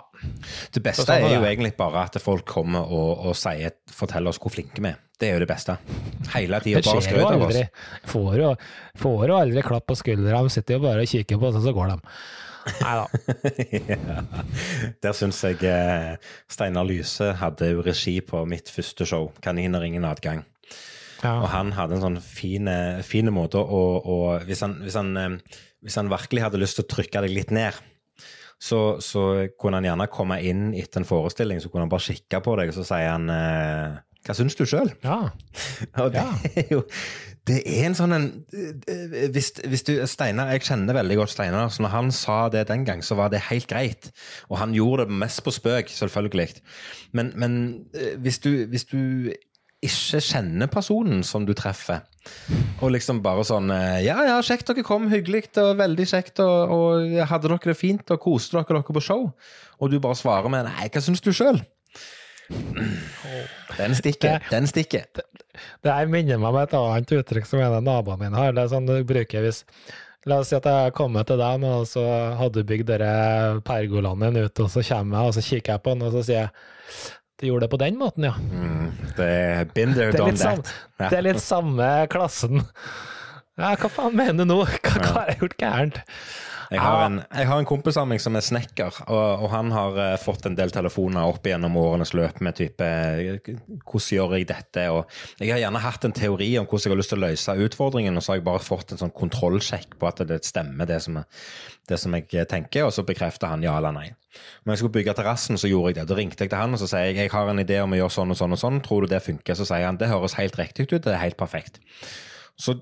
Det 0.74 0.82
beste 0.84 1.06
sånn 1.08 1.24
er 1.24 1.34
jo 1.38 1.42
det. 1.42 1.50
egentlig 1.54 1.72
bare 1.78 2.04
at 2.08 2.18
folk 2.20 2.44
kommer 2.48 2.84
og, 2.84 3.26
og 3.30 3.36
sier, 3.38 3.74
forteller 3.92 4.32
oss 4.32 4.40
hvor 4.40 4.52
flinke 4.52 4.80
vi 4.84 4.92
er. 4.92 5.00
Det 5.20 5.28
er 5.28 5.36
jo 5.36 5.40
det 5.42 5.50
beste. 5.50 5.76
Hele 6.32 6.60
tida 6.64 6.80
bare 6.80 6.92
skjer 6.96 7.04
skryt 7.04 7.24
av 7.26 7.42
aldri. 7.44 7.64
oss. 7.66 7.88
Får 8.08 8.36
jo, 8.40 8.52
får 9.02 9.24
jo 9.28 9.34
aldri 9.36 9.64
klapp 9.66 9.88
på 9.90 9.96
skuldra. 10.00 10.40
De 10.46 10.52
sitter 10.54 10.78
jo 10.78 10.84
bare 10.86 11.04
og 11.04 11.10
kikker 11.10 11.40
på 11.40 11.50
oss, 11.50 11.58
og 11.60 11.66
så 11.66 11.74
går 11.76 11.92
de. 11.92 11.98
Nei 12.80 12.94
da. 12.96 13.04
ja. 13.90 14.22
Der 15.04 15.16
syns 15.16 15.40
jeg 15.44 15.60
eh, 15.68 16.32
Steinar 16.50 16.88
Lyse 16.88 17.32
hadde 17.40 17.70
jo 17.72 17.84
regi 17.84 18.18
på 18.24 18.42
mitt 18.48 18.72
første 18.72 19.08
show, 19.08 19.30
'Kaniner 19.40 19.84
ingen 19.84 20.08
adgang'. 20.08 20.44
Og 21.20 21.48
han 21.52 21.74
hadde 21.76 21.98
en 21.98 22.04
sånn 22.06 22.20
fin, 22.24 22.68
eh, 22.68 23.30
måte 23.32 23.60
å, 23.60 23.82
å 24.00 24.18
hvis, 24.46 24.62
han, 24.64 24.78
hvis, 24.84 24.96
han, 24.96 25.16
eh, 25.20 25.58
hvis 25.84 25.98
han 26.00 26.08
virkelig 26.12 26.46
hadde 26.46 26.60
lyst 26.62 26.80
til 26.80 26.86
å 26.86 26.92
trykke 26.94 27.24
deg 27.26 27.34
litt 27.36 27.52
ned, 27.52 27.76
så, 28.60 29.00
så 29.04 29.48
kunne 29.60 29.80
han 29.80 29.88
gjerne 29.88 30.08
komme 30.12 30.40
inn 30.44 30.70
etter 30.76 31.00
en 31.00 31.08
forestilling, 31.08 31.60
så 31.60 31.68
kunne 31.72 31.86
han 31.86 31.92
bare 31.92 32.08
kikke 32.08 32.40
på 32.44 32.56
deg, 32.60 32.72
og 32.72 32.76
så 32.76 32.86
sier 32.88 33.12
han 33.12 33.28
eh, 33.32 34.00
Hva 34.26 34.36
syns 34.36 34.56
du 34.58 34.66
sjøl? 34.68 34.92
ja. 35.04 35.18
Og 36.02 36.12
det 36.12 36.24
er 36.54 36.72
jo 36.74 36.82
Det 37.48 37.62
er 37.64 37.86
en 37.88 37.96
sånn 37.96 38.12
en 38.12 38.26
eh, 38.52 39.30
hvis, 39.32 39.48
hvis 39.64 39.84
du 39.88 39.94
Steinar, 40.06 40.52
jeg 40.52 40.66
kjenner 40.68 40.98
veldig 40.98 41.16
godt 41.22 41.32
Steinar. 41.32 41.70
Så 41.72 41.82
når 41.82 41.94
han 41.94 42.10
sa 42.14 42.40
det 42.52 42.66
den 42.68 42.84
gang, 42.86 43.00
så 43.02 43.16
var 43.18 43.32
det 43.32 43.40
helt 43.48 43.66
greit. 43.70 44.10
Og 44.52 44.60
han 44.60 44.76
gjorde 44.76 45.08
det 45.08 45.16
mest 45.22 45.40
på 45.46 45.54
spøk, 45.56 45.88
selvfølgelig. 45.88 46.60
Men, 47.16 47.32
men 47.40 47.56
eh, 47.96 48.18
hvis, 48.20 48.38
du, 48.44 48.66
hvis 48.70 48.84
du 48.92 49.32
ikke 49.80 50.20
kjenner 50.20 50.68
personen 50.68 51.24
som 51.24 51.48
du 51.48 51.54
treffer, 51.56 52.04
og 52.84 52.92
liksom 52.92 53.22
bare 53.24 53.46
sånn 53.48 53.72
eh, 53.72 54.02
Ja, 54.04 54.18
ja, 54.28 54.38
kjekt 54.44 54.68
dere 54.68 54.84
kom, 54.84 55.08
hyggelig 55.08 55.48
og 55.62 55.78
veldig 55.80 56.06
kjekt, 56.12 56.42
og, 56.44 56.74
og 56.76 57.18
hadde 57.32 57.48
dere 57.48 57.72
det 57.72 57.78
fint, 57.80 58.12
og 58.12 58.20
koste 58.20 58.58
dere 58.60 58.82
dere 58.82 58.96
på 59.00 59.04
show, 59.04 59.30
og 59.80 59.90
du 59.90 59.96
bare 59.98 60.18
svarer 60.20 60.52
med 60.52 60.68
Nei, 60.68 60.90
hva 60.92 61.02
syns 61.02 61.24
du 61.24 61.32
sjøl? 61.32 61.62
Den 63.78 63.96
stikker. 63.96 64.44
Den 64.50 64.68
stikker. 64.70 65.08
Det 65.84 65.94
her 65.94 66.10
minner 66.10 66.40
meg 66.40 66.50
om 66.52 66.60
et 66.60 66.76
annet 66.76 67.16
uttrykk 67.20 67.48
som 67.48 67.62
en 67.62 67.78
av 67.78 67.84
naboene 67.86 68.26
mine 68.26 68.38
har. 68.38 68.54
Det 68.56 68.64
er 68.64 68.72
sånn 68.72 68.88
du 68.88 68.96
bruker 69.06 69.46
hvis 69.46 69.64
La 70.28 70.36
oss 70.42 70.50
si 70.50 70.56
at 70.58 70.66
jeg 70.68 70.92
kommer 70.92 71.24
til 71.24 71.38
deg 71.40 71.62
og 71.64 71.86
så 71.88 72.02
hadde 72.36 72.60
du 72.60 72.68
bygd 72.68 72.90
denne 72.90 73.62
pergolaen 73.64 74.20
din 74.20 74.42
ute, 74.42 74.66
og 74.66 74.68
så 74.68 74.82
kommer 74.84 75.16
jeg, 75.16 75.30
og 75.30 75.32
så 75.32 75.44
kikker 75.46 75.72
jeg 75.72 75.82
på 75.86 75.94
den, 75.94 76.04
og 76.04 76.12
så 76.12 76.24
sier 76.26 76.42
jeg 76.42 76.50
du 77.40 77.46
gjorde 77.46 77.64
det 77.64 77.70
på 77.72 77.78
den 77.80 77.96
måten, 77.96 78.26
ja. 78.28 78.34
Mm, 78.36 78.90
det 79.16 79.28
er 79.30 79.64
there, 79.72 80.10
Det 80.12 80.20
er 80.20 80.36
that. 80.36 80.72
Ja. 81.00 81.06
det 81.08 81.16
er 81.16 81.24
litt 81.24 81.40
samme 81.40 81.86
klassen. 82.12 82.60
Ja, 83.56 83.72
hva 83.80 83.88
faen 83.88 84.16
mener 84.16 84.44
du 84.44 84.50
nå? 84.50 84.58
Hva, 84.60 84.92
hva 85.00 85.14
har 85.14 85.30
jeg 85.32 85.40
gjort 85.40 85.56
gærent? 85.62 86.02
Jeg 86.70 86.78
har, 86.78 87.00
en, 87.02 87.16
jeg 87.34 87.48
har 87.50 87.58
en 87.58 87.66
kompis 87.66 87.96
av 87.98 88.06
meg 88.06 88.20
som 88.22 88.36
er 88.38 88.44
snekker, 88.46 89.00
og, 89.10 89.42
og 89.42 89.48
han 89.50 89.72
har 89.74 89.96
uh, 89.98 90.12
fått 90.22 90.44
en 90.46 90.54
del 90.54 90.70
telefoner 90.70 91.26
opp 91.26 91.48
gjennom 91.50 91.74
årenes 91.80 92.12
løp 92.14 92.38
med 92.46 92.54
type 92.60 92.86
eh, 92.86 93.40
Hvordan 93.42 94.06
gjør 94.14 94.36
jeg 94.38 94.46
dette? 94.52 94.84
Og 94.94 95.42
jeg 95.42 95.50
har 95.50 95.64
gjerne 95.64 95.82
hatt 95.82 96.06
en 96.06 96.14
teori 96.14 96.52
om 96.60 96.68
hvordan 96.70 96.86
jeg 96.86 96.94
har 96.94 97.00
lyst 97.00 97.12
til 97.14 97.18
å 97.18 97.24
løse 97.24 97.56
utfordringen, 97.66 98.14
og 98.14 98.22
så 98.22 98.32
har 98.32 98.38
jeg 98.38 98.46
bare 98.46 98.62
fått 98.62 98.94
en 98.94 99.02
sånn 99.02 99.14
kontrollsjekk 99.18 99.98
på 99.98 100.10
at 100.12 100.22
det 100.30 100.38
stemmer, 100.46 100.86
det 100.86 101.00
som, 101.02 101.18
det 101.90 101.98
som 101.98 102.14
jeg 102.14 102.46
tenker, 102.54 102.86
og 102.86 102.94
så 102.94 103.06
bekrefter 103.08 103.50
han 103.50 103.66
ja 103.66 103.74
eller 103.80 103.96
nei. 103.96 104.06
Når 104.62 104.76
jeg 104.76 104.84
skulle 104.84 104.98
bygge 105.00 105.18
terrassen, 105.18 105.58
så 105.58 105.66
gjorde 105.66 105.90
jeg 105.90 105.98
det. 105.98 106.06
Da 106.06 106.18
ringte 106.20 106.46
jeg 106.46 106.54
til 106.54 106.62
han 106.62 106.78
og 106.78 106.84
så 106.84 106.92
sier 106.92 107.10
jeg, 107.10 107.18
jeg 107.24 107.34
har 107.34 107.50
en 107.50 107.64
idé 107.64 107.82
om 107.82 107.98
å 107.98 107.98
gjøre 107.98 108.14
sånn 108.20 108.30
og 108.30 108.38
sånn 108.38 108.54
og 108.54 108.62
sånn, 108.62 108.82
tror 108.86 109.02
du 109.02 109.10
det 109.10 109.24
funker? 109.26 109.58
Så 109.58 109.66
sier 109.66 109.88
han 109.88 109.98
det 109.98 110.12
høres 110.12 110.38
helt 110.38 110.58
riktig 110.60 110.86
ut, 110.92 111.00
det 111.02 111.16
er 111.16 111.24
helt 111.24 111.40
perfekt. 111.40 111.82
Så 112.60 112.78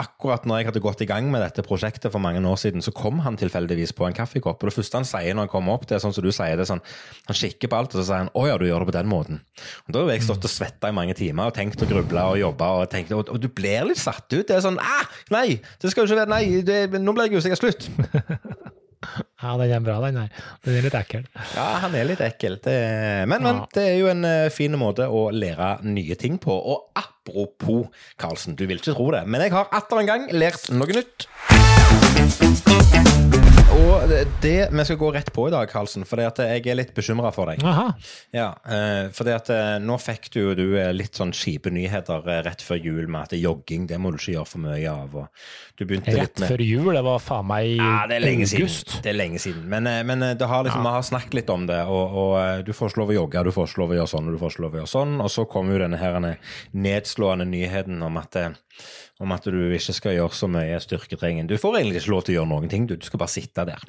akkurat 0.00 0.46
når 0.48 0.60
jeg 0.60 0.68
hadde 0.70 0.82
gått 0.84 1.02
i 1.04 1.08
gang 1.08 1.28
med 1.32 1.42
dette 1.44 1.64
prosjektet 1.66 2.10
for 2.12 2.22
mange 2.22 2.40
år 2.40 2.58
siden, 2.60 2.82
så 2.84 2.92
kom 2.96 3.20
han 3.24 3.36
tilfeldigvis 3.40 3.92
på 3.96 4.06
en 4.08 4.16
kaffekopp. 4.16 4.62
Og 4.62 4.70
det 4.70 4.76
første 4.76 5.00
han 5.00 5.08
sier 5.08 5.36
når 5.36 5.46
han 5.46 5.52
kommer 5.52 5.76
opp, 5.76 5.86
det 5.88 5.98
er 5.98 6.02
sånn 6.04 6.14
som 6.16 6.24
du 6.24 6.30
sier, 6.32 6.56
det 6.56 6.64
er 6.64 6.70
sånn, 6.72 6.82
han 7.28 7.38
kikker 7.40 7.70
på 7.70 7.78
alt, 7.78 7.94
og 7.94 8.00
så 8.00 8.06
sier 8.08 8.24
han 8.24 8.32
'Å 8.34 8.46
ja, 8.48 8.56
du 8.58 8.66
gjør 8.66 8.84
det 8.84 8.90
på 8.92 8.98
den 8.98 9.12
måten'. 9.12 9.40
Og 9.86 9.92
Da 9.92 10.04
har 10.04 10.12
jeg 10.14 10.26
stått 10.26 10.44
og 10.48 10.50
svetta 10.50 10.88
i 10.88 10.96
mange 10.96 11.14
timer 11.14 11.46
og 11.46 11.54
tenkt 11.54 11.82
og 11.82 11.88
grubla 11.88 12.30
og 12.32 12.38
jobba, 12.40 12.66
og, 12.80 12.90
tenkt, 12.90 13.12
og, 13.12 13.28
og 13.28 13.40
du 13.40 13.48
blir 13.48 13.84
litt 13.84 13.98
satt 13.98 14.26
ut. 14.32 14.46
Det 14.46 14.56
er 14.56 14.64
sånn 14.64 14.78
'Ah, 14.80 15.06
nei, 15.30 15.60
det 15.80 15.90
skal 15.90 16.06
jo 16.06 16.08
ikke 16.08 16.20
være 16.24 16.30
Nei, 16.30 16.62
det, 16.62 17.00
nå 17.00 17.12
ble 17.12 17.28
jeg 17.28 17.42
usikker. 17.42 17.58
Slutt'. 17.60 17.88
Ja, 19.40 19.54
den 19.56 19.70
er 19.72 19.80
bra, 19.80 19.94
den 20.04 20.18
her. 20.20 20.28
Den 20.66 20.74
er 20.76 20.82
litt 20.84 20.96
ekkel. 20.98 21.22
Ja, 21.54 21.64
han 21.80 21.94
er 21.96 22.04
litt 22.04 22.20
ekkel. 22.20 22.58
Det, 22.60 22.74
men, 23.30 23.40
men 23.46 23.62
Ja. 23.62 23.66
det 23.72 23.84
er 23.88 23.96
jo 23.96 24.10
en 24.12 24.24
eh, 24.28 24.50
fin 24.52 24.76
måte 24.76 25.06
å 25.08 25.22
lære 25.32 25.70
nye 25.88 26.18
ting 26.20 26.36
på. 26.42 26.52
Og 26.52 26.90
apropos, 27.00 27.88
Karlsen, 28.20 28.58
du 28.60 28.66
vil 28.68 28.76
ikke 28.82 28.92
tro 28.98 29.08
det, 29.16 29.24
men 29.26 29.40
jeg 29.46 29.56
har 29.56 29.72
atter 29.72 30.02
en 30.02 30.10
gang 30.12 30.28
lært 30.36 30.68
noe 30.76 31.00
nytt. 31.00 31.28
Og 33.70 34.08
det- 34.08 34.26
det 34.40 34.68
Vi 34.72 34.84
skal 34.84 34.96
gå 34.96 35.12
rett 35.14 35.32
på 35.32 35.46
i 35.48 35.50
dag, 35.50 35.68
Karlsen, 35.70 36.04
for 36.04 36.16
jeg 36.16 36.66
er 36.66 36.74
litt 36.74 36.94
bekymra 36.94 37.32
for 37.32 37.46
deg. 37.46 37.62
Aha. 37.64 37.94
Ja, 38.32 38.54
eh, 38.66 39.08
fordi 39.10 39.34
at 39.34 39.48
eh, 39.50 39.78
Nå 39.78 39.96
fikk 39.98 40.30
du 40.30 40.54
du 40.54 40.76
eh, 40.76 40.92
litt 40.92 41.12
sånn 41.14 41.30
kjipe 41.32 41.70
nyheter 41.70 42.22
rett 42.44 42.60
før 42.60 42.82
jul 42.82 43.06
med 43.06 43.22
at 43.22 43.30
jogging 43.38 43.86
det 43.86 43.98
må 43.98 44.10
du 44.10 44.16
ikke 44.18 44.34
gjøre 44.34 44.46
for 44.48 44.58
mye 44.58 44.88
av. 44.90 45.28
Rett 45.78 46.34
før 46.40 46.58
jul, 46.58 46.92
det 46.94 47.04
var 47.04 47.18
faen 47.18 47.46
meg 47.46 47.64
i 47.66 47.76
Ja, 47.76 48.06
det 48.06 48.22
august. 48.24 48.88
siden. 48.90 49.02
Det 49.02 49.10
er 49.14 49.18
lenge 49.18 49.38
siden. 49.38 49.68
Men, 49.68 49.84
men 50.06 50.18
det 50.36 50.46
har 50.48 50.64
liksom, 50.64 50.82
vi 50.82 50.88
har 50.88 51.02
snakket 51.02 51.34
litt 51.34 51.50
om 51.50 51.66
det, 51.66 51.80
og, 51.86 52.16
og 52.16 52.64
du 52.64 52.72
får 52.72 52.90
ikke 52.90 52.98
lov 53.04 53.08
å 53.10 53.18
jogge, 53.20 53.44
du 53.44 53.50
får 53.52 53.68
ikke 53.68 53.78
lov 53.78 53.90
å 53.90 53.98
gjøre 54.00 54.08
sånn, 54.08 54.26
og 54.26 54.32
du 54.32 54.38
får 54.38 54.50
ikke 54.50 54.62
lov 54.66 54.72
å 54.74 54.80
gjøre 54.80 54.94
sånn. 54.96 55.20
Og 55.20 55.30
så 55.30 55.46
kom 55.48 55.70
jo 55.70 55.78
denne 55.78 55.96
her 55.98 56.36
nedslående 56.74 57.46
nyheten 57.46 58.02
om 58.02 58.16
at, 58.18 58.36
eh, 58.36 58.50
om 59.20 59.32
at 59.34 59.44
du 59.44 59.58
ikke 59.76 59.92
skal 59.92 60.14
gjøre 60.16 60.32
så 60.36 60.48
mye 60.50 60.78
styrketrening. 60.80 61.48
Du 61.50 61.56
får 61.60 61.76
egentlig 61.80 62.00
ikke 62.00 62.12
lov 62.14 62.22
til 62.24 62.34
å 62.34 62.36
gjøre 62.38 62.50
noen 62.54 62.70
ting, 62.72 62.86
du, 62.88 62.94
du 62.96 63.04
skal 63.04 63.20
bare 63.20 63.32
sitte 63.32 63.66
der. 63.68 63.82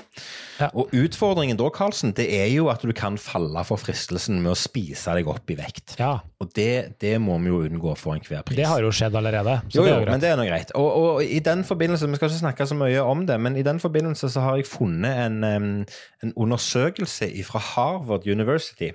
Ja. 0.60 0.68
Og 0.76 0.92
utfordringen 0.96 1.60
da, 1.60 1.70
Karlsen, 1.74 2.12
det 2.18 2.28
er 2.36 2.50
jo 2.52 2.68
at 2.74 2.84
du 2.84 2.92
kan 2.98 3.16
falle 3.22 3.64
for 3.68 3.80
fristelsen 3.80 4.42
med 4.44 4.52
å 4.54 4.58
spise 4.60 5.16
deg 5.16 5.30
opp 5.32 5.50
i 5.54 5.58
vekt. 5.60 5.96
Ja, 6.02 6.18
Og 6.44 6.52
det, 6.58 6.98
det 7.02 7.16
må 7.24 7.38
vi 7.40 7.52
jo 7.54 7.62
unngå 7.64 7.96
for 8.00 8.18
enhver 8.18 8.44
pris. 8.48 8.60
det 8.60 8.68
har 8.68 8.84
jo 8.84 8.92
skjedd 8.96 9.16
allerede. 9.16 9.58
Jo, 9.72 9.88
jo 9.88 10.00
men 10.10 10.20
det 10.24 10.34
er 10.34 10.40
nå 10.40 10.48
greit. 10.50 10.76
Og, 10.76 10.90
og 10.92 11.24
i 11.24 11.40
den 11.44 11.64
forbindelse, 11.68 12.10
Vi 12.12 12.20
skal 12.20 12.32
ikke 12.32 12.44
snakke 12.44 12.68
så 12.68 12.76
mye 12.76 13.04
om 13.08 13.26
det, 13.30 13.40
men 13.40 13.56
i 13.56 13.64
den 13.64 13.80
forbindelse 13.80 14.30
så 14.34 14.44
har 14.44 14.60
jeg 14.60 14.68
funnet 14.68 15.26
en, 15.30 15.86
en 16.24 16.34
undersøkelse 16.36 17.32
fra 17.48 17.62
Harvard 17.72 18.28
University. 18.28 18.92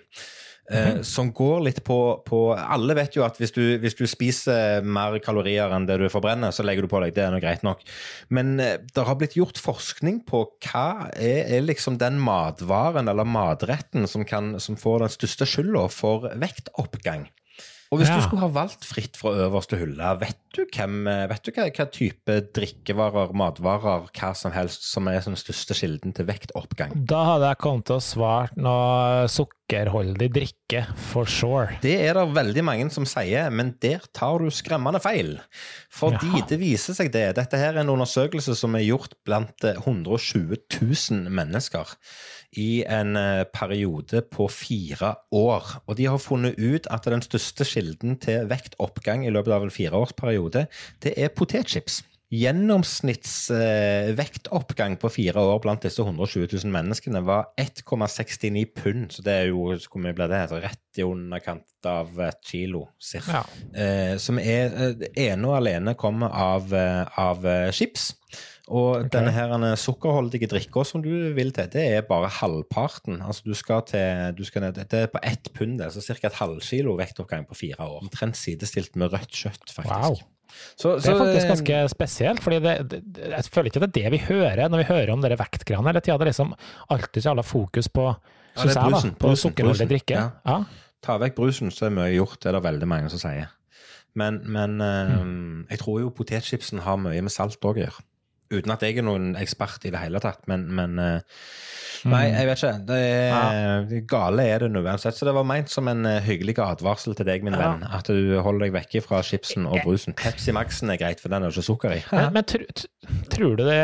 Eh, 0.71 1.01
som 1.07 1.33
går 1.37 1.63
litt 1.67 1.81
på, 1.87 1.99
på 2.27 2.41
Alle 2.57 2.97
vet 2.99 3.17
jo 3.19 3.25
at 3.27 3.39
hvis 3.41 3.55
du, 3.55 3.63
hvis 3.83 3.97
du 3.99 4.05
spiser 4.11 4.85
mer 4.85 5.19
kalorier 5.25 5.73
enn 5.75 5.89
det 5.89 5.99
du 6.01 6.07
forbrenner, 6.13 6.55
så 6.55 6.67
legger 6.67 6.87
du 6.87 6.93
på 6.93 7.01
deg. 7.05 7.15
Det 7.17 7.25
er 7.27 7.35
nå 7.35 7.41
greit 7.43 7.65
nok. 7.67 7.85
Men 8.35 8.57
eh, 8.63 8.79
det 8.95 9.07
har 9.09 9.19
blitt 9.21 9.39
gjort 9.39 9.61
forskning 9.63 10.23
på 10.29 10.45
hva 10.69 11.11
er, 11.15 11.45
er 11.59 11.67
liksom 11.67 12.01
den 12.03 12.21
matvaren 12.23 13.11
eller 13.13 13.29
matretten 13.29 14.09
som, 14.11 14.27
kan, 14.29 14.57
som 14.63 14.79
får 14.81 15.07
den 15.07 15.17
største 15.17 15.49
skylda 15.49 15.87
for 15.93 16.31
vektoppgang. 16.41 17.29
Og 17.93 18.01
hvis 18.01 18.09
Ja. 18.11 18.17
du 18.19 18.23
skulle 18.27 18.43
ha 18.43 18.49
valgt 18.51 18.83
fritt 18.85 19.17
fra 19.17 19.31
øverste 19.47 19.79
hylle, 19.79 20.09
vet 20.19 20.41
du, 20.57 20.65
hvem, 20.75 21.05
vet 21.31 21.43
du 21.47 21.53
hva, 21.53 21.69
hva 21.71 21.87
type 21.93 22.39
drikkevarer, 22.57 23.33
matvarer, 23.37 24.09
hva 24.17 24.31
som 24.35 24.51
helst, 24.57 24.83
som 24.91 25.07
er 25.09 25.21
den 25.21 25.37
største 25.39 25.77
kilden 25.79 26.13
til 26.17 26.27
vektoppgang? 26.27 26.97
Da 27.07 27.21
hadde 27.33 27.51
jeg 27.53 27.59
kommet 27.63 27.85
til 27.87 27.99
å 28.01 28.03
svare 28.03 28.51
noe 28.59 29.29
sukkerholdig 29.31 30.29
drikke, 30.35 30.83
for 31.13 31.27
sure. 31.31 31.77
Det 31.85 31.95
er 32.09 32.15
det 32.19 32.25
veldig 32.35 32.65
mange 32.67 32.91
som 32.91 33.07
sier, 33.07 33.51
men 33.55 33.75
der 33.83 34.03
tar 34.17 34.39
du 34.43 34.49
skremmende 34.51 34.99
feil. 35.03 35.37
Fordi 35.95 36.27
Jaha. 36.27 36.47
det 36.51 36.59
viser 36.59 36.95
seg 36.99 37.13
det. 37.15 37.35
Dette 37.39 37.57
her 37.61 37.75
er 37.77 37.85
en 37.85 37.93
undersøkelse 37.95 38.57
som 38.59 38.75
er 38.75 38.83
gjort 38.89 39.15
blant 39.25 39.63
eh, 39.65 39.79
120 39.87 40.57
000 40.81 41.31
mennesker 41.31 41.95
i 42.53 42.85
en 42.85 43.17
eh, 43.17 43.45
periode 43.53 44.23
på 44.33 44.49
fire 44.53 45.15
år. 45.35 45.77
Og 45.87 45.97
de 45.99 46.09
har 46.11 46.23
funnet 46.23 46.59
ut 46.59 46.89
at 46.91 47.09
den 47.11 47.25
største 47.25 47.67
kilden 47.69 48.19
til 48.23 48.49
vektoppgang 48.51 49.27
i 49.27 49.33
løpet 49.35 49.57
av 49.57 49.63
en 49.67 49.75
fireårsperiode, 49.75 50.67
det 51.03 51.13
er 51.17 51.35
potetchips. 51.35 52.03
Gjennomsnittsvektoppgang 52.27 54.93
eh, 54.93 54.99
på 54.99 55.09
fire 55.15 55.39
år 55.47 55.61
blant 55.63 55.85
disse 55.87 56.03
120 56.03 56.51
000 56.51 56.67
menneskene 56.75 57.23
var 57.23 57.55
1,69 57.61 58.65
pund. 58.75 59.13
Så 59.15 59.23
det 59.23 59.33
er 59.33 59.47
jo 59.53 59.71
hvor 59.71 60.01
mye 60.03 60.15
ble 60.17 60.27
det? 60.33 60.41
Rett 60.51 60.99
i 60.99 61.03
underkant 61.07 61.87
av 61.87 62.19
et 62.27 62.43
kilo, 62.51 62.89
cirka. 62.99 63.39
Ja. 63.39 63.43
Eh, 63.79 64.19
som 64.19 64.43
er 64.43 64.75
eh, 64.75 65.07
ene 65.29 65.47
og 65.47 65.55
alene 65.61 65.95
kommer 65.95 66.27
av, 66.35 66.75
av 66.75 67.47
chips. 67.71 68.19
Og 68.67 68.97
okay. 68.97 69.11
denne 69.15 69.31
her 69.31 69.53
eh, 69.55 69.77
sukkerholdige 69.79 70.49
drikka 70.51 70.83
som 70.89 71.03
du 71.05 71.11
vil 71.37 71.53
til, 71.55 71.69
det 71.71 71.85
er 71.97 72.07
bare 72.09 72.27
halvparten. 72.41 73.21
Altså 73.23 73.47
du 73.47 73.55
skal 73.55 73.85
til 73.87 74.33
du 74.35 74.43
skal 74.45 74.65
ned, 74.67 74.81
Det 74.91 75.03
er 75.05 75.11
på 75.13 75.21
ett 75.23 75.53
pund, 75.55 75.81
altså 75.81 76.03
ca. 76.03 76.17
et 76.27 76.41
halvkilo 76.41 76.97
vektoppgang 76.99 77.47
på 77.47 77.55
fire 77.55 77.79
år. 77.79 78.01
Omtrent 78.03 78.37
sidestilt 78.37 78.97
med 78.97 79.13
rødt 79.13 79.31
kjøtt, 79.31 79.71
faktisk. 79.71 79.95
Wow. 79.95 80.17
Så, 80.79 80.97
Det 80.99 81.11
er 81.13 81.19
faktisk 81.19 81.45
eh, 81.47 81.53
ganske 81.53 81.89
spesielt, 81.95 82.41
fordi 82.43 82.59
det, 82.65 82.75
det, 82.91 83.03
jeg 83.31 83.45
føler 83.53 83.71
ikke 83.71 83.81
det 83.85 83.89
er 83.89 83.97
det 84.01 84.13
vi 84.15 84.19
hører 84.25 84.69
når 84.69 84.83
vi 84.83 84.89
hører 84.91 85.13
om 85.13 85.23
dere 85.23 85.39
vektgreiene 85.39 85.91
hele 85.93 86.01
tida. 86.03 86.17
Det 86.19 86.27
er 86.27 86.33
liksom 86.33 86.55
alltid 86.91 87.23
så 87.23 87.31
jævla 87.31 87.43
fokus 87.47 87.89
på, 87.89 88.09
Ja, 88.57 88.65
jeg, 88.65 88.75
da, 88.75 88.89
brusen, 88.89 89.15
på 89.15 89.29
brusen, 89.29 89.51
sukkerholdig 89.51 89.89
drikke. 89.91 90.15
ja. 90.17 90.31
Ja. 90.47 90.59
Ta 91.07 91.19
vekk 91.23 91.37
brusen, 91.37 91.71
så 91.71 91.87
er 91.87 91.95
mye 91.95 92.15
gjort. 92.17 92.41
Det 92.43 92.49
er 92.51 92.57
det 92.57 92.63
veldig 92.65 92.87
mange 92.89 93.11
som 93.13 93.21
sier. 93.21 93.51
Men, 94.17 94.41
men 94.49 94.81
eh, 94.81 95.13
Mm. 95.23 95.67
jeg 95.71 95.79
tror 95.79 96.01
jo 96.01 96.11
potetchipsen 96.11 96.81
har 96.83 96.97
mye 96.97 97.21
med 97.23 97.31
salt 97.31 97.61
òg 97.63 97.77
å 97.77 97.85
gjøre. 97.85 98.03
Uten 98.53 98.71
at 98.71 98.83
jeg 98.87 98.99
er 99.01 99.03
noen 99.07 99.33
ekspert 99.41 99.83
i 99.89 99.91
det 99.91 99.99
hele 99.99 100.21
tatt, 100.23 100.45
men, 100.47 100.67
men 100.79 100.99
eh, 101.03 101.41
Nei, 102.07 102.27
jeg 102.31 102.47
vet 102.47 102.61
ikke. 102.61 102.73
Det 102.87 102.99
er, 103.33 103.89
Gale 104.07 104.45
er 104.47 104.63
det 104.63 104.69
nå 104.71 104.83
uansett. 104.85 105.17
Så 105.19 105.27
det 105.27 105.33
var 105.35 105.47
meint 105.49 105.73
som 105.73 105.89
en 105.91 106.05
eh, 106.07 106.21
hyggelig 106.23 106.55
advarsel 106.63 107.17
til 107.19 107.27
deg, 107.27 107.43
min 107.47 107.57
Ja. 107.57 107.73
venn. 107.73 107.83
At 107.97 108.07
du 108.13 108.37
holder 108.45 108.67
deg 108.69 108.77
vekke 108.77 109.03
fra 109.03 109.23
chipsen 109.27 109.67
og 109.67 109.81
brusen. 109.83 110.15
Pepsi 110.15 110.55
Max-en 110.55 110.93
er 110.95 111.01
greit, 111.01 111.19
for 111.25 111.33
den 111.33 111.43
er 111.43 111.51
det 111.51 111.57
ikke 111.59 111.67
sukker 111.73 111.97
i. 111.97 112.03
Men, 112.13 112.33
men 112.37 112.47
tr 112.47 112.63
tr- 112.71 113.27
tror 113.35 113.57
du 113.59 113.65
det 113.67 113.81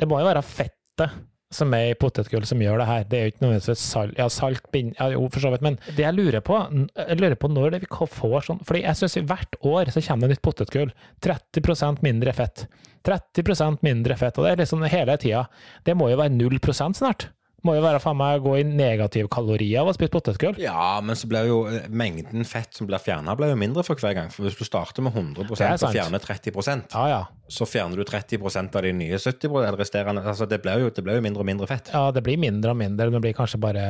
Det 0.00 0.08
må 0.10 0.18
jo 0.20 0.26
være 0.28 0.42
fettet 0.44 1.14
som 1.54 1.74
er 1.76 1.92
i 1.92 1.98
potetgull 1.98 2.46
som 2.48 2.62
gjør 2.62 2.80
det 2.82 2.88
her. 2.88 3.04
Det 3.06 3.18
er 3.18 3.26
jo 3.26 3.32
ikke 3.32 3.44
nødvendigvis 3.44 3.84
salt, 3.84 4.16
ja, 4.18 4.26
salt 4.32 4.66
bind, 4.74 4.94
ja, 4.98 5.10
jo, 5.14 5.28
for 5.32 5.44
så 5.44 5.52
vidt. 5.54 5.64
Men 5.66 5.78
det 5.86 6.02
jeg 6.02 6.16
lurer 6.16 6.42
på, 6.44 6.58
jeg 6.98 7.20
lurer 7.20 7.38
på 7.38 7.50
når 7.52 7.76
det 7.76 7.82
vi 7.84 7.90
får 7.90 8.48
sånn 8.48 8.64
Fordi 8.66 8.82
jeg 8.82 8.98
syns 8.98 9.16
hvert 9.30 9.58
år 9.62 9.92
så 9.94 10.02
kommer 10.08 10.26
det 10.26 10.36
nytt 10.36 10.44
potetgull. 10.46 10.92
30% 11.24 12.02
mindre 12.06 12.34
fett. 12.36 12.66
30% 13.06 13.86
mindre 13.86 14.18
fett. 14.18 14.38
Og 14.38 14.46
det 14.46 14.52
er 14.52 14.62
liksom 14.64 14.82
hele 14.90 15.16
tida. 15.22 15.46
Det 15.86 15.94
må 15.94 16.10
jo 16.10 16.18
være 16.18 16.34
0% 16.34 16.98
snart. 16.98 17.28
Må 17.64 17.72
jo 17.74 17.82
være 17.82 17.98
faen 18.02 18.18
meg 18.18 18.38
å 18.38 18.44
gå 18.44 18.52
i 18.60 18.64
negativkalorier 18.68 19.80
av 19.80 19.88
å 19.90 19.94
spise 19.96 20.12
potetgull. 20.12 20.58
Ja, 20.60 20.98
men 21.02 21.16
så 21.18 21.28
blir 21.30 21.48
jo 21.48 21.62
eh, 21.70 21.86
mengden 21.88 22.44
fett 22.46 22.76
som 22.76 22.88
blir 22.88 23.00
fjerna, 23.02 23.34
blir 23.38 23.54
jo 23.54 23.58
mindre 23.58 23.84
for 23.86 23.98
hver 23.98 24.14
gang. 24.18 24.28
For 24.34 24.46
hvis 24.46 24.58
du 24.58 24.66
starter 24.68 25.06
med 25.06 25.16
100 25.16 25.48
Det 25.48 25.64
er 25.64 25.74
og 25.80 25.94
fjerner 25.96 26.22
30% 26.22 26.94
Ja, 26.94 27.06
ja. 27.10 27.22
så 27.48 27.66
fjerner 27.68 27.98
du 27.98 28.04
30% 28.06 28.76
av 28.76 28.86
de 28.86 28.92
nye 29.00 29.18
70% 29.18 29.48
eller 29.62 29.80
resterende. 29.80 30.24
Altså, 30.26 30.46
det 30.50 30.60
blir 30.64 30.84
jo, 30.84 30.92
det 30.92 31.06
blir 31.06 31.18
jo 31.18 31.24
mindre 31.24 31.46
og 31.46 31.48
mindre 31.48 31.70
fett. 31.70 31.90
Ja, 31.94 32.10
det 32.14 32.22
blir 32.26 32.38
mindre 32.40 32.76
og 32.76 32.80
mindre. 32.82 33.08
Det 33.16 33.24
blir 33.24 33.36
kanskje 33.40 33.62
bare 33.62 33.86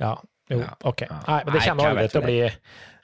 Ja, 0.00 0.16
jo, 0.50 0.64
ok. 0.84 1.06
Nei, 1.10 1.38
men 1.44 1.54
det 1.54 1.64
kommer 1.68 1.92
aldri 1.92 2.08
til 2.12 2.20
å 2.20 2.26
bli 2.26 2.40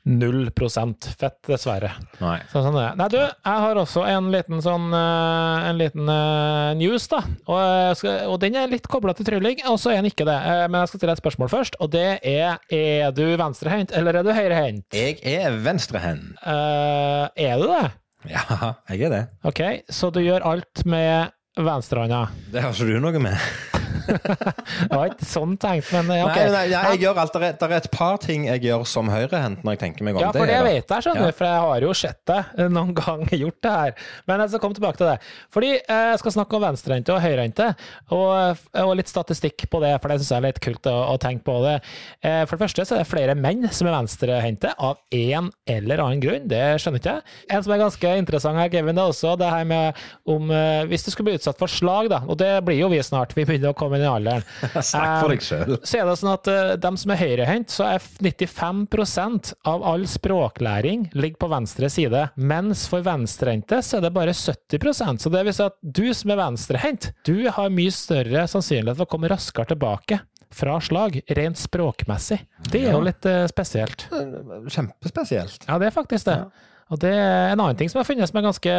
null 0.09 0.48
prosent 0.57 1.09
fett, 1.20 1.38
dessverre. 1.48 1.90
Nei. 2.20 2.38
Så 2.53 2.62
sånn 2.64 2.76
det. 2.78 2.86
Nei, 2.98 3.09
du, 3.12 3.18
jeg 3.20 3.64
har 3.64 3.80
også 3.80 4.05
en 4.09 4.30
liten 4.32 4.62
sånn 4.64 4.88
eh, 4.96 5.68
En 5.70 5.80
liten 5.80 6.09
eh, 6.09 6.70
news, 6.80 7.07
da. 7.12 7.20
Og, 7.44 7.96
skal, 8.01 8.22
og 8.32 8.38
den 8.42 8.57
er 8.61 8.70
litt 8.72 8.88
kobla 8.90 9.14
til 9.16 9.28
trylling, 9.28 9.61
og 9.70 9.76
så 9.82 9.92
er 9.92 10.01
den 10.01 10.11
ikke 10.11 10.26
det. 10.28 10.36
Eh, 10.36 10.64
Men 10.68 10.80
jeg 10.82 10.92
skal 10.92 11.03
stille 11.03 11.16
et 11.18 11.22
spørsmål 11.22 11.53
først, 11.53 11.80
og 11.80 11.92
det 11.94 12.07
er 12.26 12.59
Er 12.70 13.12
du 13.16 13.24
venstrehendt, 13.40 13.92
eller 13.96 14.20
er 14.20 14.26
du 14.26 14.32
høyrehendt? 14.34 14.88
Jeg 14.96 15.20
er 15.24 15.59
venstrehendt. 15.64 16.38
Uh, 16.44 17.28
er 17.36 17.61
du 17.61 17.68
det? 17.70 17.84
Ja, 18.30 18.74
jeg 18.90 19.09
er 19.09 19.14
det. 19.14 19.20
OK, 19.48 19.61
så 19.88 20.11
du 20.12 20.20
gjør 20.24 20.44
alt 20.48 20.84
med 20.84 21.32
venstrehånda. 21.61 22.26
Det 22.53 22.64
har 22.64 22.74
ikke 22.74 22.88
du 22.88 23.01
noe 23.03 23.22
med. 23.22 23.79
Det 24.07 24.90
var 24.92 25.11
ikke 25.12 25.28
sånn 25.28 25.57
tenkt, 25.61 25.90
men 25.94 26.11
eh, 26.14 26.24
OK. 26.26 26.36
Nei, 26.36 26.46
nei, 26.55 26.64
ja, 26.72 26.82
jeg 26.92 27.03
gjør 27.05 27.20
alt. 27.22 27.36
Det 27.40 27.51
er, 27.68 27.74
et 27.80 27.90
par 27.94 28.18
ting 28.22 28.46
jeg 28.48 28.62
gjør 28.66 28.84
som 28.88 29.11
høyrehendt 29.12 29.64
når 29.66 29.76
jeg 29.76 29.82
tenker 29.84 30.07
meg 30.07 30.18
om. 30.18 30.24
Ja, 30.24 30.32
for 30.34 30.48
det 30.48 30.57
jeg 30.57 30.66
vet 30.66 30.94
jeg, 30.94 31.07
skjønner 31.07 31.30
Ja. 31.30 31.36
for 31.40 31.48
jeg 31.51 31.64
har 31.66 31.86
jo 31.86 31.92
sett 32.01 32.20
det 32.30 32.38
eh, 32.59 32.70
noen 32.72 32.94
gang 33.01 33.24
gjort 33.30 33.61
det 33.66 33.74
her. 33.76 33.94
Men 34.30 34.44
skal 34.51 34.62
komme 34.62 34.78
tilbake 34.78 35.01
til 35.01 35.11
det. 35.11 35.16
Fordi 35.55 35.72
eh, 35.78 36.07
jeg 36.12 36.20
skal 36.22 36.34
snakke 36.38 36.59
om 36.59 36.64
venstrehendte 36.64 37.14
og 37.14 37.22
høyrehendte, 37.24 37.68
og, 38.16 38.64
og 38.84 38.92
litt 38.98 39.11
statistikk 39.11 39.66
på 39.70 39.82
det, 39.84 39.94
for 40.03 40.12
det 40.12 40.20
syns 40.20 40.32
jeg 40.34 40.40
er 40.42 40.46
litt 40.48 40.62
kult 40.64 40.88
å, 40.90 40.96
å 41.14 41.16
tenke 41.22 41.44
på 41.46 41.57
det. 41.64 41.76
Eh, 42.24 42.42
For 42.46 42.57
det 42.57 42.64
første 42.66 42.86
så 42.88 42.96
er 42.96 43.03
det 43.05 43.11
flere 43.11 43.36
menn 43.38 43.66
som 43.74 43.88
er 43.90 43.96
venstrehendte, 43.98 44.74
av 44.80 44.98
en 45.14 45.51
eller 45.70 46.03
annen 46.05 46.22
grunn. 46.22 46.46
Det 46.51 46.62
skjønner 46.82 47.03
ikke 47.03 47.16
jeg. 47.18 47.36
En 47.57 47.64
som 47.66 47.74
er 47.74 47.80
ganske 47.82 48.12
interessant 48.22 48.61
her, 48.61 48.70
Kevin, 48.72 48.96
det 48.96 49.03
er 49.05 49.12
også 49.14 49.34
det 49.40 49.48
her 49.51 49.66
med 49.68 49.98
om 50.30 50.51
eh, 50.55 50.84
Hvis 50.90 51.05
du 51.07 51.11
skulle 51.12 51.30
bli 51.30 51.38
utsatt 51.40 51.59
for 51.61 51.70
slag, 51.70 52.09
da, 52.12 52.20
og 52.30 52.38
det 52.40 52.53
blir 52.66 52.78
jo 52.80 52.88
vi 52.92 53.01
snart, 53.05 53.34
vi 53.36 53.44
begynner 53.48 53.72
å 53.72 53.76
komme 53.78 53.89
inn 53.97 54.05
i 54.05 54.11
alderen. 54.11 54.47
Snakk 54.91 55.14
for 55.22 55.34
deg 55.34 55.45
sjøl. 55.45 55.76
Så 55.82 56.01
er 56.01 56.09
det 56.09 56.16
sånn 56.20 56.32
at 56.32 56.51
uh, 56.51 56.72
dem 56.80 56.99
som 57.01 57.14
er 57.14 57.20
høyrehendt, 57.22 57.74
så 57.74 57.88
er 57.88 58.07
95% 58.20 59.53
av 59.70 59.84
all 59.93 60.07
språklæring 60.11 61.09
ligger 61.16 61.45
på 61.45 61.51
venstre 61.53 61.91
side, 61.93 62.26
mens 62.36 62.86
for 62.91 63.05
venstrehendte 63.07 63.80
så 63.84 63.99
er 63.99 64.07
det 64.07 64.14
bare 64.14 64.34
70% 64.36 65.24
Så 65.24 65.32
det 65.32 65.45
vil 65.47 65.57
si 65.57 65.66
at 65.66 65.78
du 65.80 66.07
som 66.16 66.34
er 66.34 66.41
venstrehendt, 66.41 67.12
du 67.26 67.49
har 67.53 67.72
mye 67.74 67.95
større 67.95 68.47
sannsynlighet 68.51 68.99
for 68.99 69.09
å 69.09 69.14
komme 69.14 69.30
raskere 69.32 69.72
tilbake 69.72 70.20
fra 70.51 70.80
slag, 70.82 71.20
rent 71.26 71.59
språkmessig. 71.59 72.41
Det 72.72 72.82
er 72.82 72.97
jo 72.97 73.05
litt 73.07 73.26
eh, 73.28 73.45
spesielt. 73.51 74.09
Kjempespesielt. 74.11 75.66
Ja, 75.68 75.78
det 75.78 75.91
er 75.91 75.95
faktisk 75.95 76.26
det. 76.26 76.41
Ja. 76.43 76.69
Og 76.91 76.99
det 77.03 77.12
er 77.14 77.53
en 77.53 77.61
annen 77.62 77.78
ting 77.78 77.91
som 77.91 78.01
har 78.01 78.09
funnet 78.09 78.26
som 78.26 78.41
er 78.41 78.47
ganske 78.49 78.72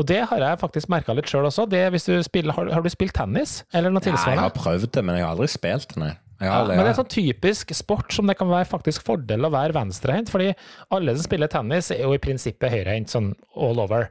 Og 0.00 0.06
det 0.08 0.18
har 0.32 0.42
jeg 0.42 0.58
faktisk 0.58 0.90
merka 0.90 1.14
litt 1.14 1.30
sjøl 1.30 1.46
også. 1.46 1.68
Det 1.70 1.84
hvis 1.94 2.08
du 2.08 2.16
spiller, 2.26 2.56
har, 2.56 2.72
har 2.74 2.82
du 2.82 2.90
spilt 2.92 3.14
tennis, 3.16 3.60
eller 3.72 3.94
noe 3.94 4.02
Ja, 4.02 4.18
jeg 4.18 4.42
har 4.42 4.54
prøvd 4.56 4.90
det, 4.96 5.04
men 5.06 5.18
jeg 5.18 5.26
har 5.26 5.36
aldri 5.36 5.48
spilt 5.52 5.96
nei. 6.00 6.12
Ja, 6.42 6.64
men 6.66 6.80
det 6.80 6.90
er 6.90 6.96
sånn 6.98 7.12
typisk 7.12 7.70
sport 7.76 8.10
som 8.14 8.26
det 8.26 8.34
kan 8.34 8.48
være 8.50 8.66
faktisk 8.66 9.04
fordel 9.06 9.46
å 9.46 9.52
være 9.52 9.76
venstrehendt, 9.76 10.32
fordi 10.32 10.48
alle 10.90 11.14
som 11.14 11.26
spiller 11.28 11.50
tennis 11.50 11.92
er 11.94 12.02
jo 12.02 12.16
i 12.16 12.22
prinsippet 12.22 12.72
høyrehendt, 12.72 13.12
sånn 13.12 13.28
all 13.54 13.78
over. 13.78 14.08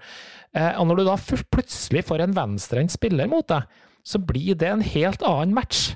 Eh, 0.55 0.71
og 0.79 0.87
når 0.87 1.01
du 1.01 1.09
da 1.09 1.17
plutselig 1.51 2.05
får 2.07 2.23
en 2.23 2.37
venstrehendt 2.37 2.95
spiller 2.95 3.27
mot 3.31 3.47
deg, 3.51 3.67
så 4.07 4.21
blir 4.23 4.55
det 4.57 4.69
en 4.71 4.85
helt 4.93 5.25
annen 5.27 5.51
match. 5.57 5.91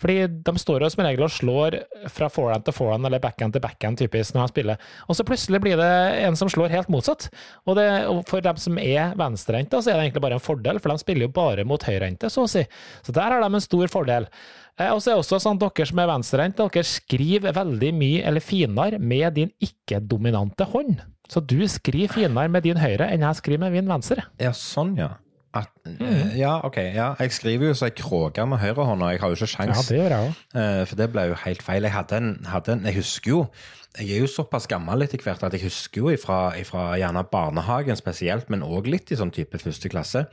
Fordi 0.00 0.16
de 0.48 0.54
står 0.62 0.84
jo 0.86 0.88
som 0.94 1.02
regel 1.04 1.26
og 1.26 1.32
slår 1.34 1.76
fra 2.08 2.30
forehand 2.32 2.64
til 2.64 2.76
forehand 2.76 3.06
eller 3.06 3.20
backhand 3.22 3.52
til 3.56 3.60
backhand 3.64 4.00
typisk 4.00 4.34
når 4.36 4.46
de 4.48 4.54
spiller. 4.54 4.86
Og 5.08 5.18
så 5.18 5.26
plutselig 5.28 5.60
blir 5.60 5.76
det 5.80 5.90
en 6.24 6.38
som 6.40 6.48
slår 6.48 6.72
helt 6.72 6.88
motsatt. 6.92 7.28
Og, 7.66 7.76
det, 7.76 7.86
og 8.08 8.22
for 8.30 8.40
dem 8.44 8.56
som 8.60 8.80
er 8.80 9.12
venstrehendte, 9.20 9.82
så 9.82 9.92
er 9.92 9.98
det 10.00 10.06
egentlig 10.08 10.24
bare 10.24 10.38
en 10.40 10.44
fordel, 10.44 10.80
for 10.80 10.92
de 10.94 11.02
spiller 11.04 11.28
jo 11.28 11.34
bare 11.36 11.66
mot 11.68 11.84
høyrehendte, 11.84 12.30
så 12.32 12.46
å 12.46 12.50
si. 12.50 12.64
Så 13.04 13.12
der 13.16 13.28
har 13.36 13.44
de 13.44 13.52
en 13.52 13.64
stor 13.68 13.92
fordel. 13.92 14.26
Eh, 14.80 14.88
Og 14.94 15.02
så 15.04 15.12
er 15.12 15.18
det 15.18 15.24
også 15.26 15.40
sånn 15.44 15.60
at 15.60 15.66
dere 15.76 15.90
som 15.92 16.00
er 16.02 16.10
venstrehendt, 16.14 16.60
dere 16.64 16.86
skriver 16.88 17.56
veldig 17.60 17.92
mye 18.00 18.24
eller 18.30 18.40
finere 18.44 18.98
med 18.98 19.36
din 19.36 19.52
ikke-dominante 19.60 20.64
hånd. 20.72 21.00
Så 21.30 21.42
du 21.46 21.60
skriver 21.70 22.10
finere 22.16 22.50
med 22.50 22.64
din 22.66 22.80
høyre 22.80 23.06
enn 23.12 23.22
jeg 23.22 23.38
skriver 23.38 23.66
med 23.68 23.76
min 23.76 23.90
venstre. 23.92 24.24
Ja, 24.42 24.50
sånn, 24.56 24.96
ja. 24.98 25.12
At, 25.54 25.68
Mm. 25.84 25.96
eh, 26.06 26.38
ja, 26.38 26.60
ok. 26.64 26.76
Ja. 26.94 27.14
Jeg 27.18 27.32
skriver 27.32 27.66
jo 27.66 27.74
så 27.74 27.86
jeg 27.88 27.96
kråker 27.96 28.46
med 28.46 28.58
høyrehånda, 28.60 29.10
jeg 29.10 29.20
har 29.20 29.28
jo 29.30 29.34
ikke 29.34 29.48
Ja, 29.66 29.72
sjans. 29.74 29.88
det 29.88 29.98
gjør 29.98 30.10
jeg. 30.14 30.34
Eh, 30.54 30.84
For 30.86 30.96
det 30.96 31.12
ble 31.12 31.24
jo 31.28 31.34
helt 31.34 31.62
feil. 31.62 31.82
Jeg 31.82 31.92
hadde 31.92 32.12
en, 32.16 32.30
hadde 32.46 32.68
en 32.72 32.84
Jeg 32.84 32.94
husker 32.94 33.30
jo 33.30 33.48
Jeg 33.98 34.10
er 34.14 34.20
jo 34.20 34.26
såpass 34.30 34.68
gammel 34.68 35.02
etter 35.02 35.18
hvert 35.18 35.42
at 35.42 35.52
jeg 35.52 35.62
husker 35.64 36.00
jo 36.00 36.06
ifra, 36.14 36.54
ifra 36.54 36.94
gjerne 36.96 37.24
barnehagen 37.28 37.96
spesielt, 37.98 38.48
men 38.48 38.62
òg 38.62 38.86
litt 38.86 39.10
i 39.10 39.16
sånn 39.16 39.32
type 39.34 39.58
første 39.58 39.88
klasse, 39.90 40.26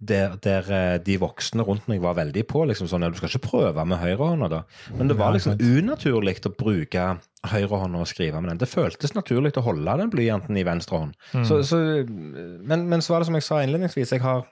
der, 0.00 0.36
der 0.40 0.64
eh, 0.72 0.98
de 1.04 1.18
voksne 1.20 1.60
rundt 1.68 1.86
meg 1.86 2.00
var 2.00 2.14
veldig 2.14 2.46
på. 2.48 2.64
liksom 2.66 2.88
sånn, 2.88 3.02
ja, 3.02 3.10
Du 3.10 3.16
skal 3.20 3.28
ikke 3.28 3.46
prøve 3.50 3.84
med 3.86 3.98
høyrehånda, 4.00 4.48
da. 4.48 4.62
Men 4.96 5.08
det 5.08 5.18
var 5.18 5.32
liksom 5.36 5.58
unaturlig 5.60 6.40
å 6.46 6.56
bruke 6.56 7.18
høyrehånda 7.44 8.00
og 8.00 8.06
skrive 8.08 8.40
med 8.40 8.48
den. 8.54 8.58
Det 8.64 8.68
føltes 8.72 9.12
naturlig 9.14 9.52
å 9.58 9.62
holde 9.68 9.98
den 9.98 10.10
blyanten 10.10 10.56
i 10.56 10.64
venstre 10.64 10.96
hånd. 10.98 11.14
Mm. 11.34 11.44
Så, 11.44 11.60
så, 11.62 11.76
men, 12.08 12.88
men 12.88 13.00
så 13.04 13.12
var 13.12 13.20
det 13.20 13.26
som 13.26 13.34
jeg 13.34 13.42
sa 13.44 13.60
innledningsvis, 13.60 14.12
jeg 14.16 14.20
har 14.24 14.46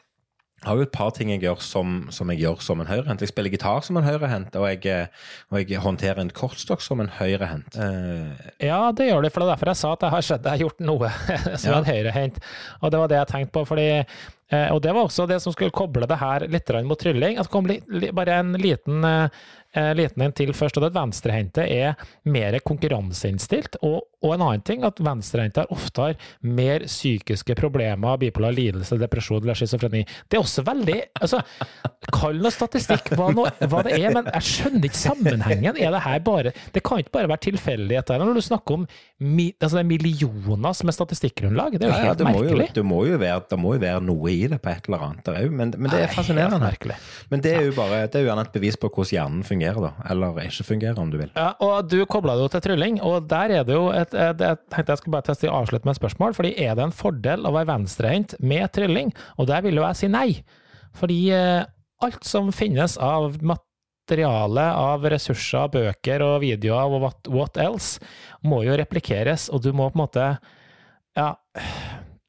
har 0.65 0.77
jo 0.79 0.85
et 0.87 0.93
par 0.95 1.11
ting 1.17 1.31
jeg 1.33 1.41
gjør 1.43 1.61
som, 1.65 1.95
som 2.15 2.31
jeg 2.31 2.39
gjør 2.45 2.61
som 2.63 2.81
en 2.83 2.87
høyrehendt. 2.87 3.23
Jeg 3.25 3.33
spiller 3.33 3.51
gitar 3.51 3.83
som 3.83 3.97
en 3.99 4.07
høyrehendt, 4.07 4.55
og, 4.61 4.69
jeg, 4.71 5.09
og 5.51 5.59
jeg 5.73 5.81
håndterer 5.83 6.21
en 6.23 6.31
kortstokk 6.31 6.85
som 6.85 7.01
en 7.03 7.11
høyrehendt. 7.19 7.77
Eh, 7.77 8.53
Ja, 8.69 8.93
det 8.95 9.09
gjør 9.11 9.23
du, 9.27 9.31
for 9.31 9.43
det 9.43 9.49
er 9.49 9.55
derfor 9.57 9.73
jeg 9.73 9.81
sa 9.83 9.93
at 9.97 10.07
jeg 10.07 10.15
har 10.17 10.27
sett 10.29 10.47
jeg 10.47 10.55
har 10.55 10.63
gjort 10.67 10.85
noe 10.87 11.11
som 11.63 11.73
Ja. 11.73 11.79
en 11.81 11.89
høyrehendt. 11.91 12.39
Og 12.83 12.95
det 12.95 13.03
var 13.03 13.11
det 13.11 13.19
jeg 13.23 13.31
tenkte 13.33 13.57
på, 13.59 13.65
fordi 13.73 13.89
eh, 14.53 14.69
Og 14.73 14.83
det 14.85 14.93
var 14.95 15.03
også 15.09 15.27
det 15.31 15.41
som 15.43 15.53
skulle 15.55 15.75
koble 15.75 16.07
det 16.07 16.21
her 16.21 16.47
litt 16.47 16.71
mot 16.87 16.99
trylling. 17.01 17.39
At 17.39 17.49
det 17.49 17.53
kom 17.55 17.67
li, 17.67 17.81
li, 17.89 18.11
bare 18.15 18.39
en 18.43 18.53
liten, 18.61 19.03
eh, 19.05 19.29
liten 19.97 20.23
en 20.23 20.35
til 20.37 20.53
først. 20.53 20.77
og 20.77 20.85
det 20.85 20.93
at 20.93 20.99
Venstrehendte 20.99 21.65
er 21.65 21.95
mer 22.25 22.59
konkurranseinnstilt. 22.61 23.79
Og, 23.83 24.03
og 24.23 24.35
en 24.35 24.45
annen 24.47 24.65
ting, 24.67 24.85
at 24.87 25.01
venstrehendte 25.03 25.65
har 25.65 25.73
ofte 25.75 26.03
har 26.03 26.19
mer 26.43 26.85
psykiske 26.87 27.57
problemer, 27.59 28.19
bipolar 28.21 28.55
lidelse, 28.55 28.99
depresjon 29.01 29.43
eller 29.43 29.59
schizofreni. 29.59 30.05
Det 30.29 30.39
er 30.39 30.45
også 30.45 30.65
veldig 30.67 30.99
altså, 31.21 31.43
Kall 32.13 32.41
noe 32.43 32.51
statistikk 32.51 33.13
hva, 33.15 33.29
noe, 33.35 33.51
hva 33.71 33.83
det 33.87 33.95
er, 33.95 34.09
men 34.15 34.27
jeg 34.27 34.47
skjønner 34.49 34.89
ikke 34.89 34.99
sammenhengen. 34.99 35.79
Er 35.79 35.95
det 35.95 36.03
her 36.03 36.23
bare 36.25 36.53
Det 36.75 36.83
kan 36.85 37.03
ikke 37.03 37.15
bare 37.15 37.31
være 37.31 37.45
tilfeldigheter. 37.47 38.19
Når 38.23 38.39
du 38.39 38.45
snakker 38.45 38.81
om 38.81 38.87
mi, 39.23 39.53
altså 39.61 39.79
det 39.79 39.85
er 39.85 39.89
millioner 39.89 40.75
som 40.77 40.91
er 40.91 40.97
statistikkgrunnlag, 40.97 41.79
det 41.79 41.87
er 41.87 41.93
jo 41.93 41.95
ja, 41.95 42.01
ja, 42.01 42.11
helt 42.11 42.19
det, 42.19 42.27
merkelig. 42.27 42.69
jo, 42.69 42.75
det, 42.79 42.85
må 42.87 43.01
jo 43.07 43.21
være, 43.23 43.45
det 43.51 43.59
må 43.63 43.75
jo 43.77 43.83
være 43.85 44.03
noe 44.07 44.33
i 44.33 44.41
det 44.51 44.59
på 44.63 44.73
et 44.73 44.91
eller 44.91 45.07
annet. 45.09 45.31
Men, 45.51 45.75
men 45.79 45.89
det 45.93 46.01
er 46.01 46.09
Helt 46.11 46.19
fascinerende. 46.19 46.73
Men 47.31 47.45
det 47.45 47.55
er 47.55 47.69
jo 47.69 47.77
bare, 47.77 48.03
det 48.11 48.19
er 48.19 48.27
jo 48.27 48.31
gjerne 48.33 48.47
et 48.49 48.55
bevis 48.55 48.79
på 48.81 48.91
hvordan 48.91 49.13
hjernen 49.13 49.47
fungerer, 49.47 49.62
da. 49.63 49.91
Eller 50.11 50.39
ikke 50.43 50.67
fungerer, 50.67 50.99
om 50.99 51.11
du 51.13 51.19
vil. 51.21 51.31
Ja, 51.37 51.53
og 51.63 51.89
du 51.91 52.01
kobla 52.11 52.35
det 52.37 52.47
jo 52.47 52.53
til 52.55 52.65
trylling, 52.67 53.01
og 53.05 53.29
der 53.31 53.55
er 53.59 53.67
det 53.69 53.77
jo 53.77 53.91
et, 53.95 54.15
et, 54.15 54.41
Jeg 54.43 54.59
tenkte 54.73 54.93
jeg 54.93 55.01
skulle 55.03 55.17
bare 55.17 55.29
teste 55.31 55.51
avslutte 55.51 55.89
med 55.89 55.95
et 55.95 56.01
spørsmål, 56.01 56.35
fordi 56.39 56.55
er 56.59 56.75
det 56.79 56.87
en 56.89 56.97
fordel 56.97 57.47
å 57.47 57.55
være 57.55 57.71
venstrehendt 57.71 58.37
med 58.41 58.67
trylling? 58.75 59.13
Og 59.39 59.49
der 59.51 59.63
vil 59.63 59.79
jo 59.79 59.87
jeg 59.87 60.01
si 60.01 60.11
nei. 60.13 60.29
Fordi 60.99 61.21
eh, 61.37 61.63
alt 62.03 62.27
som 62.27 62.51
finnes 62.55 62.99
av 62.99 63.39
materiale, 63.43 64.67
av 64.75 65.07
ressurser, 65.15 65.71
bøker 65.73 66.25
og 66.27 66.41
videoer 66.43 66.97
og 66.99 67.07
what, 67.07 67.33
what 67.33 67.63
else, 67.63 68.03
må 68.43 68.65
jo 68.67 68.77
replikeres, 68.79 69.49
og 69.53 69.63
du 69.65 69.73
må 69.73 69.91
på 69.91 69.99
en 69.99 70.05
måte 70.07 70.33
Ja. 71.13 71.35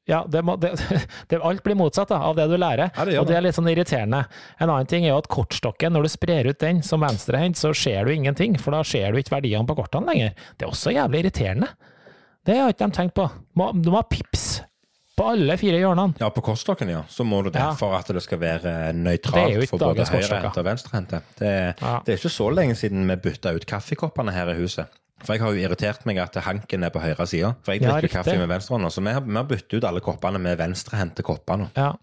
Ja, 0.06 0.26
det 0.28 0.42
må, 0.44 0.58
det, 0.60 0.74
det, 1.32 1.40
alt 1.40 1.64
blir 1.64 1.78
motsatt 1.80 2.10
da, 2.12 2.18
av 2.28 2.36
det 2.36 2.50
du 2.52 2.58
lærer, 2.60 2.90
det 3.08 3.16
og 3.22 3.28
det 3.30 3.38
er 3.38 3.46
litt 3.46 3.56
sånn 3.56 3.70
irriterende. 3.72 4.26
En 4.60 4.68
annen 4.70 4.90
ting 4.92 5.06
er 5.06 5.14
jo 5.14 5.22
at 5.22 5.30
kortstokken, 5.32 5.94
når 5.96 6.04
du 6.04 6.12
sprer 6.12 6.50
ut 6.52 6.60
den 6.60 6.82
som 6.84 7.00
venstrehendt, 7.06 7.56
så 7.62 7.72
ser 7.78 8.04
du 8.06 8.12
ingenting, 8.12 8.58
for 8.60 8.76
da 8.76 8.82
ser 8.84 9.12
du 9.16 9.22
ikke 9.22 9.38
verdiene 9.38 9.64
på 9.70 9.78
kortene 9.80 10.12
lenger. 10.12 10.36
Det 10.60 10.68
er 10.68 10.74
også 10.74 10.92
jævlig 10.96 11.24
irriterende. 11.24 11.72
Det 12.44 12.58
har 12.60 12.74
ikke 12.76 12.90
de 12.92 12.98
tenkt 13.00 13.16
på. 13.16 13.30
Må- 13.56 13.72
Du 13.82 13.90
må 13.94 14.02
ha 14.02 14.04
pips 14.04 14.62
på 15.16 15.28
alle 15.30 15.56
fire 15.62 15.78
hjørnene. 15.80 16.18
Ja, 16.20 16.28
på 16.34 16.42
kortstokken, 16.44 16.90
ja. 16.90 17.04
Så 17.08 17.24
må 17.24 17.40
du 17.46 17.50
det 17.54 17.62
Ja. 17.62 17.72
for 17.78 17.96
at 17.96 18.08
det 18.12 18.24
skal 18.26 18.40
være 18.42 18.74
jo 18.90 18.98
nøytralt 18.98 19.70
for 19.70 19.78
både 19.78 20.04
høyrehendte 20.10 20.60
og 20.60 20.66
venstrehendte. 20.66 21.22
Det, 21.40 21.54
Ja. 21.80 22.02
det 22.04 22.12
er 22.16 22.18
ikke 22.18 22.34
så 22.34 22.50
lenge 22.52 22.76
siden 22.76 23.08
vi 23.08 23.16
bytta 23.16 23.54
ut 23.56 23.66
kaffekoppene 23.66 24.34
her 24.34 24.50
i 24.52 24.56
huset. 24.60 24.88
For 25.24 25.36
jeg 25.36 25.44
har 25.44 25.54
jo 25.56 25.62
irritert 25.64 26.08
meg 26.10 26.20
at 26.24 26.36
hanken 26.44 26.84
er 26.84 26.92
på 26.94 27.02
høyre 27.04 27.28
side. 27.30 27.54
For 27.64 27.76
jeg 27.76 27.86
drikker 27.86 28.10
ja, 28.10 28.16
kaffe 28.18 28.40
med 28.40 28.50
venstrehånda, 28.52 28.92
så 28.92 29.04
vi 29.06 29.14
har, 29.16 29.24
vi 29.24 29.38
har 29.40 29.48
byttet 29.48 29.78
ut 29.78 29.88
alle 29.88 30.04
koppene 30.04 30.42
med 30.44 30.60
venstrehendte 30.60 31.26
kopper 31.26 31.64
nå. 31.64 31.70
Ja, 31.80 31.94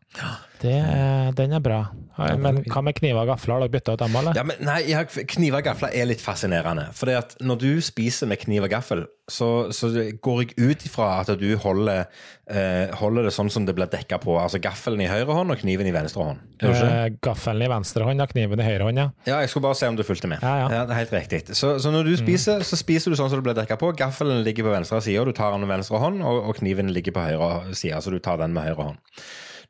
det, 0.63 0.77
den 1.39 1.57
er 1.57 1.63
bra. 1.65 1.81
Men 2.21 2.61
hva 2.69 2.83
med 2.85 2.97
kniver 2.99 3.23
og 3.23 3.31
gafler? 3.33 3.55
Har 3.57 3.65
dere 3.65 3.73
bytta 3.73 3.95
ut 3.95 4.03
dem, 4.03 4.17
eller? 4.21 4.37
Ja, 4.37 4.45
men 4.45 4.61
nei, 4.67 4.81
Kniver 5.31 5.63
og 5.63 5.69
gafler 5.71 5.95
er 5.97 6.09
litt 6.11 6.21
fascinerende. 6.21 6.91
For 6.97 7.09
når 7.41 7.61
du 7.63 7.71
spiser 7.85 8.29
med 8.31 8.41
kniv 8.43 8.67
og 8.67 8.73
gaffel, 8.73 9.07
så, 9.31 9.71
så 9.75 9.89
går 10.23 10.41
jeg 10.43 10.57
ut 10.59 10.85
ifra 10.89 11.07
at 11.21 11.31
du 11.39 11.47
holder, 11.63 12.09
eh, 12.51 12.91
holder 12.99 13.29
det 13.29 13.33
sånn 13.35 13.51
som 13.53 13.67
det 13.67 13.77
blir 13.79 13.89
dekka 13.91 14.19
på. 14.23 14.35
Altså 14.41 14.61
gaffelen 14.63 15.05
i 15.05 15.09
høyre 15.11 15.37
hånd 15.37 15.55
og 15.55 15.61
kniven 15.63 15.89
i 15.89 15.95
venstre 15.95 16.27
hånd. 16.27 16.43
Eh, 16.67 17.07
Gaffelen 17.23 17.65
i 17.65 17.71
venstre 17.71 18.07
hånd 18.09 18.25
og 18.25 18.33
kniven 18.35 18.61
i 18.61 18.67
høyre 18.67 18.89
hånd, 18.89 19.01
ja. 19.01 19.09
Ja, 19.29 19.39
jeg 19.45 19.53
skulle 19.53 19.69
bare 19.69 19.79
se 19.79 19.91
om 19.91 19.99
du 19.99 20.05
fulgte 20.07 20.31
med. 20.33 20.43
Ja, 20.45 20.67
ja. 20.67 20.83
det 20.89 20.97
er 20.97 21.03
helt 21.05 21.15
riktig. 21.17 21.45
Så, 21.55 21.77
så 21.81 21.95
når 21.95 22.11
du 22.11 22.17
spiser, 22.21 22.67
så 22.67 22.79
spiser 22.81 23.15
du 23.15 23.21
sånn 23.21 23.31
som 23.33 23.41
det 23.41 23.47
blir 23.47 23.59
dekka 23.61 23.79
på. 23.81 23.93
Gaffelen 23.99 24.43
ligger 24.47 24.67
på 24.67 24.75
venstre 24.75 25.01
side, 25.07 25.23
og 25.23 25.31
du 25.31 25.37
tar 25.39 25.55
den 25.55 25.65
med 25.65 25.73
venstre 25.79 26.03
hånd, 26.03 26.25
og, 26.27 26.43
og 26.51 26.59
kniven 26.61 26.91
ligger 26.93 27.17
på 27.17 27.29
høyre 27.31 27.71
side, 27.71 28.03
så 28.03 28.13
du 28.13 28.19
tar 28.21 28.43
den 28.43 28.57
med 28.57 28.67
høyre 28.67 28.91
hånd. 28.91 29.01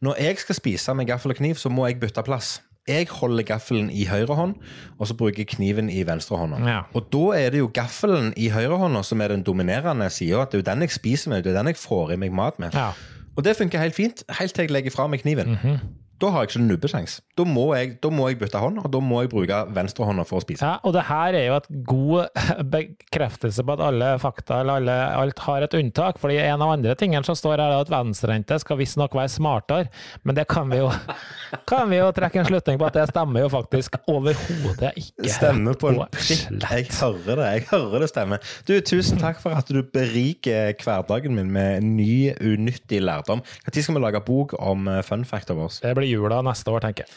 Når 0.01 0.17
jeg 0.23 0.39
skal 0.41 0.55
spise 0.57 0.95
med 0.97 1.07
gaffel 1.07 1.31
og 1.35 1.37
kniv, 1.37 1.55
så 1.61 1.69
må 1.69 1.87
jeg 1.87 2.01
bytte 2.01 2.23
plass. 2.25 2.63
Jeg 2.89 3.07
holder 3.13 3.45
gaffelen 3.45 3.91
i 3.93 4.07
høyre 4.09 4.35
hånd, 4.35 4.55
og 4.99 5.07
så 5.07 5.15
bruker 5.15 5.43
jeg 5.45 5.51
kniven 5.53 5.91
i 5.93 6.01
venstre 6.09 6.39
hånd. 6.41 6.57
Ja. 6.67 6.81
Og 6.97 7.07
da 7.13 7.25
er 7.39 7.53
det 7.53 7.61
jo 7.61 7.69
gaffelen 7.75 8.33
i 8.37 8.49
høyre 8.51 8.79
hånd 8.81 8.97
som 9.05 9.21
er 9.21 9.29
den 9.35 9.45
dominerende 9.47 10.09
sida. 10.11 10.47
Det 10.49 10.59
er 10.59 10.63
jo 10.65 10.69
den 10.73 10.87
jeg 10.87 10.95
spiser 10.97 11.31
med, 11.31 11.45
det 11.45 11.53
er 11.53 11.61
den 11.61 11.71
jeg 11.75 11.77
får 11.77 12.15
i 12.17 12.21
meg 12.25 12.33
mat 12.33 12.59
med. 12.59 12.75
ja. 12.75 12.93
Og 13.39 13.45
det 13.47 13.55
funker 13.57 13.79
helt 13.79 13.95
fint, 13.95 14.25
helt 14.41 14.53
til 14.55 14.67
jeg 14.67 14.73
legger 14.75 14.91
fra 14.91 15.07
meg 15.07 15.23
kniven. 15.23 15.53
Mhm. 15.55 15.77
Da 16.21 16.29
har 16.35 16.45
jeg 16.45 16.51
ikke 16.53 16.65
nubbesjans. 16.67 17.21
Da, 17.39 17.45
må 17.49 17.71
jeg- 17.77 17.95
da 18.03 18.11
må 18.13 18.29
jeg 18.29 18.39
bytte 18.43 18.61
hånd, 18.61 18.79
og 18.85 18.91
da 18.93 18.99
må 19.01 19.23
jeg 19.23 19.31
bruke 19.33 19.61
venstrehånda 19.73 20.27
for 20.29 20.41
å 20.41 20.45
spise. 20.45 20.61
Ja, 20.67 20.79
og 20.85 20.93
det 20.93 21.05
her 21.09 21.33
er 21.39 21.47
jo 21.47 21.55
et 21.57 21.69
god 21.89 22.29
bekreftelse 22.75 23.65
på 23.65 23.73
at 23.77 23.81
alle 23.87 24.11
fakta 24.21 24.61
eller 24.61 24.81
alle, 24.81 24.97
alt 25.23 25.39
har 25.47 25.63
et 25.67 25.75
unntak. 25.79 26.19
fordi 26.21 26.39
en 26.43 26.61
av 26.63 26.75
andre 26.75 26.95
tingene 26.99 27.25
som 27.25 27.35
står 27.39 27.57
her, 27.59 27.73
er 27.73 27.81
at 27.85 27.93
venstrehendte 27.93 28.59
skal 28.61 28.77
visstnok 28.81 29.15
være 29.17 29.33
smartere. 29.33 29.89
Men 30.25 30.37
det 30.37 30.47
kan 30.53 30.69
vi 30.71 30.81
jo 30.83 30.91
kan 31.71 31.89
vi 31.91 31.99
jo 32.01 32.11
trekke 32.17 32.41
en 32.43 32.49
slutning 32.49 32.79
på 32.81 32.87
at 32.91 32.99
det 32.99 33.07
stemmer 33.11 33.45
jo 33.47 33.49
faktisk 33.53 33.97
overhodet 34.11 34.93
ikke. 35.01 35.31
Stemmer 35.33 35.79
på 35.81 35.91
en 35.95 36.03
prikk. 36.13 36.45
Jeg 36.61 36.87
hører 37.01 37.41
det. 37.41 37.49
jeg 37.55 37.67
hører 37.73 38.05
det 38.05 38.11
stemmer. 38.13 38.45
Du, 38.69 38.75
Tusen 38.91 39.21
takk 39.21 39.41
for 39.43 39.55
at 39.57 39.69
du 39.71 39.81
beriker 39.83 40.75
hverdagen 40.85 41.35
min 41.37 41.51
med 41.55 41.85
ny, 41.87 42.33
unyttig 42.41 43.01
lærdom. 43.05 43.43
Når 43.67 43.81
skal 43.85 43.97
vi 43.97 44.03
lage 44.03 44.21
bok 44.27 44.55
om 44.59 44.89
eh, 44.91 45.01
fun 45.07 45.25
facta 45.29 45.55
våre? 45.57 45.71
Det 45.81 45.95
blir 45.97 46.10
jula 46.11 46.43
neste 46.47 46.71
år, 46.75 46.81
tenker 46.87 47.03
jeg. 47.07 47.11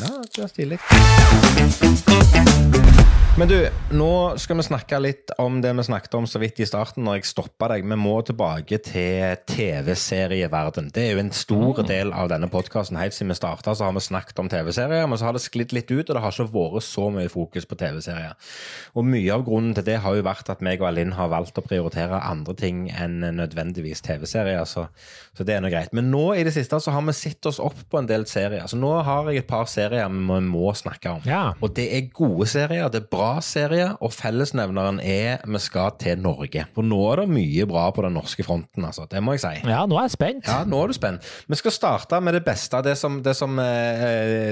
Ja, 0.00 0.10
det 0.36 0.42
er 0.44 0.50
stilig. 0.54 0.78
Men 3.38 3.48
du, 3.48 3.68
nå 3.94 4.36
skal 4.42 4.58
vi 4.58 4.64
snakke 4.66 4.98
litt 5.00 5.30
om 5.38 5.60
det 5.62 5.70
vi 5.78 5.84
snakket 5.86 6.14
om 6.18 6.24
så 6.28 6.40
vidt 6.42 6.58
i 6.60 6.66
starten 6.66 7.04
når 7.06 7.20
jeg 7.20 7.28
stoppa 7.30 7.68
deg. 7.70 7.84
Vi 7.86 7.96
må 7.96 8.16
tilbake 8.26 8.80
til 8.82 9.38
TV-serieverden. 9.48 10.88
Det 10.92 11.04
er 11.06 11.14
jo 11.14 11.22
en 11.22 11.30
stor 11.32 11.78
del 11.86 12.10
av 12.10 12.28
denne 12.32 12.50
podkasten. 12.50 12.98
Helt 12.98 13.14
siden 13.14 13.30
vi 13.30 13.38
starta, 13.38 13.72
så 13.72 13.86
har 13.86 13.94
vi 13.94 14.02
snakket 14.02 14.42
om 14.42 14.50
TV-serier, 14.50 15.06
men 15.08 15.16
så 15.16 15.28
har 15.28 15.38
det 15.38 15.44
sklidd 15.44 15.72
litt 15.72 15.92
ut, 15.92 16.10
og 16.10 16.10
det 16.18 16.24
har 16.24 16.34
ikke 16.34 16.48
vært 16.56 16.84
så 16.84 17.06
mye 17.14 17.30
fokus 17.30 17.68
på 17.70 17.78
TV-serier. 17.80 18.34
Og 18.98 19.06
mye 19.06 19.32
av 19.32 19.46
grunnen 19.46 19.78
til 19.78 19.86
det 19.86 20.00
har 20.02 20.18
jo 20.18 20.26
vært 20.26 20.50
at 20.50 20.66
meg 20.66 20.82
og 20.82 20.90
Alinn 20.90 21.14
har 21.16 21.30
valgt 21.32 21.62
å 21.62 21.64
prioritere 21.64 22.20
andre 22.26 22.56
ting 22.58 22.82
enn 22.90 23.22
nødvendigvis 23.38 24.02
TV-serier, 24.04 24.66
så, 24.68 24.88
så 25.38 25.46
det 25.46 25.54
er 25.54 25.64
nå 25.64 25.70
greit. 25.72 25.94
Men 25.96 26.10
nå 26.10 26.26
i 26.34 26.44
det 26.44 26.56
siste 26.58 26.82
så 26.82 26.98
har 26.98 27.06
vi 27.06 27.16
sett 27.16 27.46
oss 27.48 27.62
opp 27.62 27.86
på 27.86 28.02
en 28.02 28.10
del 28.10 28.26
serier. 28.28 28.66
Så 28.68 28.76
nå 28.76 28.92
har 29.06 29.30
jeg 29.30 29.46
et 29.46 29.50
par 29.54 29.70
serier 29.70 30.10
vi 30.10 30.42
må 30.50 30.74
snakke 30.76 31.16
om. 31.16 31.24
Ja. 31.30 31.46
Og 31.62 31.78
det 31.78 31.88
er 31.94 32.10
gode 32.10 32.50
serier, 32.50 32.90
det 32.90 33.04
er 33.04 33.08
bra 33.08 33.19
serier, 33.44 33.94
og 34.00 34.12
fellesnevneren 34.14 35.00
er 35.02 35.42
vi 35.46 35.60
skal 35.62 35.94
til 36.00 36.20
Norge. 36.22 36.64
For 36.74 36.86
nå 36.86 36.98
er 37.12 37.22
det 37.22 37.32
mye 37.32 37.66
bra 37.68 37.86
på 37.94 38.04
den 38.04 38.16
norske 38.18 38.44
fronten, 38.46 38.84
altså. 38.86 39.06
Det 39.10 39.22
må 39.24 39.36
jeg 39.36 39.42
si. 39.44 39.52
Ja, 39.70 39.82
nå 39.88 39.98
er 40.00 40.08
jeg 40.08 40.14
spent. 40.16 40.48
Ja, 40.48 40.62
nå 40.68 40.82
er 40.82 40.92
du 40.92 40.96
spent. 40.96 41.26
Vi 41.50 41.58
skal 41.60 41.74
starte 41.74 42.20
med 42.24 42.36
det 42.36 42.42
beste. 42.46 42.82
Det 42.84 42.96
som, 42.98 43.20
det 43.24 43.34
som 43.38 43.58
eh, 43.62 44.04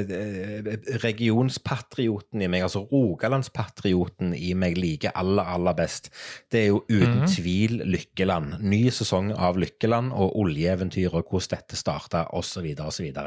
eh, 0.03 0.73
regionspatrioten 1.05 2.45
i 2.45 2.51
meg, 2.51 2.66
altså 2.66 2.85
Rogalandspatrioten 2.89 4.35
i 4.37 4.53
meg, 4.59 4.79
liker 4.79 5.14
aller, 5.19 5.49
aller 5.57 5.77
best. 5.79 6.11
Det 6.51 6.64
er 6.64 6.69
jo 6.73 6.83
uten 6.89 7.25
tvil 7.31 7.83
Lykkeland. 7.89 8.59
Ny 8.64 8.83
sesong 8.95 9.33
av 9.37 9.61
Lykkeland 9.61 10.12
og 10.16 10.37
oljeeventyr 10.43 11.12
og 11.12 11.25
hvordan 11.31 11.55
dette 11.55 11.79
starta, 11.79 12.27
osv., 12.37 12.66
osv. 12.85 13.23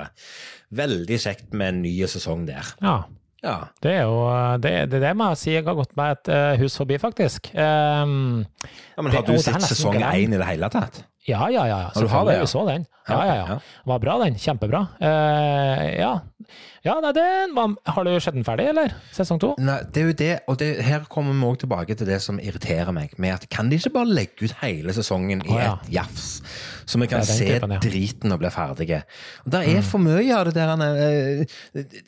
Veldig 0.82 1.18
kjekt 1.24 1.56
med 1.58 1.76
en 1.76 1.82
ny 1.86 1.96
sesong 2.12 2.46
der. 2.50 2.76
Ja. 2.84 3.00
Ja. 3.44 3.56
Det 3.82 3.92
er 3.98 4.04
jo 4.06 4.18
det, 4.62 4.74
det, 4.92 5.00
det 5.02 5.12
må 5.18 5.32
jeg 5.32 5.40
si 5.42 5.54
jeg 5.56 5.66
har 5.66 5.74
gått 5.80 5.96
meg 5.98 6.12
et 6.20 6.30
eh, 6.30 6.58
hus 6.62 6.76
forbi, 6.78 7.00
faktisk. 7.02 7.50
Um, 7.56 8.44
ja 8.96 9.02
men 9.02 9.12
har 9.16 9.24
Det- 9.26 9.34
du 9.38 9.42
sett 9.42 9.62
sesong 9.66 9.98
én 9.98 10.36
i 10.36 10.38
det 10.38 10.46
hele 10.46 10.70
tatt? 10.70 11.04
ja, 11.28 11.48
ja, 11.50 11.66
ja. 11.70 11.80
du 11.96 12.08
har 12.08 12.26
det, 12.26 12.36
ja? 12.38 12.42
Vi 12.46 12.48
så 12.54 12.66
den. 12.68 12.86
Ja, 13.10 13.18
Ja, 13.26 13.36
ja, 13.36 13.46
ja. 13.50 13.58
Var 13.86 14.00
bra, 14.00 14.18
den. 14.24 14.36
Kjempebra. 14.38 14.88
Uh, 15.02 15.86
ja. 16.00 16.12
Ja, 16.84 16.96
nei, 17.04 17.12
den 17.14 17.52
var, 17.56 17.76
Har 17.94 18.04
du 18.08 18.12
sett 18.20 18.34
den 18.34 18.44
ferdig, 18.48 18.70
eller? 18.72 18.94
Sesong 19.14 19.40
to? 19.42 19.52
Nei, 19.62 19.80
det 19.94 20.02
er 20.02 20.08
jo 20.10 20.16
det, 20.18 20.32
og 20.50 20.58
det, 20.60 20.70
her 20.86 21.04
kommer 21.12 21.34
vi 21.38 21.46
også 21.46 21.64
tilbake 21.68 21.96
til 22.00 22.08
det 22.10 22.18
som 22.24 22.40
irriterer 22.42 22.92
meg. 22.96 23.14
Med 23.22 23.34
at 23.36 23.50
Kan 23.54 23.70
de 23.70 23.78
ikke 23.78 23.94
bare 23.94 24.10
legge 24.10 24.48
ut 24.50 24.56
hele 24.64 24.94
sesongen 24.98 25.44
i 25.46 25.52
Å, 25.54 25.60
ja. 25.60 25.74
ett 25.84 25.92
jafs? 25.94 26.42
Så 26.92 27.00
vi 27.00 27.08
kan 27.08 27.22
se 27.24 27.46
typen, 27.46 27.72
ja. 27.72 27.78
Mm. 27.80 27.84
driten 27.86 28.34
og 28.34 28.40
bli 28.42 28.50
ferdige. 28.52 29.04
Og 29.46 29.52
Det 29.54 29.62
er 29.78 29.82
for 29.86 30.02
mye 30.04 30.34
av 30.36 30.50
det 30.50 30.56
der 30.58 30.82
eh, 30.82 31.46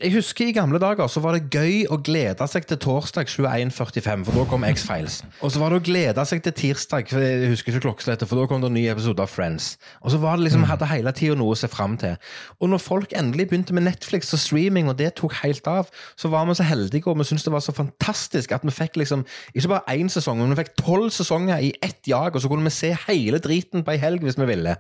Jeg 0.01 0.11
husker 0.17 0.49
i 0.49 0.55
gamle 0.57 0.81
dager 0.81 1.07
så 1.07 1.21
var 1.23 1.37
det 1.37 1.47
gøy 1.53 1.85
å 1.93 1.99
glede 2.03 2.47
seg 2.51 2.65
til 2.67 2.81
torsdag 2.83 3.29
21.45, 3.31 4.25
for 4.27 4.39
da 4.41 4.45
kom 4.49 4.65
X-Files. 4.67 5.21
Og 5.45 5.53
så 5.53 5.61
var 5.61 5.71
det 5.71 5.79
å 5.79 5.85
glede 5.85 6.25
seg 6.27 6.41
til 6.43 6.55
tirsdag, 6.57 7.07
for 7.13 7.23
jeg 7.23 7.51
husker 7.53 7.71
ikke 7.77 7.85
klokkeslettet, 7.87 8.27
for 8.27 8.41
da 8.41 8.47
kom 8.49 8.63
det 8.65 8.71
en 8.73 8.77
ny 8.79 8.87
episode 8.91 9.21
av 9.23 9.31
Friends. 9.31 9.75
Og 10.01 10.11
så 10.11 10.19
var 10.19 10.35
det 10.35 10.43
Mm. 10.43 10.47
liksom, 10.49 10.63
hadde 10.67 10.87
hele 10.89 11.11
tida 11.15 11.35
noe 11.39 11.53
å 11.53 11.57
se 11.57 11.67
fram 11.71 11.93
til. 12.01 12.17
Og 12.59 12.69
når 12.73 12.81
folk 12.83 13.13
endelig 13.15 13.47
begynte 13.51 13.73
med 13.77 13.85
Netflix, 13.85 14.32
Og 14.34 14.39
streaming, 14.41 14.89
og 14.89 14.97
det 14.97 15.11
tok 15.19 15.34
helt 15.43 15.67
av, 15.69 15.89
så 16.17 16.29
var 16.34 16.45
vi 16.49 16.55
så 16.57 16.63
heldige, 16.65 17.07
og 17.07 17.17
vi 17.19 17.23
syntes 17.29 17.43
det 17.45 17.53
var 17.53 17.61
så 17.61 17.73
fantastisk 17.75 18.51
at 18.55 18.63
vi 18.65 18.71
fikk 18.73 18.97
liksom 18.97 19.25
ikke 19.53 19.69
bare 19.69 19.93
én 19.97 20.09
sesong, 20.09 20.39
men 20.41 20.53
vi 20.55 20.57
fikk 20.63 20.73
tolv 20.81 21.11
sesonger 21.13 21.61
i 21.61 21.73
ett 21.86 22.07
jag, 22.09 22.36
og 22.36 22.41
så 22.41 22.49
kunne 22.49 22.65
vi 22.65 22.73
se 22.73 22.89
hele 23.07 23.39
driten 23.43 23.84
på 23.86 23.93
ei 23.93 23.97
helg 24.01 24.23
hvis 24.25 24.38
vi 24.39 24.47
ville. 24.49 24.75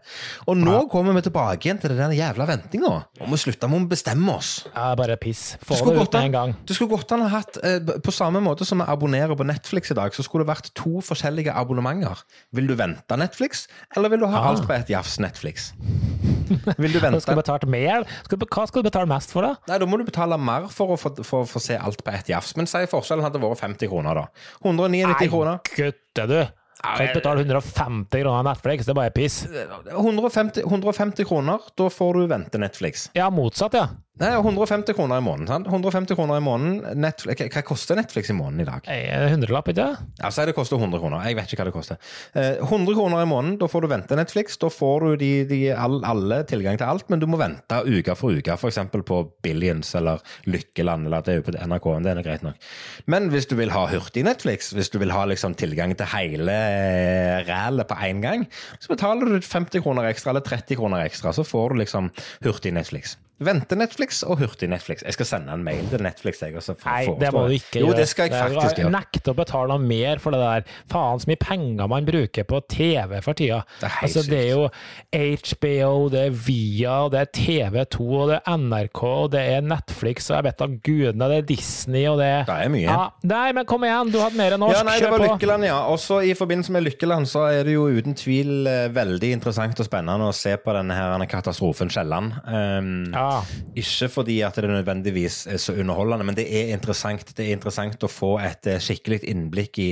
Og 0.47 0.57
nå 0.57 0.73
Ja. 0.73 0.87
kommer 0.89 1.13
vi 1.13 1.21
tilbake 1.21 1.67
igjen 1.67 1.79
til 1.81 1.93
den 1.95 2.11
jævla 2.17 2.47
ventinga. 2.49 3.05
Vi 3.21 3.37
slutter 3.37 3.69
med 3.69 3.85
å 3.85 3.89
bestemme 3.89 4.33
oss. 4.35 4.65
Ja, 4.75 4.95
bare 4.95 5.17
piss. 5.17 5.57
Få 5.63 5.75
Det 5.75 6.01
ut 6.01 6.13
med 6.13 6.23
en 6.25 6.31
gang. 6.31 6.55
Det 6.65 6.75
skulle 6.75 6.89
godt 6.89 7.11
an 7.11 7.21
ha 7.21 7.27
hatt, 7.29 7.57
eh, 7.63 7.79
På 8.03 8.11
samme 8.11 8.41
måte 8.41 8.65
som 8.65 8.79
vi 8.79 8.85
abonnerer 8.87 9.35
på 9.35 9.45
Netflix 9.45 9.91
i 9.91 9.93
dag, 9.93 10.11
så 10.13 10.23
skulle 10.23 10.45
det 10.45 10.55
vært 10.55 10.73
to 10.73 10.99
forskjellige 11.01 11.53
abonnementer. 11.53 12.17
Vil 12.51 12.67
du 12.67 12.75
vente 12.75 13.15
Netflix, 13.17 13.67
eller 13.95 14.09
vil 14.09 14.19
du 14.19 14.25
ha 14.25 14.41
ja. 14.43 14.49
alt 14.49 14.67
på 14.67 14.73
et 14.73 14.89
jafs 14.89 15.19
Netflix? 15.19 15.73
Vil 16.83 16.95
du 16.95 16.99
vente 17.03 17.21
skal 17.23 17.39
betale 17.39 17.69
mer? 17.69 18.07
Hva 18.29 18.65
skal 18.69 18.81
du 18.83 18.89
betale 18.89 19.09
mest 19.09 19.33
for, 19.35 19.45
da? 19.45 19.53
Nei, 19.71 19.79
Da 19.81 19.89
må 19.89 19.99
du 19.99 20.05
betale 20.07 20.37
mer 20.41 20.67
for 20.73 20.95
å 20.95 20.99
få, 20.99 21.13
for, 21.21 21.47
for 21.49 21.63
se 21.63 21.77
alt 21.77 22.03
på 22.05 22.13
ett 22.13 22.31
jafs. 22.33 22.55
Men 22.59 22.69
si 22.69 22.83
forskjellen 22.91 23.25
hadde 23.25 23.41
vært 23.43 23.61
50 23.63 23.91
kroner, 23.91 24.23
da. 24.23 24.49
199 24.63 25.31
kroner. 25.31 25.61
Nei, 25.63 25.77
gutte, 25.79 26.27
du! 26.29 26.41
Kan 26.83 27.05
ikke 27.07 27.21
betale 27.21 27.45
150 27.45 28.23
kroner 28.23 28.43
Netflix, 28.43 28.85
det 28.85 28.91
er 28.91 28.99
bare 28.99 29.13
piss. 29.15 29.37
150, 29.93 30.63
150 30.67 31.25
kroner, 31.29 31.59
da 31.79 31.89
får 31.89 32.13
du 32.19 32.25
vente 32.27 32.59
Netflix. 32.61 33.07
Ja, 33.17 33.29
motsatt, 33.33 33.73
ja. 33.79 33.87
Nei, 34.21 34.27
150 34.37 34.93
kroner 34.93 35.17
i 35.17 35.23
måneden. 35.25 35.47
sant? 35.49 35.65
150 35.65 36.13
kroner 36.15 36.37
i 36.37 36.41
måneden. 36.45 36.99
Netflix, 37.01 37.39
hva- 37.41 37.47
hva 37.49 37.61
koster 37.65 37.95
Netflix 37.97 38.29
i 38.29 38.33
måneden 38.37 38.61
i 38.61 38.65
dag? 38.67 38.81
En 38.93 39.23
hundrelapp, 39.31 39.71
ikke 39.71 39.79
det? 39.79 39.97
Ja, 40.21 40.29
Si 40.29 40.45
det 40.45 40.53
koster 40.53 40.77
100 40.77 40.99
kroner. 41.01 41.23
Jeg 41.25 41.35
vet 41.39 41.47
ikke 41.49 41.63
hva 41.63 41.65
det 41.65 41.73
koster. 41.73 41.97
Eh, 42.35 42.59
100 42.61 42.93
kroner 42.93 43.23
i 43.23 43.25
måneden, 43.25 43.57
da 43.57 43.65
får 43.65 43.81
du 43.81 43.87
vente 43.89 44.15
Netflix. 44.15 44.57
Da 44.61 44.69
får 44.69 44.99
du 45.07 45.15
de, 45.17 45.31
de, 45.49 45.59
all, 45.73 45.97
alle 46.05 46.43
tilgang 46.45 46.77
til 46.77 46.85
alt, 46.85 47.09
men 47.09 47.19
du 47.19 47.25
må 47.25 47.39
vente 47.41 47.79
uke 47.89 48.15
for 48.15 48.29
uke, 48.37 48.53
f.eks. 48.53 48.77
på 48.93 49.17
Billions 49.41 49.95
eller 49.95 50.21
Lykkeland, 50.45 51.07
eller 51.09 51.21
det 51.25 51.33
er 51.33 51.41
jo 51.41 51.47
på 51.49 51.57
NRK. 51.57 51.89
Det 52.05 52.13
er 52.13 52.21
greit 52.29 52.43
nok. 52.45 52.55
Men 53.07 53.29
hvis 53.33 53.47
du 53.49 53.55
vil 53.55 53.71
ha 53.73 53.87
hurtig 53.87 54.23
Netflix, 54.29 54.69
hvis 54.77 54.91
du 54.93 54.99
vil 55.01 55.09
ha 55.15 55.25
liksom 55.25 55.55
tilgang 55.57 55.97
til 55.97 56.05
hele 56.13 56.51
eh, 56.53 56.72
rælet 57.47 57.87
på 57.89 57.97
én 58.07 58.21
gang, 58.23 58.47
så 58.79 58.91
betaler 58.93 59.25
du 59.25 59.39
50 59.41 59.83
kroner 59.83 60.09
ekstra 60.09 60.33
eller 60.33 60.45
30 60.45 60.79
kroner 60.79 61.05
ekstra, 61.05 61.33
så 61.33 61.45
får 61.47 61.73
du 61.73 61.81
liksom 61.83 62.11
hurtig 62.45 62.73
Netflix. 62.75 63.17
Vente 63.45 63.75
Netflix 63.79 64.21
og 64.27 64.39
hurtig 64.41 64.69
Netflix. 64.71 65.03
Jeg 65.05 65.13
skal 65.17 65.25
sende 65.29 65.53
en 65.55 65.63
mail 65.65 65.85
til 65.91 66.01
Netflix. 66.03 66.41
Jeg, 66.43 66.55
og 66.57 66.63
så 66.65 66.75
Nei, 66.85 67.05
det 67.19 67.31
må 67.35 67.45
du 67.49 67.55
ikke 67.57 67.81
jo, 67.81 67.87
gjøre. 67.89 67.97
det 68.01 68.07
skal 68.11 68.29
jeg 68.29 68.39
faktisk 68.39 68.77
Jeg 68.77 68.85
gjøre. 68.85 68.93
nekter 68.97 69.33
å 69.33 69.37
betale 69.37 69.77
mer 69.81 70.21
for 70.23 70.35
det 70.35 70.41
der. 70.43 70.67
Faen 70.91 71.19
så 71.23 71.29
mye 71.31 71.41
penger 71.41 71.89
man 71.91 72.07
bruker 72.07 72.47
på 72.49 72.61
TV 72.71 73.19
for 73.25 73.33
tida. 73.39 73.61
Det 73.81 73.89
er 73.89 73.97
altså, 74.07 74.23
det 74.29 74.39
er 74.43 74.49
jo 74.53 74.67
HBO, 75.13 76.09
det 76.13 76.21
er 76.27 76.35
Via, 76.43 76.95
det 77.13 77.19
er 77.21 77.29
TV2, 77.37 78.07
og 78.07 78.29
det 78.31 78.39
er 78.39 78.57
NRK, 78.57 79.01
og 79.03 79.31
det 79.33 79.43
er 79.55 79.61
Netflix, 79.65 80.29
og 80.31 80.37
jeg 80.37 80.47
vet 80.49 80.59
da 80.63 80.67
gudene, 80.67 81.29
det 81.31 81.37
er 81.41 81.47
Disney, 81.53 82.05
og 82.09 82.19
det 82.21 82.27
er 82.29 82.45
Det 82.49 82.57
er 82.67 82.73
mye. 82.73 82.87
Ja, 82.87 83.05
nei, 83.29 83.45
men 83.57 83.67
kom 83.69 83.85
igjen, 83.87 84.11
du 84.13 84.19
hadde 84.21 84.39
mer 84.39 84.55
enn 84.57 84.63
norsk. 84.63 84.77
Ja, 84.77 84.83
nei, 84.87 84.97
det 85.03 85.11
var. 85.13 85.23
Lykkeland, 85.23 85.67
ja. 85.67 85.79
Også 85.93 86.19
i 86.25 86.33
forbindelse 86.37 86.73
med 86.75 86.85
Lykkeland 86.87 87.29
så 87.29 87.45
er 87.51 87.67
det 87.67 87.75
jo 87.77 87.85
uten 87.91 88.15
tvil 88.17 88.67
eh, 88.69 88.87
veldig 88.93 89.31
interessant 89.37 89.79
og 89.79 89.87
spennende 89.87 90.29
å 90.29 90.35
se 90.35 90.55
på 90.59 90.75
denne 90.75 90.97
her 90.97 91.27
katastrofen 91.29 91.91
Kielland. 91.93 92.33
Um, 92.47 92.91
Ja. 93.13 93.32
Ikke 93.79 94.07
fordi 94.13 94.35
at 94.45 94.55
det 94.61 94.69
nødvendigvis 94.69 95.37
er 95.49 95.57
så 95.61 95.73
underholdende, 95.79 96.25
men 96.27 96.35
det 96.37 96.45
er 96.49 96.73
interessant. 96.75 97.33
Det 97.37 97.45
er 97.47 97.55
interessant 97.57 98.03
å 98.05 98.09
få 98.11 98.31
et 98.43 98.67
eh, 98.69 98.79
skikkelig 98.83 99.21
innblikk 99.31 99.79
i 99.83 99.87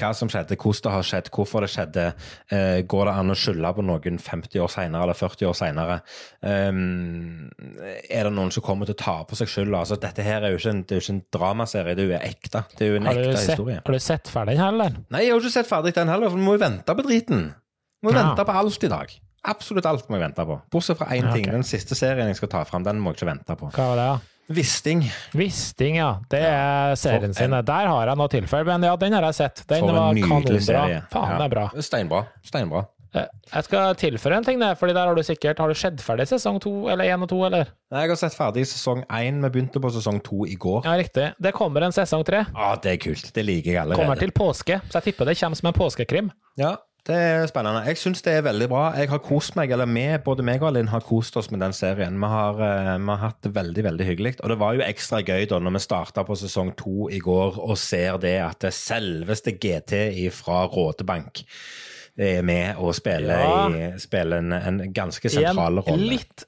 hva 0.00 0.12
som 0.14 0.28
skjedde, 0.30 0.56
hvordan 0.60 0.84
det 0.86 0.92
har 0.94 1.08
skjedd, 1.08 1.30
hvorfor 1.34 1.64
det 1.66 1.70
skjedde. 1.74 2.06
Eh, 2.54 2.82
går 2.90 3.10
det 3.10 3.14
an 3.22 3.34
å 3.34 3.38
skylde 3.38 3.72
på 3.78 3.84
noen 3.86 4.20
50 4.22 4.62
år 4.64 4.70
senere 4.76 5.02
eller 5.08 5.18
40 5.18 5.50
år 5.50 5.58
senere? 5.58 5.98
Um, 6.42 7.50
er 8.10 8.28
det 8.28 8.32
noen 8.34 8.52
som 8.54 8.64
kommer 8.64 8.88
til 8.88 8.96
å 8.96 9.00
ta 9.02 9.16
på 9.28 9.38
seg 9.38 9.50
skylda? 9.50 9.80
Altså, 9.82 9.98
dette 10.00 10.24
her 10.26 10.44
er 10.46 10.54
jo 10.54 10.60
ikke 10.60 10.74
en, 10.74 10.82
det 10.84 10.94
er 10.96 11.00
jo 11.00 11.04
ikke 11.06 11.16
en 11.16 11.24
dramaserie, 11.38 11.96
det 11.98 12.06
er 12.06 12.12
jo 12.12 12.22
ekte. 12.22 12.64
Det 12.78 12.86
er 12.86 12.92
jo 12.94 13.00
en 13.02 13.10
ekte 13.12 13.34
sett, 13.36 13.50
historie. 13.54 13.80
har 13.84 13.98
du 13.98 14.02
sett 14.06 14.30
ferdig 14.32 14.56
den 14.58 14.64
heller? 14.64 14.96
Nei, 15.14 15.24
jeg 15.26 15.34
har 15.34 15.42
ikke 15.44 15.54
sett 15.58 15.70
ferdig 15.70 15.94
den 15.96 16.12
heller, 16.12 16.30
for 16.32 16.40
vi 16.40 16.46
må 16.46 16.56
jo 16.58 16.62
vente 16.64 16.96
på 16.98 17.06
driten. 17.06 17.44
Vi 18.04 18.08
må 18.08 18.12
Ja. 18.14 18.22
vente 18.22 18.44
på 18.44 18.56
alt 18.60 18.84
i 18.84 18.88
dag. 18.92 19.14
Absolutt 19.46 19.86
alt 19.86 20.08
må 20.08 20.16
jeg 20.18 20.24
vente 20.28 20.44
på. 20.48 20.60
Bortsett 20.72 20.96
fra 20.98 21.06
én 21.12 21.22
Ja, 21.26 21.32
ting. 21.34 21.44
Okay. 21.44 21.52
Den 21.52 21.62
siste 21.68 21.94
serien 21.98 22.26
jeg 22.30 22.36
skal 22.36 22.48
ta 22.48 22.64
fram, 22.64 22.82
den 22.86 23.00
må 23.00 23.12
jeg 23.12 23.20
ikke 23.22 23.30
vente 23.32 23.56
på. 23.60 23.70
Hva 23.74 23.88
var 23.90 23.96
det, 24.00 24.06
da? 24.08 24.54
Wisting. 24.54 25.02
Wisting, 25.34 25.96
ja. 25.96 26.18
Det 26.28 26.40
er 26.44 26.94
serien 27.00 27.32
For 27.34 27.44
en- 27.44 27.52
sin. 27.52 27.64
Der 27.64 27.86
har 27.88 28.06
jeg 28.06 28.16
noe 28.16 28.28
tilfelle, 28.28 28.64
men 28.66 28.82
ja, 28.82 28.96
den 28.96 29.12
har 29.12 29.22
jeg 29.22 29.34
sett. 29.34 29.62
Den 29.66 29.80
For 29.80 29.92
var 29.92 30.14
kanonbra. 30.14 31.06
Faen, 31.10 31.30
Ja. 31.30 31.38
det 31.38 31.44
er 31.44 31.48
bra. 31.48 31.70
Steinbra. 31.80 32.26
Steinbra. 32.44 32.86
Eh, 33.16 33.26
Jeg 33.54 33.64
skal 33.64 33.94
tilføre 33.94 34.36
en 34.38 34.44
ting 34.44 34.58
der, 34.58 34.74
fordi 34.74 34.92
der 34.92 35.06
har 35.06 35.14
du 35.14 35.22
sikkert 35.22 35.56
Har 35.58 35.68
du 35.68 35.74
sett 35.74 35.96
ferdig 36.02 36.26
sesong 36.26 36.58
to, 36.60 36.88
eller 36.88 37.04
én 37.04 37.22
og 37.22 37.28
to, 37.28 37.44
eller? 37.44 37.68
Nei, 37.92 38.00
Jeg 38.00 38.08
har 38.08 38.16
sett 38.16 38.34
ferdig 38.34 38.64
sesong 38.66 39.04
én. 39.06 39.40
Vi 39.40 39.48
begynte 39.50 39.80
på 39.80 39.88
sesong 39.92 40.20
to 40.24 40.44
i 40.44 40.56
går. 40.56 40.82
Ja, 40.84 40.96
riktig. 40.98 41.32
Det 41.40 41.54
kommer 41.54 41.82
en 41.84 41.92
sesong 41.92 42.24
tre. 42.24 42.44
Ah, 42.56 42.74
det 42.74 42.92
er 42.92 42.96
kult. 42.96 43.32
Det 43.32 43.44
liker 43.46 43.70
jeg 43.72 43.76
allerede. 43.76 44.02
Kommer 44.04 44.18
til 44.18 44.32
påske, 44.32 44.80
så 44.90 44.94
jeg 45.00 45.14
tipper 45.14 45.26
det 45.26 45.38
kommer 45.38 45.54
som 45.56 45.66
en 45.68 45.72
påskekrim. 45.74 46.30
Ja, 46.58 46.76
det 47.04 47.16
er 47.20 47.46
spennende. 47.50 47.82
Jeg 47.84 47.98
syns 48.00 48.22
det 48.24 48.32
er 48.32 48.44
veldig 48.46 48.66
bra. 48.72 48.82
Jeg 48.96 49.10
har 49.12 49.20
kost 49.20 49.56
meg, 49.58 49.70
eller 49.74 49.86
vi, 49.90 50.04
både 50.24 50.44
meg 50.46 50.62
og 50.64 50.72
Linn 50.76 50.88
har 50.88 51.02
kost 51.04 51.36
oss 51.36 51.50
med 51.52 51.60
den 51.60 51.74
serien. 51.76 52.16
Vi 52.20 52.30
har, 52.32 52.60
eh, 52.64 52.92
vi 52.98 53.10
har 53.12 53.20
hatt 53.20 53.42
det 53.44 53.52
veldig, 53.54 53.84
veldig 53.84 54.06
hyggelig. 54.08 54.34
Og 54.42 54.48
det 54.54 54.58
var 54.62 54.74
jo 54.78 54.86
ekstra 54.86 55.20
gøy 55.20 55.44
da 55.50 55.58
når 55.60 55.76
vi 55.76 55.82
starta 55.84 56.24
på 56.24 56.36
sesong 56.40 56.72
to 56.80 57.10
i 57.12 57.18
går 57.20 57.58
og 57.60 57.76
ser 57.78 58.16
det 58.22 58.38
at 58.40 58.58
det 58.64 58.72
selveste 58.72 59.52
GT 59.60 60.30
fra 60.32 60.64
Rådebank 60.66 61.44
er 62.16 62.42
med 62.42 62.76
og 62.78 62.94
spiller, 62.94 63.38
Ja. 63.42 63.68
i, 63.68 63.98
spiller 63.98 64.38
en, 64.38 64.52
en 64.52 64.92
ganske 64.94 65.26
en 65.28 65.30
sentral 65.30 65.80
rolle. 65.82 66.08
litt 66.14 66.44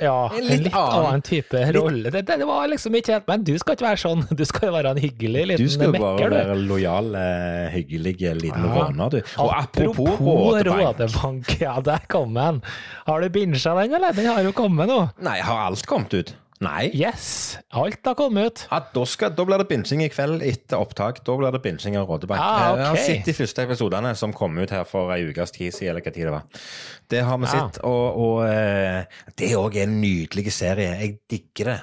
ja, 0.00 0.16
En 0.32 0.38
en 0.38 0.46
litt 0.48 0.64
litt, 0.64 0.74
annen- 0.74 1.06
annen 1.06 1.22
type 1.22 1.62
rolle. 1.76 2.10
Det, 2.10 2.24
det 2.26 2.46
var 2.48 2.66
liksom 2.72 2.94
ikke 2.98 3.12
helt 3.18 3.28
Men 3.28 3.44
du 3.44 3.52
skal 3.60 3.76
ikke 3.76 3.86
være 3.88 4.00
sånn. 4.02 4.24
Du 4.40 4.44
skal 4.48 4.68
jo 4.70 4.74
være 4.76 4.94
en 4.96 5.00
hyggelig 5.02 5.42
Du 5.44 5.50
liten 5.52 5.70
skal 5.74 5.92
jo 5.92 6.00
bare 6.00 6.30
være 6.32 6.56
lojal, 6.66 7.14
eh, 7.14 7.70
hyggelig 7.74 8.14
liten 8.40 8.64
Ja. 8.64 8.74
råner, 8.76 9.10
du. 9.10 9.18
Og 9.38 9.50
apropos 9.54 10.08
Apropos. 10.14 10.60
Rådebank, 10.70 11.56
ja, 11.66 11.76
der 11.80 12.06
kom 12.08 12.34
den. 12.34 12.62
Har 13.06 13.20
du 13.20 13.28
binsja 13.30 13.74
den, 13.80 13.94
eller? 13.94 14.12
Den 14.16 14.26
har 14.32 14.42
jo 14.42 14.52
kommet 14.52 14.88
nå. 14.88 15.00
Nei, 15.20 15.38
har 15.40 15.66
alt 15.70 15.84
kommet 15.86 16.14
ut? 16.14 16.34
Nei. 16.60 16.90
Yes, 16.92 17.56
alt 17.72 18.04
har 18.04 18.14
kommet 18.18 18.44
ut. 18.50 18.62
Ja, 18.68 18.82
da, 18.92 19.04
skal, 19.08 19.30
da 19.32 19.46
blir 19.48 19.62
det 19.62 19.68
binsjing 19.70 20.02
i 20.04 20.10
kveld 20.12 20.42
etter 20.44 20.76
opptak. 20.82 21.22
Da 21.24 21.36
blir 21.40 21.54
det 21.54 21.62
binsjing 21.64 21.96
av 21.96 22.04
Rådebank. 22.10 22.36
Ah, 22.44 22.74
Jeg 22.76 22.86
har 22.90 22.98
sett 23.00 23.30
de 23.30 23.34
første 23.38 23.64
episodene 23.64 24.12
som 24.18 24.34
kom 24.36 24.58
ut 24.60 24.74
her 24.76 24.84
for 24.84 25.08
ei 25.14 25.22
ukes 25.30 25.54
tid 25.56 25.72
siden, 25.72 25.94
eller 25.94 26.04
hva 26.04 26.12
tid 26.12 26.28
det 26.28 26.34
var. 26.34 26.44
Det 27.08 27.22
har 27.24 27.38
vi 27.40 27.48
Ja. 27.48 27.54
sett, 27.54 27.80
og, 27.88 28.20
og 28.20 28.42
eh, 28.44 29.04
det 29.40 29.54
òg 29.56 29.78
er 29.80 29.88
en 29.88 29.96
nydelig 30.02 30.52
serie. 30.52 30.92
Jeg 31.00 31.16
digger 31.32 31.72
det. 31.72 31.78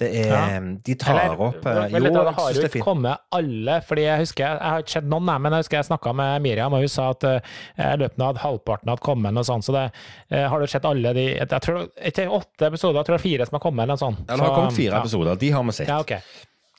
Det 0.00 0.08
er 0.22 0.30
Ja. 0.32 0.60
De 0.86 0.94
tar 0.94 1.18
Eller, 1.18 1.40
opp 1.40 1.66
eh, 1.66 1.74
vel, 1.92 2.06
Jo, 2.08 2.24
det 2.24 2.34
har 2.34 2.52
jo 2.52 2.60
er 2.62 2.68
ikke 2.68 2.84
kommet 2.84 3.18
alle, 3.36 3.80
fordi 3.84 4.06
jeg 4.06 4.22
husker 4.24 4.44
Jeg 4.46 4.70
har 4.72 4.84
ikke 4.84 4.94
sett 4.96 5.08
noen, 5.12 5.28
men 5.28 5.52
jeg 5.52 5.66
husker 5.66 5.76
jeg 5.76 5.88
snakka 5.90 6.14
med 6.16 6.42
Miriam, 6.46 6.72
og 6.72 6.80
hun 6.80 6.88
sa 6.88 7.10
at 7.12 7.26
uh, 7.28 7.96
løpet 8.00 8.24
av 8.24 8.40
halvparten 8.40 8.88
hadde 8.88 9.04
kommet, 9.04 9.36
og 9.36 9.46
sånn, 9.46 9.64
så 9.64 9.74
det 9.76 9.84
eh, 10.30 10.46
har 10.48 10.60
du 10.60 10.66
sett 10.70 10.88
alle 10.88 11.12
de 11.16 11.26
Jeg 11.34 11.60
tror 11.66 11.84
ikke 12.00 12.28
åtte 12.40 12.70
episoder, 12.70 13.02
jeg 13.02 13.08
tror 13.08 13.18
det 13.18 13.20
er 13.20 13.28
fire 13.28 13.48
som 13.48 13.58
har 13.58 13.64
kommet, 13.66 13.84
eller 13.84 13.98
noe 13.98 14.04
sånt. 14.06 14.24
Ja, 14.26 14.36
det 14.36 14.46
har 14.46 14.56
kommet 14.56 14.78
fire 14.78 14.96
ja. 14.96 15.02
episoder. 15.02 15.38
De 15.42 15.52
har 15.52 15.68
vi 15.68 15.76
sett. 15.76 15.92
Ja, 15.92 16.00
ok. 16.00 16.16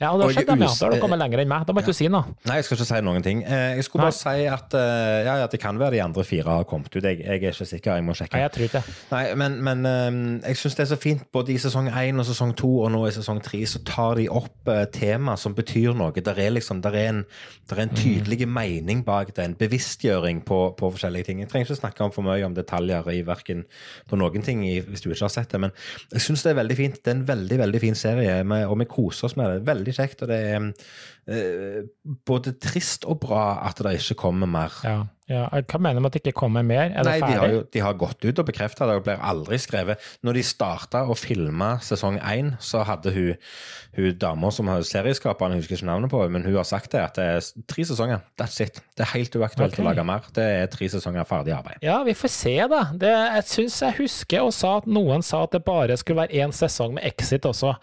Ja, 0.01 0.09
og 0.09 0.17
det 0.19 0.25
har 0.25 0.33
skjedd 0.33 0.47
dem, 0.49 0.61
ja. 0.65 0.67
Da 0.73 0.87
har 0.87 0.95
du 0.95 1.01
kommet 1.03 1.19
lenger 1.21 1.41
enn 1.43 1.49
meg. 1.51 1.65
Da 1.69 1.73
må 1.75 1.81
ikke 1.83 1.93
du 1.93 1.97
si 1.99 2.07
noe. 2.09 2.31
Nei, 2.49 2.55
jeg 2.57 2.65
skal 2.65 2.79
ikke 2.79 2.87
si 2.89 3.01
noen 3.05 3.23
ting. 3.23 3.43
Eh, 3.45 3.75
Jeg 3.77 3.83
skulle 3.85 4.01
Nei. 4.01 4.09
bare 4.09 4.17
si 4.17 4.45
at 4.49 4.73
eh, 4.79 5.19
ja, 5.27 5.35
at 5.45 5.51
det 5.53 5.59
kan 5.61 5.77
være 5.79 5.93
de 5.95 6.01
andre 6.01 6.23
fire 6.25 6.49
har 6.49 6.63
kommet 6.67 6.89
ut. 6.95 7.03
Jeg, 7.05 7.19
jeg 7.21 7.29
er 7.29 7.53
ikke 7.53 7.67
sikker, 7.69 7.99
jeg 7.99 8.03
må 8.07 8.15
sjekke. 8.17 8.33
Nei, 8.33 8.41
jeg 8.41 8.51
tror 8.55 8.65
ikke 8.65 8.81
det. 8.81 8.95
Nei, 9.13 9.21
men, 9.37 9.57
men 9.63 9.85
eh, 9.85 10.47
jeg 10.49 10.57
syns 10.63 10.75
det 10.79 10.83
er 10.87 10.89
så 10.95 10.97
fint. 10.99 11.21
Både 11.31 11.53
i 11.53 11.59
sesong 11.61 11.91
én 11.93 12.19
og 12.19 12.25
sesong 12.25 12.55
to, 12.57 12.71
og 12.87 12.89
nå 12.95 13.03
i 13.07 13.13
sesong 13.15 13.39
tre, 13.45 13.61
så 13.69 13.83
tar 13.85 14.17
de 14.17 14.25
opp 14.33 14.71
tema 14.97 15.37
som 15.37 15.53
betyr 15.55 15.93
noe. 15.93 16.09
Der 16.25 16.41
er 16.41 16.55
liksom, 16.57 16.81
der 16.81 16.97
er 16.97 17.09
en, 17.13 17.21
der 17.69 17.77
er 17.77 17.85
en 17.85 17.93
tydelig 17.95 18.47
mening 18.49 19.05
bak 19.05 19.29
det, 19.37 19.45
en 19.45 19.55
bevisstgjøring 19.61 20.41
på, 20.49 20.59
på 20.79 20.89
forskjellige 20.97 21.29
ting. 21.29 21.39
Jeg 21.45 21.51
trenger 21.53 21.69
ikke 21.69 21.79
snakke 21.83 22.07
om 22.09 22.11
for 22.17 22.25
mye 22.25 22.41
om 22.49 22.57
detaljer 22.57 23.07
i 23.13 23.21
verken 23.27 23.63
på 24.09 24.17
noen 24.19 24.41
ting 24.43 24.65
hvis 24.65 25.05
du 25.05 25.11
ikke 25.11 25.27
har 25.27 25.33
sett 25.37 25.53
det, 25.53 25.61
men 25.67 25.71
jeg 26.11 26.25
syns 26.25 26.43
det 26.43 26.53
er 26.55 26.59
veldig 26.63 26.77
fint. 26.81 26.99
Det 27.03 27.13
er 27.13 27.19
en 27.21 27.25
veldig, 27.29 27.61
veldig 27.61 27.81
fin 27.85 27.95
serie, 27.99 28.41
og 28.65 28.77
vi 28.81 28.89
koser 28.89 29.29
oss 29.29 29.37
med 29.39 29.51
det. 29.53 29.61
Veldig 29.67 29.82
kjekt, 29.91 30.21
og 30.23 30.31
det 30.31 30.39
er 30.39 30.69
eh, 31.27 31.81
både 32.25 32.55
trist 32.63 33.03
og 33.03 33.19
bra 33.25 33.59
at 33.67 33.83
det 33.83 33.97
ikke 33.99 34.21
kommer 34.23 34.47
mer. 34.47 34.71
Ja, 34.87 35.01
ja. 35.31 35.43
Hva 35.47 35.79
mener 35.79 35.99
du 35.99 36.03
med 36.03 36.11
at 36.11 36.17
det 36.17 36.21
ikke 36.23 36.41
kommer 36.43 36.65
mer? 36.67 36.89
Er 36.91 37.05
det 37.05 37.07
Nei, 37.07 37.19
de 37.23 37.37
har, 37.39 37.51
jo, 37.51 37.61
de 37.71 37.83
har 37.83 37.95
gått 37.99 38.25
ut 38.25 38.41
og 38.41 38.47
bekrefta 38.47 38.87
det, 38.89 38.97
og 38.99 39.05
blir 39.05 39.21
aldri 39.23 39.59
skrevet. 39.61 40.03
Når 40.25 40.39
de 40.39 40.43
starta 40.47 41.03
å 41.07 41.15
filme 41.17 41.69
sesong 41.85 42.19
én, 42.19 42.53
så 42.63 42.83
hadde 42.87 43.13
hun, 43.15 43.39
hun 43.97 44.19
dama 44.19 44.51
som 44.53 44.71
har 44.71 44.83
serieskaperen, 44.87 45.55
jeg 45.55 45.63
husker 45.63 45.79
ikke 45.79 45.89
navnet 45.91 46.13
på, 46.13 46.21
men 46.33 46.47
hun 46.47 46.59
har 46.59 46.67
sagt 46.67 46.91
det, 46.95 47.03
at 47.03 47.19
det 47.19 47.27
er 47.37 47.67
tre 47.71 47.87
sesonger. 47.87 48.23
That's 48.39 48.59
it. 48.63 48.81
Det 48.97 49.07
er 49.07 49.13
helt 49.15 49.39
uaktuelt 49.39 49.73
okay. 49.73 49.83
å 49.85 49.89
lage 49.89 50.07
mer. 50.07 50.31
Det 50.35 50.47
er 50.59 50.71
tre 50.73 50.91
sesonger 50.91 51.27
ferdig 51.29 51.55
arbeid. 51.55 51.83
Ja, 51.85 52.01
vi 52.07 52.17
får 52.17 52.35
se, 52.35 52.55
da. 52.71 52.85
Det, 52.99 53.13
jeg 53.37 53.49
syns 53.55 53.81
jeg 53.87 53.99
husker 54.03 54.49
og 54.49 54.55
sa 54.55 54.77
at 54.81 54.89
noen 54.89 55.23
sa 55.25 55.45
at 55.47 55.55
det 55.55 55.63
bare 55.65 55.97
skulle 55.99 56.25
være 56.25 56.43
én 56.43 56.55
sesong 56.55 56.97
med 56.99 57.07
Exit 57.13 57.47
også. 57.47 57.77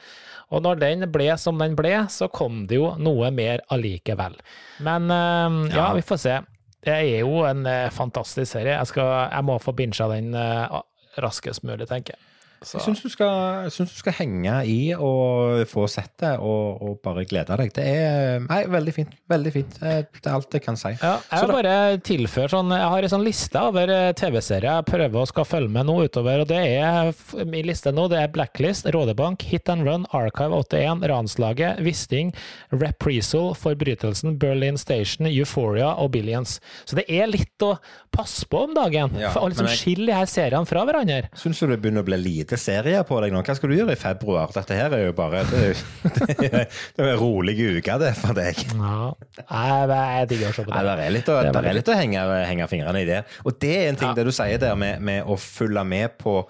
Og 0.50 0.62
når 0.64 0.80
den 0.80 1.04
ble 1.14 1.28
som 1.38 1.58
den 1.62 1.76
ble, 1.78 1.92
så 2.10 2.26
kom 2.32 2.64
det 2.66 2.80
jo 2.80 2.94
noe 2.98 3.30
mer 3.30 3.62
allikevel. 3.70 4.34
Men 4.82 5.10
eh, 5.10 5.58
ja, 5.74 5.84
Ja. 5.88 5.92
vi 5.94 6.02
får 6.02 6.18
se. 6.24 6.38
Det 6.82 6.94
er 6.96 7.20
jo 7.20 7.42
en 7.44 7.66
eh, 7.68 7.90
fantastisk 7.92 8.52
serie. 8.56 8.72
Jeg, 8.78 8.86
skal, 8.88 9.10
jeg 9.30 9.44
må 9.46 9.58
få 9.62 9.72
bincha 9.76 10.08
den 10.10 10.32
eh, 10.34 10.80
raskest 11.20 11.62
mulig, 11.68 11.86
tenker 11.90 12.16
jeg. 12.16 12.26
Jeg 12.60 12.82
syns 12.84 13.00
du, 13.00 13.84
du 13.88 13.96
skal 13.96 14.16
henge 14.18 14.56
i 14.68 14.78
og 14.92 15.62
få 15.70 15.86
sett 15.90 16.12
det, 16.20 16.34
og, 16.44 16.82
og 16.84 16.98
bare 17.04 17.24
glede 17.28 17.56
deg. 17.56 17.72
Det 17.76 17.86
er 17.88 18.44
nei, 18.44 18.60
veldig 18.68 18.94
fint. 18.96 19.14
Veldig 19.30 19.52
fint. 19.54 19.78
Det 19.80 19.94
det 20.20 20.28
er 20.28 20.34
alt 20.36 20.54
jeg 20.54 20.64
kan 20.64 20.76
si. 20.78 20.92
Ja, 21.00 21.14
jeg 21.24 21.40
Så 21.40 21.46
vil 21.46 21.56
bare 21.56 21.76
tilføre 22.04 22.50
sånn 22.52 22.72
Jeg 22.74 22.88
har 22.92 23.06
en 23.06 23.12
sånn 23.12 23.24
liste 23.24 23.62
over 23.70 23.92
eh, 23.94 24.10
TV-serier 24.18 24.80
jeg 24.80 24.86
prøver 24.88 25.22
å 25.22 25.28
skal 25.28 25.46
følge 25.48 25.72
med 25.72 25.88
nå 25.88 25.96
utover, 26.06 26.42
og 26.42 26.50
det 26.50 26.60
er 26.60 27.10
min 27.48 27.66
liste 27.68 27.92
nå. 27.94 28.06
Det 28.12 28.20
er 28.20 28.32
Blacklist, 28.34 28.88
Rådebank, 28.94 29.44
Hit 29.50 29.70
and 29.72 29.86
Run, 29.86 30.06
Archive 30.16 30.56
81, 30.56 31.04
Ranslaget, 31.10 31.80
Wisting, 31.84 32.32
Reprisal, 32.74 33.52
Forbrytelsen, 33.58 34.36
Berlin 34.40 34.78
Station, 34.80 35.28
Euphoria 35.30 35.94
og 36.00 36.12
Billions. 36.14 36.58
Så 36.84 36.98
det 36.98 37.06
er 37.10 37.30
litt 37.30 37.66
å 37.66 37.74
passe 38.10 38.46
på 38.50 38.64
om 38.66 38.72
dagen. 38.74 39.12
Ja, 39.20 39.30
for 39.34 39.46
å 39.46 39.50
liksom 39.50 39.64
men 39.68 39.72
jeg- 39.74 39.80
skille 39.84 40.06
de 40.10 40.16
her 40.18 40.26
seriene 40.30 40.66
fra 40.66 40.82
hverandre. 40.84 41.28
Syns 41.38 41.60
du 41.60 41.66
det 41.70 41.80
begynner 41.82 42.02
å 42.02 42.08
bli 42.08 42.16
lite 42.18 42.58
serier 42.60 43.04
på 43.06 43.20
deg 43.22 43.32
nå? 43.32 43.42
Hva 43.46 43.54
skal 43.56 43.70
du 43.70 43.76
gjøre 43.76 43.92
i 43.94 44.00
februar? 44.00 44.50
Dette 44.54 44.74
her 44.74 44.92
er 44.96 45.04
jo 45.06 45.12
bare 45.16 45.44
Det 45.50 45.60
det 46.40 46.50
er, 46.52 46.66
det 46.96 47.04
er 47.04 47.12
en 47.14 47.20
rolig 47.20 47.54
uke, 47.58 47.98
det, 48.02 48.14
for 48.18 48.34
deg. 48.34 48.58
Ja. 48.74 49.12
Jeg, 49.38 49.88
jeg 49.94 50.28
digger 50.34 50.50
å 50.50 50.54
se 50.58 50.64
på 50.66 50.72
det. 50.74 50.82
det. 50.84 50.96
det 51.00 51.06
er 51.06 51.14
litt 51.16 51.28
å, 51.30 51.38
Det 51.52 51.64
er 51.70 51.78
litt 51.80 51.88
å 51.94 51.96
henge, 52.00 52.26
henge 52.50 52.68
fingrene 52.68 53.02
i 53.02 53.08
det. 53.08 53.22
Og 53.44 53.58
det 53.62 53.74
er 53.76 53.88
en 53.92 53.96
ting 54.02 54.08
Ja. 54.10 54.14
det 54.14 54.26
du 54.26 54.32
sier 54.34 54.58
der 54.58 54.74
med, 54.76 55.00
med 55.00 55.24
å 55.24 55.38
følge 55.38 55.86
med 55.86 56.18
på 56.18 56.40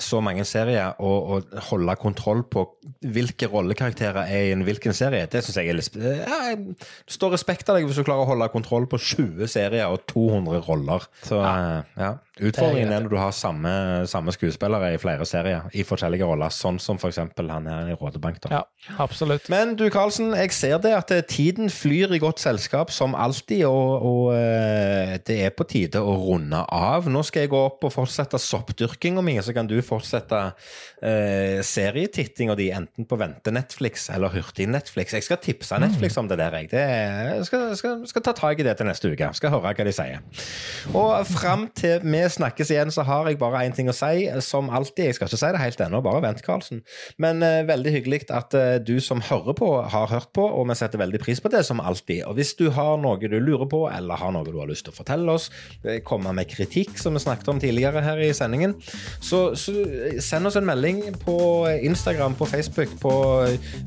så 0.00 0.22
mange 0.24 0.44
serier 0.48 0.96
og, 1.04 1.26
og 1.28 1.64
holde 1.68 1.96
kontroll 2.00 2.42
på 2.48 2.62
hvilke 3.12 3.48
rollekarakterer 3.52 4.22
er 4.24 4.46
i 4.48 4.54
en 4.54 4.64
hvilken 4.64 4.96
serie. 4.96 5.26
Det 5.28 5.42
syns 5.44 5.58
jeg 5.60 5.68
er 5.68 5.76
litt 5.76 5.98
ja, 6.00 6.38
Det 6.56 7.12
står 7.12 7.34
respekt 7.36 7.68
av 7.68 7.76
deg 7.76 7.88
hvis 7.88 8.00
du 8.00 8.06
klarer 8.06 8.24
å 8.24 8.30
holde 8.30 8.48
kontroll 8.54 8.88
på 8.88 8.96
20 8.96 9.50
serier 9.52 9.92
og 9.92 10.06
200 10.08 10.62
roller. 10.64 11.04
Så 11.26 11.42
ja. 11.42 11.82
ja. 12.00 12.12
Utfordringen 12.36 12.90
er 12.92 13.00
når 13.00 13.08
du 13.08 13.16
har 13.16 13.30
samme, 13.32 13.70
samme 14.04 14.32
skuespillere 14.34 14.90
i 14.92 14.98
flere 15.00 15.24
serier 15.24 15.70
i 15.72 15.80
forskjellige 15.88 16.26
roller, 16.28 16.52
sånn 16.52 16.76
som 16.82 16.98
f.eks. 17.00 17.16
han 17.38 17.68
her 17.70 17.88
i 17.88 17.94
Rådebank. 17.96 18.42
da. 18.44 18.50
Ja, 18.58 18.98
absolutt. 19.00 19.48
Men 19.48 19.72
du 19.80 19.86
Karlsen, 19.92 20.34
jeg 20.36 20.52
ser 20.52 20.76
det 20.84 20.92
at 20.92 21.14
eh, 21.16 21.22
tiden 21.24 21.72
flyr 21.72 22.12
i 22.12 22.20
godt 22.20 22.42
selskap 22.42 22.92
som 22.92 23.16
alltid, 23.16 23.64
og, 23.64 24.04
og 24.04 24.34
eh, 24.36 25.14
det 25.24 25.38
er 25.46 25.54
på 25.56 25.64
tide 25.70 26.02
å 26.04 26.12
runde 26.26 26.60
av. 26.60 27.08
Nå 27.08 27.22
skal 27.24 27.46
jeg 27.46 27.54
gå 27.54 27.62
opp 27.70 27.88
og 27.88 27.94
fortsette 27.94 28.40
soppdyrkinga 28.42 29.24
mi, 29.24 29.38
så 29.40 29.56
kan 29.56 29.70
du 29.70 29.78
fortsette 29.80 30.42
eh, 31.00 31.64
serietittinga 31.64 32.58
di 32.60 32.68
enten 32.76 33.08
på 33.08 33.16
vente-Netflix 33.16 34.10
eller 34.12 34.36
hurtig-Netflix. 34.36 35.16
Jeg 35.16 35.24
skal 35.30 35.40
tipse 35.40 35.80
Netflix 35.80 36.20
om 36.20 36.28
det 36.28 36.36
der, 36.42 36.60
jeg. 36.60 36.68
Det, 36.74 36.84
jeg 36.84 37.48
skal, 37.48 37.66
skal, 37.80 37.96
skal 38.12 38.28
ta 38.28 38.36
tak 38.36 38.60
i 38.60 38.68
det 38.68 38.76
til 38.76 38.92
neste 38.92 39.16
uke. 39.16 39.32
Skal 39.40 39.56
høre 39.56 39.72
hva 39.72 39.88
de 39.88 39.96
sier. 39.96 40.20
Og 40.92 41.16
fram 41.32 41.70
til 41.72 42.04
vi 42.04 42.25
snakkes 42.32 42.70
igjen, 42.72 42.92
så 42.94 43.04
har 43.06 43.28
jeg 43.28 43.38
bare 43.40 43.64
én 43.66 43.74
ting 43.76 43.90
å 43.90 43.94
si, 43.96 44.26
som 44.44 44.70
alltid. 44.72 45.10
Jeg 45.10 45.18
skal 45.18 45.30
ikke 45.30 45.40
si 45.40 45.52
det 45.54 45.62
helt 45.62 45.82
ennå, 45.86 46.02
bare 46.04 46.22
vent, 46.24 46.42
Karlsen. 46.46 46.82
Men 47.22 47.42
uh, 47.44 47.62
veldig 47.68 47.92
hyggelig 47.98 48.24
at 48.34 48.56
uh, 48.56 48.76
du 48.82 48.96
som 49.02 49.22
hører 49.24 49.56
på, 49.58 49.70
har 49.92 50.10
hørt 50.10 50.32
på, 50.36 50.44
og 50.46 50.68
vi 50.70 50.78
setter 50.78 51.02
veldig 51.02 51.20
pris 51.22 51.42
på 51.42 51.52
det, 51.52 51.64
som 51.68 51.82
alltid. 51.82 52.24
Og 52.28 52.38
hvis 52.38 52.54
du 52.58 52.68
har 52.74 52.96
noe 53.02 53.20
du 53.20 53.38
lurer 53.38 53.68
på, 53.70 53.84
eller 53.90 54.20
har 54.20 54.34
noe 54.34 54.46
du 54.46 54.54
har 54.58 54.70
lyst 54.70 54.86
til 54.88 54.94
å 54.94 54.98
fortelle 54.98 55.36
oss, 55.36 55.48
eh, 55.84 56.00
komme 56.06 56.32
med 56.36 56.50
kritikk, 56.50 56.96
som 57.00 57.16
vi 57.16 57.22
snakket 57.24 57.50
om 57.52 57.60
tidligere 57.62 58.02
her 58.04 58.20
i 58.22 58.32
sendingen, 58.36 58.76
så, 59.20 59.50
så 59.58 59.74
send 60.22 60.48
oss 60.48 60.58
en 60.58 60.68
melding 60.68 61.02
på 61.22 61.36
Instagram, 61.86 62.36
på 62.38 62.48
Facebook, 62.50 62.92
på 63.02 63.14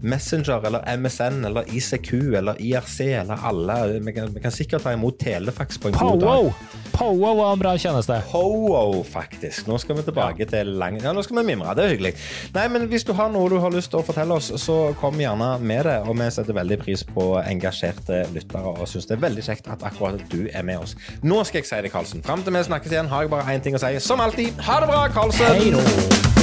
Messenger 0.02 0.66
eller 0.70 0.86
MSN 0.98 1.46
eller 1.50 1.70
ICQ 1.74 2.14
eller 2.40 2.60
IRC 2.62 3.00
eller 3.22 3.46
alle. 3.50 4.00
Vi 4.00 4.14
kan, 4.14 4.34
vi 4.34 4.44
kan 4.44 4.52
sikkert 4.52 4.84
ta 4.84 4.94
imot 4.94 5.20
telefax 5.20 5.78
på 5.78 5.92
en 5.92 6.00
god 6.00 6.22
dag. 6.24 6.52
Powo 6.94 7.34
var 7.38 7.54
en 7.54 7.62
bra 7.62 7.76
tjeneste. 7.78 8.22
Ho-oh, 8.30 9.00
faktisk. 9.06 9.68
Nå 9.68 9.78
skal 9.82 9.98
vi 9.98 10.06
tilbake 10.06 10.46
til 10.50 10.74
lang... 10.78 11.00
Ja, 11.02 11.14
nå 11.16 11.24
skal 11.26 11.40
vi 11.40 11.46
mimre. 11.50 11.74
Det 11.78 11.86
er 11.86 11.94
hyggelig. 11.96 12.14
Nei, 12.54 12.68
men 12.70 12.86
hvis 12.92 13.06
du 13.08 13.14
har 13.18 13.32
noe 13.34 13.50
du 13.50 13.58
har 13.62 13.74
lyst 13.74 13.90
til 13.94 14.02
å 14.02 14.06
fortelle 14.06 14.38
oss, 14.38 14.52
så 14.62 14.78
kom 15.02 15.18
gjerne 15.22 15.52
med 15.64 15.86
det. 15.90 15.98
Og 16.06 16.18
vi 16.20 16.30
setter 16.34 16.58
veldig 16.58 16.80
pris 16.84 17.06
på 17.08 17.30
engasjerte 17.42 18.24
lyttere 18.36 18.76
og 18.76 18.86
syns 18.90 19.10
det 19.10 19.18
er 19.18 19.24
veldig 19.26 19.46
kjekt 19.50 19.70
at 19.74 19.86
akkurat 19.90 20.22
du 20.34 20.44
er 20.54 20.66
med 20.68 20.86
oss. 20.86 20.98
Nå 21.26 21.42
skal 21.48 21.64
jeg 21.64 21.72
si 21.72 21.82
det, 21.86 21.94
Karlsen. 21.94 22.26
Fram 22.26 22.46
til 22.46 22.54
vi 22.56 22.66
snakkes 22.70 22.94
igjen, 22.94 23.10
har 23.10 23.26
jeg 23.26 23.34
bare 23.34 23.56
én 23.56 23.66
ting 23.66 23.78
å 23.78 23.82
si. 23.82 23.96
Som 24.04 24.22
alltid, 24.22 24.54
ha 24.68 24.82
det 24.84 24.92
bra, 24.92 25.08
Karlsen! 25.16 25.58
Hei 25.58 25.72
då! 25.74 26.39